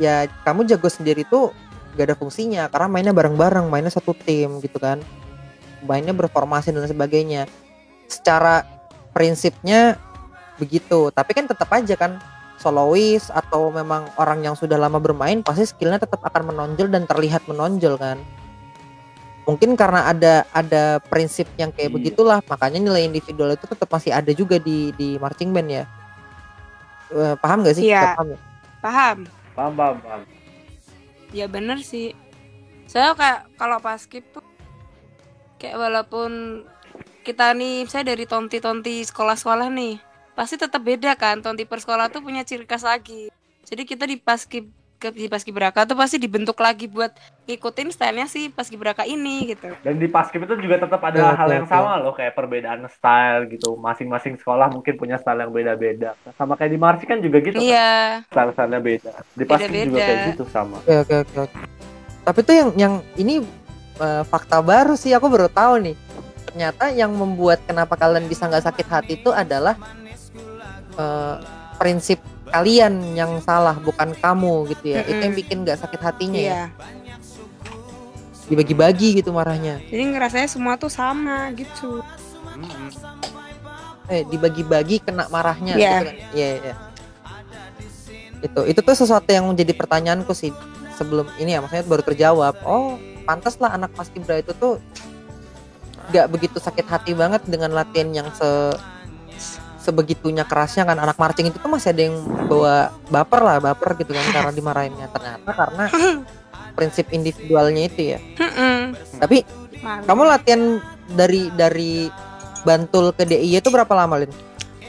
ya 0.00 0.24
kamu 0.44 0.64
jago 0.64 0.88
sendiri 0.88 1.28
tuh 1.28 1.52
gak 1.92 2.08
ada 2.08 2.16
fungsinya 2.16 2.72
karena 2.72 2.88
mainnya 2.88 3.14
bareng-bareng 3.14 3.68
mainnya 3.68 3.92
satu 3.92 4.16
tim 4.16 4.58
gitu 4.64 4.78
kan. 4.80 4.98
Mainnya 5.84 6.12
berformasi 6.12 6.72
dan 6.72 6.88
sebagainya. 6.88 7.48
Secara 8.10 8.66
prinsipnya 9.14 9.98
begitu 10.60 11.08
tapi 11.08 11.32
kan 11.32 11.48
tetap 11.48 11.72
aja 11.72 11.96
kan 11.96 12.20
solois 12.60 13.32
atau 13.32 13.72
memang 13.72 14.04
orang 14.20 14.44
yang 14.44 14.52
sudah 14.52 14.76
lama 14.76 15.00
bermain 15.00 15.40
pasti 15.40 15.64
skillnya 15.64 15.96
tetap 15.96 16.20
akan 16.20 16.52
menonjol 16.52 16.92
dan 16.92 17.08
terlihat 17.08 17.48
menonjol 17.48 17.96
kan 17.96 18.20
mungkin 19.50 19.74
karena 19.74 20.06
ada 20.06 20.46
ada 20.54 21.02
prinsip 21.02 21.50
yang 21.58 21.74
kayak 21.74 21.90
Iya. 21.90 21.96
begitulah 21.98 22.38
makanya 22.46 22.78
nilai 22.78 23.02
individual 23.02 23.50
itu 23.52 23.66
tetap 23.66 23.90
masih 23.90 24.14
ada 24.14 24.30
juga 24.30 24.56
di 24.56 24.94
di 24.94 25.18
marching 25.18 25.50
band 25.50 25.70
ya 25.70 25.84
Eh, 27.10 27.34
paham 27.42 27.66
gak 27.66 27.74
sih 27.74 27.90
Iya. 27.90 28.14
Paham 28.14 28.26
ya? 28.30 28.38
Paham? 28.78 29.18
Paham, 29.58 29.72
paham, 29.74 29.96
paham. 29.98 30.20
Ya 31.34 31.50
bener 31.50 31.82
sih. 31.82 32.14
Saya 32.86 33.18
kayak 33.18 33.50
kalau 33.58 33.82
pas 33.82 33.98
skip 33.98 34.22
tuh 34.30 34.46
kayak 35.58 35.74
walaupun 35.74 36.62
kita 37.20 37.50
nih 37.52 37.84
saya 37.84 38.06
dari 38.06 38.24
tonti-tonti 38.24 39.04
sekolah-sekolah 39.04 39.68
nih 39.68 40.00
pasti 40.32 40.56
tetap 40.56 40.80
beda 40.80 41.12
kan 41.20 41.44
tonti 41.44 41.68
per 41.68 41.84
sekolah 41.84 42.08
tuh 42.08 42.24
punya 42.24 42.48
ciri 42.48 42.64
khas 42.64 42.80
lagi 42.80 43.28
jadi 43.68 43.84
kita 43.84 44.08
di 44.08 44.16
pas 44.16 44.40
ke 45.00 45.08
di 45.16 45.32
paskibraka 45.32 45.88
tuh 45.88 45.96
pasti 45.96 46.20
dibentuk 46.20 46.60
lagi 46.60 46.84
buat 46.84 47.08
ngikutin 47.48 47.88
stylenya 47.88 48.28
si 48.28 48.52
paskibraka 48.52 49.08
ini 49.08 49.56
gitu 49.56 49.72
Dan 49.80 49.96
di 49.96 50.04
paskib 50.12 50.44
itu 50.44 50.60
juga 50.60 50.84
tetap 50.84 51.00
ada 51.00 51.32
Oke, 51.32 51.40
hal 51.40 51.48
oke, 51.48 51.56
yang 51.56 51.66
oke. 51.66 51.72
sama 51.72 51.92
loh, 51.96 52.12
kayak 52.12 52.36
perbedaan 52.36 52.84
style 52.92 53.48
gitu. 53.48 53.80
Masing-masing 53.80 54.36
sekolah 54.36 54.68
mungkin 54.68 55.00
punya 55.00 55.16
style 55.16 55.40
yang 55.40 55.50
beda-beda. 55.50 56.12
Sama 56.36 56.60
kayak 56.60 56.76
di 56.76 56.78
Marsi 56.78 57.08
kan 57.08 57.24
juga 57.24 57.40
gitu. 57.40 57.56
kan? 57.56 57.64
iya 57.64 58.20
Style-stylenya 58.28 58.80
beda. 58.84 59.12
Di 59.32 59.44
paskib 59.48 59.72
juga 59.88 59.98
kayak 60.04 60.20
gitu 60.36 60.44
sama. 60.52 60.76
Oke 60.84 60.94
oke 61.00 61.14
oke. 61.24 61.36
oke. 61.48 61.56
Tapi 62.20 62.38
tuh 62.44 62.54
yang 62.54 62.70
yang 62.76 62.94
ini 63.16 63.40
eh, 63.98 64.22
fakta 64.28 64.60
baru 64.60 64.92
sih 65.00 65.16
aku 65.16 65.32
baru 65.32 65.48
tahu 65.48 65.90
nih. 65.90 65.96
Ternyata 66.52 66.92
yang 66.92 67.16
membuat 67.16 67.64
kenapa 67.64 67.96
kalian 67.96 68.28
bisa 68.28 68.44
nggak 68.44 68.68
sakit 68.68 68.86
hati 68.86 69.12
itu 69.16 69.32
adalah 69.32 69.80
eh, 70.94 71.36
prinsip 71.80 72.20
kalian 72.50 72.94
yang 73.14 73.38
salah 73.40 73.74
bukan 73.74 74.12
kamu 74.14 74.68
gitu 74.70 74.84
ya. 74.90 75.02
Itu 75.02 75.20
yang 75.20 75.34
bikin 75.34 75.56
nggak 75.62 75.78
sakit 75.78 76.00
hatinya 76.00 76.36
ya. 76.36 76.44
iya 76.44 76.62
Dibagi-bagi 78.46 79.22
gitu 79.22 79.30
marahnya. 79.30 79.78
jadi 79.86 80.02
ngerasanya 80.10 80.48
semua 80.50 80.74
tuh 80.74 80.90
sama 80.90 81.54
gitu 81.54 82.02
Mm-mm. 82.50 82.90
Eh 84.10 84.26
dibagi-bagi 84.26 84.98
kena 85.00 85.30
marahnya 85.30 85.78
Iya. 85.78 85.86
gitu 85.94 86.02
kan. 86.02 86.16
Iya 86.34 86.48
iya. 86.58 86.74
Itu 88.42 88.60
itu 88.66 88.80
tuh 88.80 88.96
sesuatu 88.96 89.30
yang 89.30 89.46
menjadi 89.46 89.70
pertanyaanku 89.70 90.34
sih 90.34 90.50
sebelum 90.98 91.30
ini 91.38 91.54
ya 91.54 91.62
maksudnya 91.62 91.86
baru 91.86 92.02
terjawab. 92.02 92.58
Oh, 92.66 92.98
pantas 93.22 93.54
lah 93.56 93.70
anak 93.70 93.94
paskibra 93.94 94.42
itu 94.42 94.50
tuh 94.52 94.82
nggak 96.10 96.26
begitu 96.26 96.58
sakit 96.58 96.90
hati 96.90 97.14
banget 97.14 97.46
dengan 97.46 97.70
latihan 97.70 98.10
yang 98.10 98.28
se 98.34 98.74
sebegitunya 99.80 100.44
kerasnya 100.44 100.84
kan 100.84 101.00
anak 101.00 101.16
marching 101.16 101.48
itu 101.48 101.56
tuh 101.56 101.72
masih 101.72 101.90
ada 101.90 102.02
yang 102.04 102.16
bawa 102.46 102.92
baper 103.08 103.40
lah 103.40 103.56
baper 103.58 103.96
gitu 103.96 104.12
kan 104.12 104.24
karena 104.28 104.52
dimarahinnya 104.52 105.06
ternyata 105.08 105.50
karena 105.50 105.84
prinsip 106.76 107.08
individualnya 107.10 107.88
itu 107.88 108.14
ya 108.14 108.18
tapi 109.16 109.42
kamu 109.80 110.22
latihan 110.28 110.78
dari 111.08 111.48
dari 111.50 112.12
Bantul 112.60 113.16
ke 113.16 113.24
DIY 113.24 113.64
itu 113.64 113.72
berapa 113.72 113.88
lama 113.96 114.20
Lin? 114.20 114.28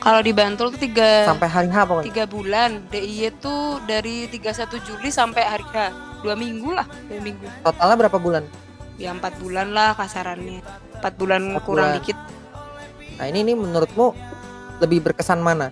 Kalau 0.04 0.20
di 0.20 0.36
Bantul 0.36 0.76
tuh 0.76 0.82
tiga 0.84 1.24
sampai 1.24 1.48
hari 1.48 1.72
H 1.72 1.78
pokoknya. 1.88 2.08
tiga 2.12 2.26
bulan. 2.28 2.84
DIY 2.92 3.40
tuh 3.40 3.80
dari 3.88 4.28
31 4.28 4.76
Juli 4.84 5.08
sampai 5.08 5.40
hari 5.48 5.64
H. 5.72 5.76
Dua 6.20 6.36
minggu 6.36 6.76
lah, 6.76 6.84
dua 7.08 7.24
minggu. 7.24 7.48
Totalnya 7.64 7.96
berapa 7.96 8.18
bulan? 8.20 8.44
Ya 9.00 9.16
empat 9.16 9.40
bulan 9.40 9.72
lah 9.72 9.96
kasarannya. 9.96 10.60
Empat 11.00 11.14
bulan 11.16 11.42
Empat 11.56 11.64
kurang 11.64 11.88
bulan. 11.88 11.98
dikit. 12.04 12.18
Nah 13.16 13.26
ini 13.32 13.40
ini 13.40 13.54
menurutmu 13.56 14.08
lebih 14.82 15.00
berkesan 15.02 15.40
mana? 15.40 15.70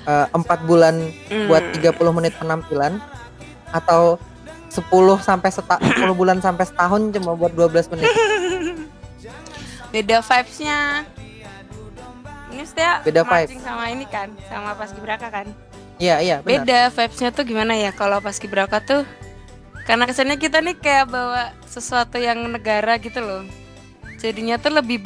Eh, 0.00 0.26
Empat 0.32 0.64
bulan 0.64 0.96
Hmm. 1.28 1.46
buat 1.46 1.62
30 1.72 1.92
menit 2.10 2.32
penampilan 2.34 2.96
atau 3.68 4.16
10 4.68 4.86
sampai 5.18 5.50
seta 5.50 5.76
10 5.98 6.14
bulan 6.14 6.38
sampai 6.38 6.64
setahun 6.64 7.10
cuma 7.10 7.34
buat 7.34 7.52
12 7.52 7.90
menit. 7.90 8.08
Beda 9.92 10.22
vibes-nya. 10.22 11.02
Ini 12.50 12.62
setiap 12.64 13.02
Beda 13.02 13.22
vibes. 13.22 13.58
sama 13.60 13.86
ini 13.88 14.06
kan, 14.06 14.30
sama 14.46 14.74
pas 14.74 14.90
Gibraka 14.90 15.28
kan. 15.28 15.46
Iya 15.98 16.16
iya 16.18 16.36
benar. 16.40 16.64
Beda 16.64 16.78
vibes-nya 16.88 17.30
tuh 17.30 17.44
gimana 17.44 17.74
ya 17.74 17.90
kalau 17.90 18.18
pas 18.18 18.34
Gibraka 18.34 18.80
tuh 18.80 19.02
karena 19.84 20.06
kesannya 20.06 20.38
kita 20.38 20.58
nih 20.60 20.74
kayak 20.74 21.10
bawa 21.10 21.50
sesuatu 21.64 22.16
yang 22.16 22.40
negara 22.46 22.96
gitu 22.96 23.18
loh. 23.18 23.42
Jadinya 24.16 24.56
tuh 24.56 24.70
lebih 24.72 25.02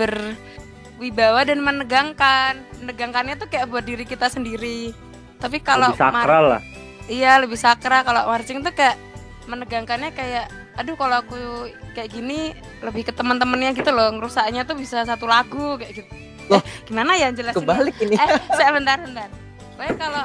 berwibawa 1.04 1.44
dan 1.44 1.60
menegangkan. 1.60 2.64
Menegangkannya 2.80 3.36
tuh 3.36 3.48
kayak 3.52 3.68
buat 3.68 3.84
diri 3.84 4.08
kita 4.08 4.32
sendiri. 4.32 4.96
Tapi 5.36 5.60
kalau 5.60 5.92
Lebih 5.92 6.00
sakral 6.00 6.44
lah. 6.56 6.62
Iya 7.04 7.36
lebih 7.36 7.60
sakral 7.60 8.00
kalau 8.00 8.32
marching 8.32 8.64
tuh 8.64 8.72
kayak 8.72 8.96
menegangkannya 9.44 10.16
kayak 10.16 10.48
aduh 10.80 10.96
kalau 10.96 11.20
aku 11.20 11.68
kayak 11.92 12.08
gini 12.08 12.56
lebih 12.80 13.04
ke 13.04 13.12
teman-temannya 13.12 13.76
gitu 13.76 13.92
loh 13.92 14.08
ngerusaknya 14.16 14.64
tuh 14.64 14.72
bisa 14.72 15.04
satu 15.04 15.28
lagu 15.28 15.76
kayak 15.76 16.00
gitu. 16.00 16.08
Loh, 16.48 16.60
eh, 16.60 16.62
gimana 16.88 17.12
ya 17.20 17.28
jelasin? 17.28 17.60
Kebalik 17.60 17.96
ini. 18.00 18.16
Eh, 18.16 18.30
saya 18.56 18.72
bentar 18.72 18.96
bentar. 19.04 19.28
Pokoknya 19.76 19.94
kalau 20.00 20.24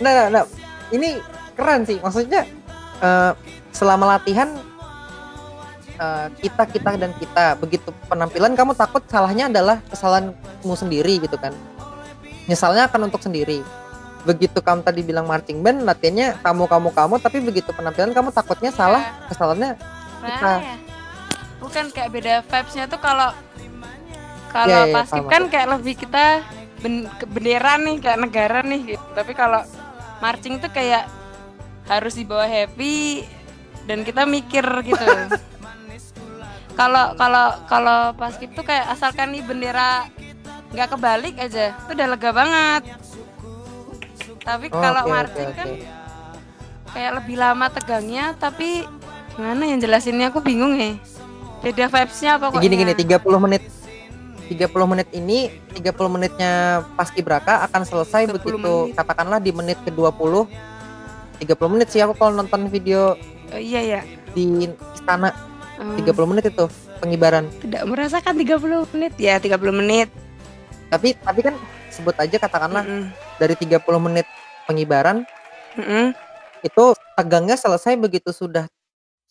Nah, 0.00 0.12
nah, 0.16 0.26
nah, 0.32 0.44
ini 0.90 1.20
keren 1.54 1.86
sih. 1.86 2.02
Maksudnya 2.02 2.42
eh, 2.98 3.32
selama 3.70 4.18
latihan 4.18 4.50
eh, 6.00 6.26
kita 6.40 6.64
kita 6.64 6.90
dan 6.96 7.12
kita 7.20 7.60
begitu 7.60 7.92
penampilan 8.08 8.56
kamu 8.56 8.72
takut 8.72 9.04
salahnya 9.06 9.52
adalah 9.52 9.84
kesalahanmu 9.92 10.74
sendiri 10.74 11.20
gitu 11.20 11.36
kan. 11.36 11.52
Nyesalnya 12.48 12.88
akan 12.88 13.12
untuk 13.12 13.20
sendiri. 13.20 13.60
Begitu 14.24 14.58
kamu 14.60 14.84
tadi 14.84 15.00
bilang 15.04 15.28
marching 15.28 15.60
band 15.60 15.84
latihannya 15.84 16.40
kamu 16.40 16.64
kamu 16.68 16.88
kamu 16.92 17.14
tapi 17.20 17.38
begitu 17.40 17.70
penampilan 17.72 18.12
kamu 18.12 18.32
takutnya 18.32 18.72
salah 18.72 19.04
kesalahannya 19.28 19.76
Kita. 20.20 20.52
Nah, 20.60 20.76
bukan 21.64 21.84
kayak 21.88 22.10
beda 22.12 22.34
vibes-nya 22.44 22.84
tuh 22.88 23.00
kalau 23.00 23.32
kalau 24.52 24.68
Iya, 24.68 24.90
iya, 24.90 24.94
pas 24.94 25.08
paham 25.08 25.30
kan 25.30 25.42
kayak 25.46 25.68
lebih 25.78 25.94
kita 26.04 26.42
ben, 26.82 27.06
bendera 27.30 27.78
nih 27.78 27.96
kayak 28.02 28.18
negara 28.20 28.60
nih 28.66 28.96
gitu. 28.96 29.06
Tapi 29.14 29.32
kalau 29.32 29.62
marching 30.20 30.58
tuh 30.58 30.68
kayak 30.68 31.06
harus 31.88 32.12
dibawa 32.18 32.44
happy 32.44 33.24
dan 33.88 34.04
kita 34.04 34.26
mikir 34.26 34.64
gitu. 34.84 35.04
Kalau 36.80 37.04
kalau 37.12 37.46
kalau 37.68 37.98
pas 38.16 38.32
tuh 38.32 38.64
kayak 38.64 38.88
asalkan 38.88 39.36
nih 39.36 39.44
bendera 39.44 40.08
nggak 40.72 40.88
kebalik 40.96 41.34
aja, 41.36 41.76
itu 41.76 41.90
udah 41.92 42.06
lega 42.08 42.30
banget. 42.32 42.82
Tapi 44.40 44.66
Oh, 44.72 44.80
kalau 44.80 45.02
oke, 45.04 45.10
marching 45.12 45.50
kan 45.52 45.68
oke. 45.68 45.84
kayak 46.90 47.12
lebih 47.20 47.36
lama 47.36 47.66
tegangnya 47.68 48.32
tapi 48.34 48.88
gimana 49.30 49.62
yang 49.62 49.78
jelasinnya 49.78 50.32
aku 50.32 50.40
bingung 50.40 50.74
ya 50.74 50.96
beda 51.60 51.86
vibesnya 51.86 52.40
pokoknya 52.40 52.64
gini 52.64 52.74
gini 52.80 52.92
30 52.96 53.20
menit 53.38 53.62
30 54.48 54.90
menit 54.90 55.08
ini 55.12 55.38
30 55.70 55.86
menitnya 56.08 56.52
paski 56.96 57.20
braka 57.22 57.62
akan 57.68 57.84
selesai 57.84 58.26
30 58.26 58.34
begitu 58.34 58.56
menit. 58.58 58.96
katakanlah 58.96 59.38
di 59.38 59.52
menit 59.52 59.78
ke-20 59.84 60.48
30 61.38 61.72
menit 61.72 61.88
sih 61.92 62.00
aku 62.00 62.16
kalau 62.16 62.32
nonton 62.34 62.66
video 62.66 63.14
Oh, 63.50 63.58
iya 63.58 63.82
ya 63.82 64.00
di 64.32 64.46
istana 64.94 65.34
Hmm, 65.80 65.96
30 65.96 66.30
menit 66.30 66.44
itu 66.52 66.64
pengibaran. 67.00 67.48
Tidak 67.64 67.82
merasakan 67.88 68.36
30 68.36 68.84
menit. 68.92 69.12
Ya 69.16 69.40
30 69.40 69.72
menit. 69.72 70.12
Tapi 70.92 71.16
tapi 71.16 71.40
kan 71.40 71.54
sebut 71.88 72.12
aja 72.20 72.36
katakanlah 72.36 72.84
Mm-mm. 72.84 73.08
dari 73.40 73.54
30 73.56 73.80
menit 73.98 74.26
pengibaran 74.68 75.26
Mm-mm. 75.74 76.14
itu 76.62 76.84
tegangnya 77.18 77.58
selesai 77.58 77.98
begitu 77.98 78.30
sudah 78.30 78.68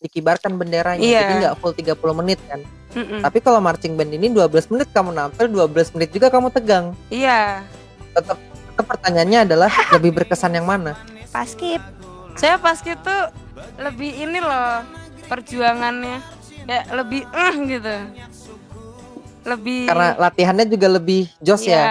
dikibarkan 0.00 0.56
benderanya. 0.56 1.00
Iya. 1.00 1.20
jadi 1.24 1.34
nggak 1.46 1.56
full 1.60 1.72
30 1.72 2.20
menit 2.20 2.40
kan. 2.48 2.60
Mm-mm. 2.90 3.22
tapi 3.22 3.38
kalau 3.38 3.62
marching 3.62 3.94
band 3.94 4.10
ini 4.10 4.26
12 4.34 4.50
menit 4.74 4.90
kamu 4.90 5.14
nampil 5.14 5.46
12 5.46 5.94
menit 5.94 6.10
juga 6.10 6.28
kamu 6.28 6.50
tegang. 6.50 6.92
Iya. 7.08 7.62
Tetap 8.12 8.36
tetap 8.40 8.86
pertanyaannya 8.88 9.38
adalah 9.46 9.70
lebih 9.94 10.16
berkesan 10.16 10.56
yang 10.56 10.66
mana? 10.66 10.98
Paskip 11.30 11.80
saya 12.38 12.56
paskip 12.56 12.96
tuh 13.04 13.22
lebih 13.76 14.16
ini 14.16 14.40
loh 14.40 14.80
perjuangannya 15.28 16.39
ya 16.70 16.80
lebih 16.94 17.22
eh 17.26 17.54
gitu. 17.66 17.94
Lebih 19.42 19.80
karena 19.90 20.08
latihannya 20.14 20.66
juga 20.70 20.86
lebih 20.86 21.22
jos 21.42 21.66
ya. 21.66 21.82
Iya. 21.82 21.86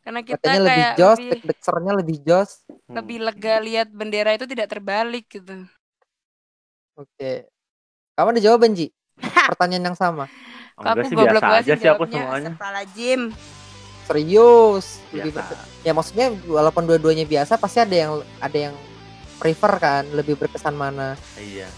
karena 0.00 0.20
kita 0.24 0.40
latihannya 0.40 0.62
lebih 0.64 0.80
kayak 0.80 0.96
jos 0.96 1.18
lebih, 1.20 1.30
deg-degsernya 1.30 1.92
lebih 1.92 2.16
jos. 2.24 2.50
lebih 2.88 3.18
lega 3.20 3.54
lihat 3.60 3.88
bendera 3.92 4.32
itu 4.32 4.48
tidak 4.48 4.66
terbalik 4.72 5.28
gitu. 5.28 5.68
Oke. 6.96 7.52
Kamu 8.16 8.32
ada 8.32 8.40
jawaban 8.40 8.72
Ji 8.72 8.88
pertanyaan 9.20 9.92
yang 9.92 9.98
sama. 9.98 10.24
Enggak 10.80 11.04
sih 11.04 11.16
goblok 11.16 11.44
banget 11.44 11.60
aja 11.60 11.72
sih 11.76 11.88
aku 11.92 12.04
semuanya. 12.08 12.56
Astagfirullahaladzim. 12.56 13.20
serius? 14.08 14.86
Lebih 15.12 15.32
Biasa. 15.36 15.54
ya 15.84 15.92
maksudnya 15.92 16.26
walaupun 16.48 16.82
dua-duanya 16.88 17.28
biasa 17.28 17.60
pasti 17.60 17.78
ada 17.84 17.94
yang 17.94 18.12
ada 18.40 18.58
yang 18.58 18.74
prefer 19.36 19.72
kan? 19.76 20.08
Lebih 20.16 20.40
berkesan 20.40 20.72
mana? 20.72 21.14
Iya. 21.36 21.68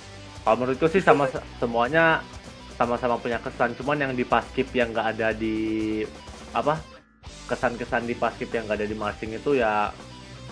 Kalau 0.43 0.57
menurutku 0.59 0.90
sih 0.90 1.03
sama 1.03 1.30
semuanya 1.62 2.18
sama-sama 2.74 3.14
punya 3.14 3.38
kesan, 3.38 3.78
cuman 3.78 4.11
yang 4.11 4.12
di 4.18 4.26
paskip 4.26 4.66
yang 4.74 4.90
nggak 4.90 5.09
ada 5.14 5.28
di 5.30 6.03
apa 6.51 6.82
kesan-kesan 7.47 8.11
di 8.11 8.18
paskip 8.18 8.51
yang 8.51 8.66
nggak 8.66 8.82
ada 8.82 8.88
di 8.90 8.97
marching 8.99 9.38
itu 9.38 9.62
ya 9.62 9.95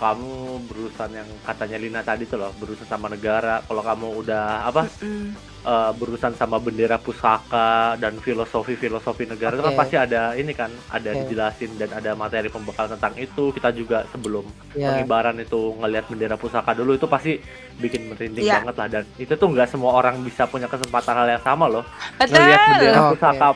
kamu 0.01 0.33
berurusan 0.65 1.13
yang 1.13 1.29
katanya 1.45 1.77
Lina 1.77 2.01
tadi 2.01 2.25
tuh 2.25 2.41
loh 2.41 2.57
berurusan 2.57 2.89
sama 2.89 3.07
negara. 3.07 3.61
Kalau 3.61 3.85
kamu 3.85 4.07
udah 4.19 4.65
apa 4.65 4.89
Mm. 4.99 5.37
eh, 5.61 5.93
berurusan 5.93 6.33
sama 6.33 6.57
bendera 6.57 6.97
pusaka 6.97 7.93
dan 7.95 8.17
filosofi-filosofi 8.17 9.29
negara 9.29 9.53
itu 9.53 9.63
kan 9.63 9.77
pasti 9.77 9.95
ada 9.95 10.33
ini 10.33 10.51
kan 10.51 10.73
ada 10.89 11.13
Oke. 11.13 11.29
dijelasin 11.29 11.77
dan 11.77 11.93
ada 11.93 12.17
materi 12.17 12.49
pembekalan 12.49 12.97
tentang 12.97 13.13
itu. 13.15 13.53
Kita 13.53 13.69
juga 13.71 14.09
sebelum 14.09 14.49
ya 14.73 14.97
pengibaran 14.97 15.37
itu 15.37 15.77
ngelihat 15.77 16.09
bendera 16.09 16.35
pusaka 16.35 16.73
dulu 16.73 16.97
itu 16.97 17.05
pasti 17.05 17.37
bikin 17.77 18.09
merinding 18.09 18.41
Iya. 18.43 18.57
banget 18.59 18.75
lah 18.75 18.89
dan 18.91 19.05
itu 19.15 19.33
tuh 19.33 19.47
nggak 19.47 19.69
semua 19.69 19.93
orang 19.95 20.17
bisa 20.21 20.45
punya 20.45 20.65
kesempatan 20.65 21.13
hal 21.15 21.29
yang 21.31 21.45
sama 21.45 21.69
loh 21.69 21.85
Betul. 22.17 22.41
ngelihat 22.41 22.61
bendera 22.67 22.99
Oke. 23.05 23.11
pusaka 23.13 23.49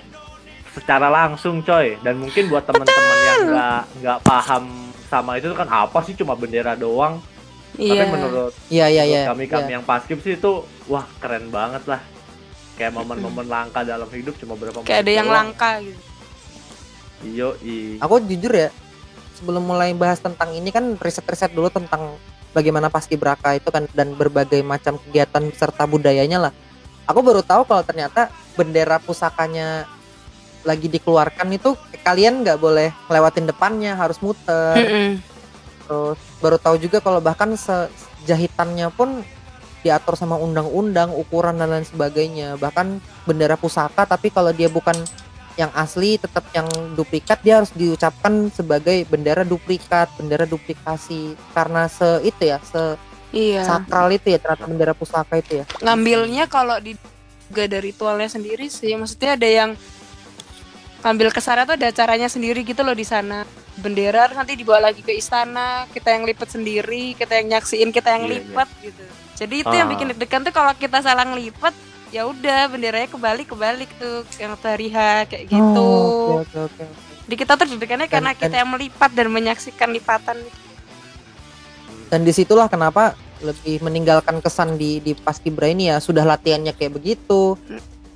secara 0.75 1.07
langsung 1.07 1.63
coy 1.63 1.95
dan 2.03 2.19
mungkin 2.19 2.51
buat 2.51 2.67
teman-teman 2.67 3.19
yang 3.23 3.41
nggak 3.49 3.81
nggak 4.03 4.19
paham 4.21 4.65
sama 5.15 5.39
itu 5.39 5.55
kan 5.55 5.71
apa 5.71 5.99
sih 6.03 6.19
cuma 6.19 6.35
bendera 6.35 6.75
doang 6.75 7.23
Iya. 7.75 8.07
tapi 8.07 8.15
menurut 8.15 8.53
iya 8.71 8.87
iya 8.87 9.03
iya 9.03 9.21
kami 9.27 9.51
kami 9.51 9.67
iya. 9.67 9.75
yang 9.79 9.85
paskib 9.85 10.23
sih 10.23 10.39
itu 10.39 10.63
wah 10.87 11.03
keren 11.19 11.51
banget 11.51 11.83
lah 11.91 11.99
kayak 12.79 12.95
momen-momen 12.95 13.47
langka 13.47 13.83
dalam 13.83 14.07
hidup 14.11 14.35
cuma 14.39 14.55
berapa 14.55 14.83
Kayak 14.87 15.03
ada 15.07 15.13
yang 15.15 15.27
doang. 15.27 15.39
langka 15.51 15.71
gitu. 15.83 16.01
iyo 17.27 17.49
i 17.67 17.99
aku 17.99 18.23
jujur 18.31 18.55
ya 18.55 18.69
sebelum 19.35 19.67
mulai 19.67 19.91
bahas 19.91 20.23
tentang 20.23 20.55
ini 20.55 20.71
kan 20.71 20.95
riset-riset 21.03 21.51
dulu 21.51 21.67
tentang 21.67 22.15
bagaimana 22.55 22.87
paskibraka 22.87 23.59
itu 23.59 23.67
kan 23.75 23.91
dan 23.91 24.15
berbagai 24.15 24.63
macam 24.63 24.95
kegiatan 25.03 25.43
serta 25.51 25.83
budayanya 25.91 26.39
lah 26.39 26.53
aku 27.11 27.27
baru 27.27 27.43
tahu 27.43 27.67
kalau 27.67 27.83
ternyata 27.83 28.31
bendera 28.55 29.03
pusakanya 29.03 29.91
lagi 30.65 30.89
dikeluarkan 30.89 31.49
itu 31.53 31.77
kalian 32.01 32.41
nggak 32.41 32.57
boleh 32.57 32.91
ngelewatin 33.07 33.47
depannya 33.47 33.93
harus 33.95 34.19
muter 34.19 34.75
Mm-mm. 34.75 35.21
terus 35.85 36.19
baru 36.41 36.57
tahu 36.57 36.77
juga 36.77 36.99
kalau 36.99 37.21
bahkan 37.21 37.53
se- 37.55 37.93
jahitannya 38.25 38.89
pun 38.89 39.21
diatur 39.81 40.17
sama 40.17 40.35
undang-undang 40.35 41.13
ukuran 41.13 41.61
dan 41.61 41.69
lain 41.69 41.85
sebagainya 41.85 42.57
bahkan 42.57 42.97
bendera 43.23 43.55
pusaka 43.55 44.05
tapi 44.05 44.33
kalau 44.33 44.49
dia 44.49 44.67
bukan 44.67 44.97
yang 45.55 45.71
asli 45.71 46.17
tetap 46.17 46.43
yang 46.51 46.67
duplikat 46.97 47.39
dia 47.39 47.61
harus 47.61 47.71
diucapkan 47.71 48.49
sebagai 48.51 49.05
bendera 49.05 49.45
duplikat 49.45 50.09
bendera 50.17 50.49
duplikasi 50.49 51.37
karena 51.53 51.87
se 51.87 52.25
itu 52.25 52.49
ya 52.49 52.59
se 52.61 52.97
Iya. 53.35 53.67
sakral 53.67 54.15
itu 54.15 54.31
ya 54.31 54.39
ternyata 54.39 54.63
bendera 54.65 54.95
pusaka 54.95 55.35
itu 55.35 55.59
ya 55.59 55.65
Ngambilnya 55.83 56.47
kalau 56.47 56.79
di 56.79 56.95
juga 57.45 57.67
ada 57.67 57.79
ritualnya 57.79 58.27
sendiri 58.27 58.67
sih. 58.67 58.95
Maksudnya 58.95 59.35
ada 59.35 59.45
yang 59.45 59.71
ngambil 61.05 61.29
ke 61.29 61.39
sana 61.39 61.63
tuh 61.63 61.77
ada 61.77 61.93
caranya 61.93 62.27
sendiri 62.27 62.65
gitu 62.65 62.81
loh 62.81 62.97
di 62.97 63.05
sana. 63.05 63.45
Bendera 63.77 64.33
nanti 64.33 64.57
dibawa 64.57 64.89
lagi 64.89 65.05
ke 65.05 65.13
istana, 65.13 65.85
kita 65.93 66.09
yang 66.09 66.25
lipet 66.25 66.49
sendiri, 66.49 67.13
kita 67.13 67.37
yang 67.37 67.53
nyaksiin, 67.53 67.93
kita 67.93 68.09
yang 68.11 68.25
Iya, 68.25 68.31
iya. 68.31 68.41
lipet 68.41 68.69
gitu. 68.83 69.03
Jadi 69.35 69.55
itu 69.61 69.75
yang 69.75 69.89
Ah. 69.89 69.93
bikin 69.93 70.07
deg-degan 70.09 70.41
tuh 70.43 70.55
kalau 70.55 70.73
kita 70.73 71.03
salah 71.03 71.27
ngelipet, 71.27 71.75
ya 72.09 72.25
udah 72.25 72.71
benderanya 72.71 73.11
kebalik 73.11 73.47
kebalik 73.47 73.91
tuh 73.95 74.23
yang 74.39 74.55
H 74.55 74.97
kayak 75.27 75.45
gitu. 75.45 75.83
Oh, 75.83 76.41
oke 76.41 76.49
oke 76.49 76.59
oke 76.73 76.83
oke. 76.83 77.05
Di 77.25 77.35
kita 77.35 77.53
tuh 77.55 77.67
deg-degannya 77.67 78.07
karena 78.07 78.31
Dan- 78.31 78.41
kita 78.41 78.57
yang 78.57 78.71
melipat 78.71 79.11
dan 79.13 79.29
menyaksikan 79.29 79.91
lipatan. 79.91 80.39
dan 82.05 82.23
di 82.23 82.31
situlah 82.31 82.71
kenapa 82.71 83.19
lebih 83.43 83.83
meninggalkan 83.83 84.39
kesan 84.39 84.79
di 84.79 85.03
di 85.03 85.13
paskibra 85.13 85.67
ini 85.67 85.91
ya 85.91 85.99
sudah 85.99 86.23
latihannya 86.23 86.71
kayak 86.71 86.95
begitu 86.95 87.59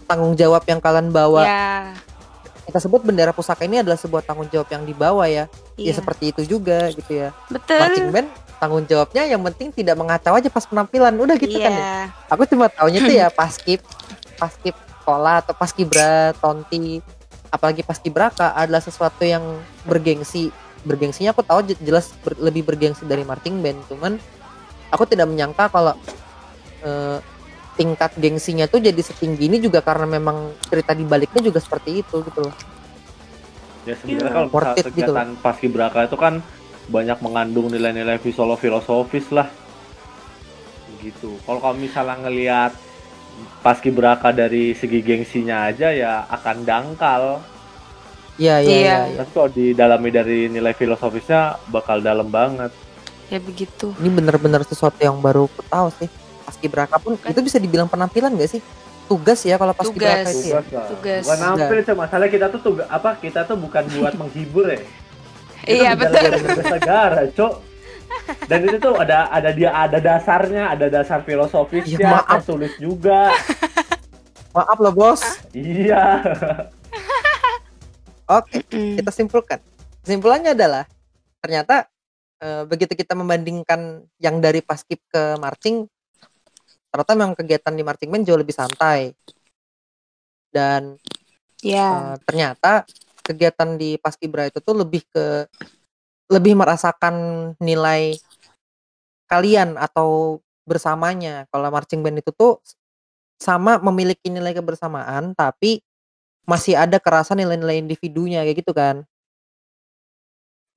tanggung 0.06 0.32
jawab 0.32 0.62
yang 0.64 0.78
kalian 0.78 1.10
bawa 1.10 1.42
Ya, 1.42 1.98
kita 2.68 2.78
sebut 2.78 3.00
bendera 3.00 3.32
pusaka 3.32 3.64
ini 3.64 3.80
adalah 3.80 3.96
sebuah 3.96 4.20
tanggung 4.20 4.44
jawab 4.46 4.68
yang 4.68 4.84
dibawa 4.84 5.24
ya. 5.24 5.48
Ya 5.74 5.88
iya. 5.88 5.92
seperti 5.96 6.36
itu 6.36 6.44
juga 6.46 6.92
gitu 6.92 7.08
ya. 7.08 7.32
Betul. 7.48 7.80
marching 7.80 8.08
band 8.12 8.28
tanggung 8.58 8.84
jawabnya 8.84 9.24
yang 9.24 9.40
penting 9.42 9.72
tidak 9.72 9.96
mengacau 9.96 10.36
aja 10.36 10.46
pas 10.46 10.62
penampilan. 10.62 11.16
Udah 11.16 11.34
gitu 11.34 11.56
Iya. 11.56 11.64
kan 11.64 11.72
ya? 11.72 11.92
Aku 12.28 12.44
cuma 12.44 12.68
taunya 12.68 13.00
tuh 13.00 13.16
ya 13.16 13.26
paskib 13.40 13.80
paskip 14.36 14.76
sekolah 15.00 15.40
atau 15.40 15.56
paskibra 15.56 16.36
tonti. 16.36 17.00
Apalagi 17.48 17.80
paskibraka 17.80 18.52
adalah 18.52 18.84
sesuatu 18.84 19.24
yang 19.24 19.40
bergengsi. 19.82 20.52
Bergengsinya 20.84 21.32
aku 21.32 21.40
tahu 21.40 21.64
je- 21.64 21.80
jelas 21.80 22.12
ber- 22.20 22.36
lebih 22.36 22.62
bergengsi 22.62 23.08
dari 23.08 23.24
marching 23.24 23.64
band. 23.64 23.80
Cuman 23.88 24.20
aku 24.92 25.08
tidak 25.08 25.24
menyangka 25.24 25.72
kalau 25.72 25.96
eh, 26.80 27.16
tingkat 27.78 28.10
gengsinya 28.18 28.66
tuh 28.66 28.82
jadi 28.82 28.98
setinggi 28.98 29.46
ini 29.46 29.62
juga 29.62 29.78
karena 29.78 30.10
memang 30.10 30.50
cerita 30.66 30.90
di 30.92 31.06
baliknya 31.06 31.38
juga 31.38 31.62
seperti 31.62 32.02
itu 32.02 32.18
gitu 32.26 32.42
loh 32.42 32.54
Ya 33.86 33.96
sebenarnya 33.96 34.32
kalau 34.36 34.48
Worth 34.52 34.76
it 34.76 34.84
gitu 34.92 34.92
kegiatan 35.08 35.28
paskibraka 35.40 36.04
itu 36.04 36.16
kan 36.20 36.44
banyak 36.92 37.24
mengandung 37.24 37.72
nilai-nilai 37.72 38.20
visual 38.20 38.52
filosofis 38.60 39.32
lah. 39.32 39.48
Gitu. 41.00 41.40
Kalau 41.48 41.56
kamu 41.56 41.88
misalnya 41.88 42.20
ngelihat 42.20 42.72
paskibraka 43.64 44.28
dari 44.28 44.76
segi 44.76 45.00
gengsinya 45.00 45.72
aja 45.72 45.88
ya 45.88 46.28
akan 46.28 46.56
dangkal. 46.68 47.40
iya 48.36 48.60
iya 48.60 48.68
Iya. 48.68 48.76
iya 48.76 48.96
iya. 49.08 49.18
Tapi 49.24 49.30
kalau 49.32 49.48
didalami 49.48 50.08
dari 50.12 50.38
nilai 50.52 50.76
filosofisnya 50.76 51.56
bakal 51.72 52.04
dalam 52.04 52.28
banget. 52.28 52.68
Ya 53.32 53.40
begitu. 53.40 53.96
ini 54.00 54.08
bener-bener 54.08 54.68
sesuatu 54.68 55.00
yang 55.00 55.16
baru 55.16 55.48
aku 55.48 55.64
tahu 55.64 55.88
sih 55.96 56.08
paskibraka 56.48 56.96
pun 56.96 57.14
Kan- 57.14 57.30
itu 57.30 57.40
bisa 57.42 57.56
dibilang 57.56 57.86
penampilan 57.86 58.32
gak 58.32 58.50
sih 58.50 58.62
tugas 59.04 59.40
ya 59.40 59.56
kalau 59.56 59.72
paskibraka 59.72 60.24
Tugas. 60.24 60.32
itu 60.34 60.48
ya 60.48 60.60
Tugas 60.60 60.72
lah. 60.72 60.86
Tugas. 60.90 61.22
Bukan 61.22 61.38
nampil 61.38 61.78
cuma 61.82 61.96
masalah 62.02 62.26
kita 62.26 62.46
tuh 62.48 62.60
tugas 62.62 62.86
apa 62.88 63.10
kita 63.16 63.40
tuh 63.44 63.56
bukan 63.56 63.84
buat 63.90 64.14
menghibur 64.20 64.66
ya. 64.66 64.80
Kita 65.58 65.68
Iya 65.68 65.90
betul. 65.92 66.32
negara, 66.66 67.20
Cok. 67.28 67.52
Dan 68.44 68.58
itu 68.62 68.76
tuh 68.78 68.96
ada 68.96 69.28
ada 69.28 69.50
dia 69.50 69.68
ada 69.70 69.98
dasarnya, 69.98 70.72
ada 70.72 70.88
dasar 70.88 71.20
filosofisnya, 71.22 71.96
Ya, 71.98 72.10
maaf. 72.16 72.40
tertulis 72.40 72.72
juga. 72.76 73.32
maaf 74.48 74.74
loh 74.76 74.90
bos 74.90 75.22
iya. 75.52 76.18
oke 78.28 78.58
kita 78.66 79.10
simpulkan 79.10 79.60
kesimpulannya 80.02 80.52
adalah 80.52 80.84
ternyata 81.38 81.86
eh, 82.38 82.62
begitu 82.64 82.92
kita 82.94 83.14
membandingkan 83.14 84.02
yang 84.18 84.40
dari 84.40 84.58
paskib 84.58 84.98
ke 85.06 85.36
marching 85.38 85.86
ternyata 86.88 87.12
memang 87.14 87.36
kegiatan 87.36 87.72
di 87.76 87.82
marching 87.84 88.10
band 88.10 88.24
jauh 88.24 88.40
lebih 88.40 88.56
santai 88.56 89.12
dan 90.48 90.96
Ya. 91.58 91.90
eh, 91.90 92.14
ternyata 92.22 92.86
kegiatan 93.26 93.74
di 93.74 93.98
paskibra 93.98 94.46
itu 94.46 94.62
tuh 94.62 94.78
lebih 94.78 95.02
ke 95.10 95.50
lebih 96.30 96.54
merasakan 96.54 97.50
nilai 97.58 98.14
kalian 99.26 99.74
atau 99.74 100.38
bersamanya 100.62 101.50
kalau 101.50 101.68
marching 101.68 102.00
band 102.00 102.22
itu 102.22 102.30
tuh 102.30 102.62
sama 103.42 103.82
memiliki 103.82 104.30
nilai 104.30 104.54
kebersamaan 104.54 105.34
tapi 105.34 105.82
masih 106.46 106.78
ada 106.78 106.96
kerasa 107.02 107.34
nilai-nilai 107.34 107.82
individunya 107.82 108.46
kayak 108.46 108.58
gitu 108.62 108.72
kan 108.72 109.02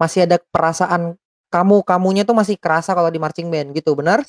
masih 0.02 0.26
ada 0.26 0.42
perasaan 0.50 1.14
kamu 1.54 1.86
kamunya 1.86 2.26
tuh 2.26 2.34
masih 2.34 2.58
kerasa 2.58 2.98
kalau 2.98 3.14
di 3.14 3.22
marching 3.22 3.54
band 3.54 3.70
gitu 3.78 3.94
benar 3.94 4.26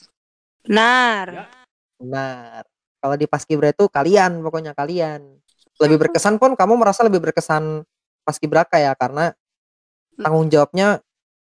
Benar. 0.62 1.26
Ya. 1.32 1.61
Benar. 2.02 2.62
Kalau 2.98 3.16
di 3.18 3.26
paskibra 3.26 3.70
itu 3.70 3.86
kalian 3.86 4.42
pokoknya 4.42 4.74
kalian. 4.74 5.38
Lebih 5.80 5.98
berkesan 6.06 6.36
pun 6.38 6.54
kamu 6.54 6.74
merasa 6.78 7.02
lebih 7.02 7.18
berkesan 7.22 7.82
paskibraka 8.22 8.78
ya 8.78 8.94
karena 8.94 9.32
tanggung 10.18 10.46
jawabnya 10.46 11.00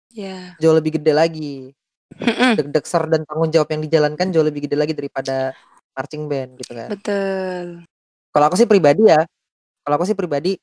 Ya. 0.10 0.56
jauh 0.58 0.74
lebih 0.74 0.98
gede 0.98 1.12
lagi. 1.14 1.56
Deg-deg 2.58 2.86
ser 2.88 3.06
dan 3.12 3.28
tanggung 3.28 3.52
jawab 3.52 3.70
yang 3.70 3.84
dijalankan 3.84 4.32
jauh 4.32 4.42
lebih 4.42 4.66
gede 4.66 4.80
lagi 4.80 4.96
daripada 4.96 5.52
marching 5.94 6.26
band 6.26 6.56
gitu 6.58 6.74
kan. 6.74 6.90
Betul. 6.90 7.66
kalau 8.30 8.46
aku 8.48 8.58
sih 8.58 8.70
pribadi 8.70 9.10
ya 9.10 9.26
kalau 9.82 9.98
aku 9.98 10.06
sih 10.06 10.14
pribadi 10.18 10.56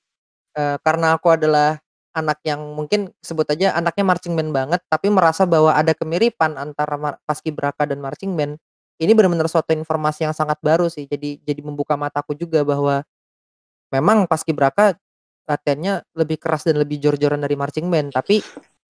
eh, 0.55 0.77
karena 0.81 1.19
aku 1.19 1.27
adalah 1.35 1.79
anak 2.15 2.39
yang 2.47 2.63
mungkin 2.75 3.11
sebut 3.19 3.43
aja 3.51 3.75
anaknya 3.75 4.07
marching 4.07 4.35
band 4.39 4.55
banget 4.55 4.81
tapi 4.87 5.11
merasa 5.11 5.43
bahwa 5.43 5.75
ada 5.75 5.91
kemiripan 5.91 6.55
antara 6.55 7.19
paskibraka 7.27 7.83
dan 7.91 7.99
marching 7.99 8.39
band 8.39 8.55
ini 8.99 9.13
benar-benar 9.13 9.51
suatu 9.51 9.75
informasi 9.75 10.27
yang 10.27 10.35
sangat 10.35 10.59
baru 10.63 10.87
sih 10.87 11.09
jadi 11.09 11.41
jadi 11.43 11.61
membuka 11.65 11.99
mataku 11.99 12.37
juga 12.39 12.63
bahwa 12.63 13.03
memang 13.91 14.27
paskibraka 14.27 14.99
latihannya 15.45 16.03
lebih 16.17 16.41
keras 16.41 16.65
dan 16.65 16.81
lebih 16.81 17.01
jor-joran 17.03 17.43
dari 17.43 17.55
marching 17.55 17.91
band 17.93 18.15
tapi 18.15 18.41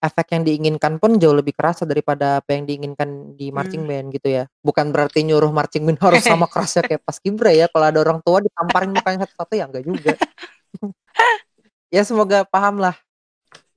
efek 0.05 0.37
yang 0.37 0.43
diinginkan 0.45 1.01
pun 1.01 1.17
jauh 1.17 1.33
lebih 1.33 1.57
kerasa 1.57 1.89
daripada 1.89 2.45
apa 2.45 2.53
yang 2.53 2.69
diinginkan 2.69 3.33
di 3.41 3.49
marching 3.49 3.89
band 3.89 4.13
gitu 4.13 4.29
ya. 4.29 4.45
Bukan 4.61 4.93
berarti 4.93 5.25
nyuruh 5.25 5.49
marching 5.49 5.89
band 5.89 5.97
harus 6.05 6.21
sama 6.21 6.45
kerasnya 6.53 6.85
kayak 6.85 7.03
paskibra 7.09 7.57
ya 7.57 7.73
kalau 7.73 7.89
ada 7.89 7.99
orang 8.05 8.21
tua 8.21 8.45
ditamparin 8.45 8.93
mukanya 8.93 9.25
satu-satu 9.25 9.53
ya 9.57 9.65
enggak 9.65 9.85
juga. 9.89 10.13
Ya 11.95 12.03
semoga 12.03 12.43
paham 12.43 12.83
lah 12.83 12.99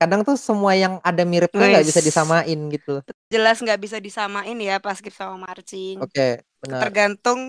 kadang 0.00 0.20
tuh 0.28 0.36
semua 0.48 0.72
yang 0.82 0.94
ada 1.08 1.22
miripnya 1.32 1.64
nggak 1.70 1.86
bisa 1.90 2.00
disamain 2.08 2.58
gitu. 2.74 2.90
Jelas 3.32 3.56
nggak 3.64 3.80
bisa 3.84 3.98
disamain 4.06 4.56
ya 4.68 4.74
paskib 4.84 5.12
sama 5.16 5.36
marching. 5.46 5.98
oke 6.02 6.26
benar 6.60 6.88
Tergantung 6.90 7.40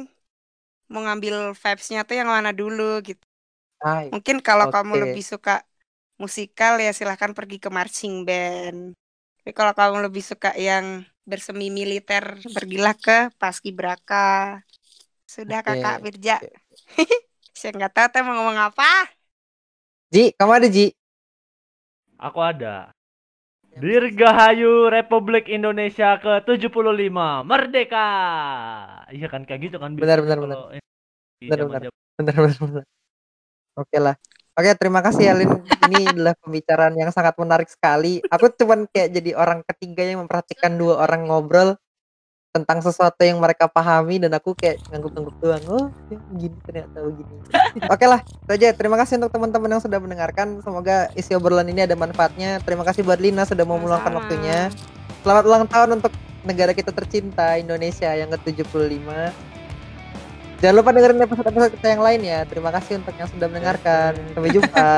mau 0.92 1.02
ngambil 1.06 1.36
vibes-nya 1.62 2.00
tuh 2.08 2.16
yang 2.20 2.30
mana 2.36 2.52
dulu 2.62 2.84
gitu. 3.08 3.24
Mungkin 4.14 4.38
kalau 4.48 4.68
kamu 4.74 4.94
Oke. 4.94 5.04
lebih 5.10 5.24
suka 5.32 5.52
musikal 6.24 6.74
ya 6.86 6.92
silahkan 6.98 7.32
pergi 7.38 7.58
ke 7.64 7.70
marching 7.78 8.16
band. 8.28 8.80
Tapi 9.42 9.52
kalau 9.58 9.74
kamu 9.80 9.98
lebih 10.10 10.24
suka 10.32 10.50
yang 10.68 10.86
bersemi 11.32 11.68
militer, 11.80 12.26
pergilah 12.56 12.96
ke 13.06 13.14
paskibraka. 13.42 14.62
Sudah 15.34 15.60
Oke, 15.60 15.68
kakak 15.68 15.96
Birja. 16.04 16.36
oke. 16.42 16.50
Saya 17.60 17.72
nggak 17.78 17.94
tahu 17.96 18.08
teh 18.14 18.22
mau 18.26 18.34
ngomong 18.38 18.60
apa. 18.72 18.86
Ji 20.14 20.24
kamu 20.38 20.52
ada 20.58 20.68
Ji 20.76 20.86
Aku 22.20 22.40
ada. 22.44 22.92
Dirgahayu 23.80 24.92
Republik 24.92 25.48
Indonesia 25.48 26.20
ke-75 26.20 27.16
Merdeka. 27.48 28.08
Iya 29.08 29.28
kan 29.32 29.48
kayak 29.48 29.62
gitu 29.72 29.78
kan 29.80 29.96
Benar, 29.96 30.20
benar, 30.20 30.38
di 31.40 31.48
Benar, 31.48 31.58
zaman-zaman- 31.64 32.18
benar 32.20 32.36
benar 32.36 32.60
benar. 32.60 32.86
Oke 33.80 33.98
lah. 34.04 34.16
Oke 34.60 34.70
terima 34.76 35.00
kasih 35.00 35.32
Alin. 35.32 35.64
Ini 35.88 36.12
adalah 36.12 36.36
pembicaraan 36.44 36.96
yang 37.00 37.16
sangat 37.16 37.40
menarik 37.40 37.72
sekali. 37.72 38.20
Aku 38.28 38.52
cuman 38.52 38.92
kayak 38.92 39.16
jadi 39.16 39.32
orang 39.40 39.64
ketiga 39.64 40.04
yang 40.04 40.20
memperhatikan 40.28 40.76
dua 40.76 41.00
orang 41.00 41.32
ngobrol 41.32 41.80
tentang 42.50 42.82
sesuatu 42.82 43.22
yang 43.22 43.38
mereka 43.38 43.70
pahami 43.70 44.18
dan 44.18 44.34
aku 44.34 44.58
kayak 44.58 44.82
ngangguk-ngangguk 44.90 45.38
doang. 45.38 45.64
Oh 45.70 45.86
ya, 46.10 46.18
gini 46.34 46.58
ternyata 46.66 46.98
begini. 47.06 47.36
Oke 47.94 48.06
lah 48.10 48.26
itu 48.26 48.52
aja. 48.58 48.74
Terima 48.74 48.98
kasih 48.98 49.22
untuk 49.22 49.32
teman-teman 49.38 49.70
yang 49.78 49.84
sudah 49.84 50.00
mendengarkan. 50.02 50.58
Semoga 50.66 51.14
isi 51.14 51.38
obrolan 51.38 51.70
ini 51.70 51.86
ada 51.86 51.94
manfaatnya. 51.94 52.58
Terima 52.66 52.82
kasih 52.82 53.06
buat 53.06 53.22
Lina 53.22 53.46
sudah 53.46 53.62
mau 53.70 53.78
meluangkan 53.78 54.18
waktunya. 54.18 54.74
Selamat 55.22 55.44
ulang 55.46 55.66
tahun 55.70 55.90
untuk 56.02 56.14
negara 56.42 56.74
kita 56.74 56.90
tercinta 56.90 57.54
Indonesia 57.60 58.10
yang 58.18 58.34
ke-75. 58.34 59.06
Jangan 60.60 60.76
lupa 60.76 60.90
dengerin 60.92 61.24
episode-episode 61.24 61.72
kita 61.80 61.88
yang 61.94 62.04
lain 62.04 62.22
ya. 62.26 62.40
Terima 62.50 62.74
kasih 62.74 63.00
untuk 63.00 63.16
yang 63.16 63.30
sudah 63.30 63.48
mendengarkan. 63.48 64.12
Sampai 64.34 64.52
jumpa. 64.52 64.90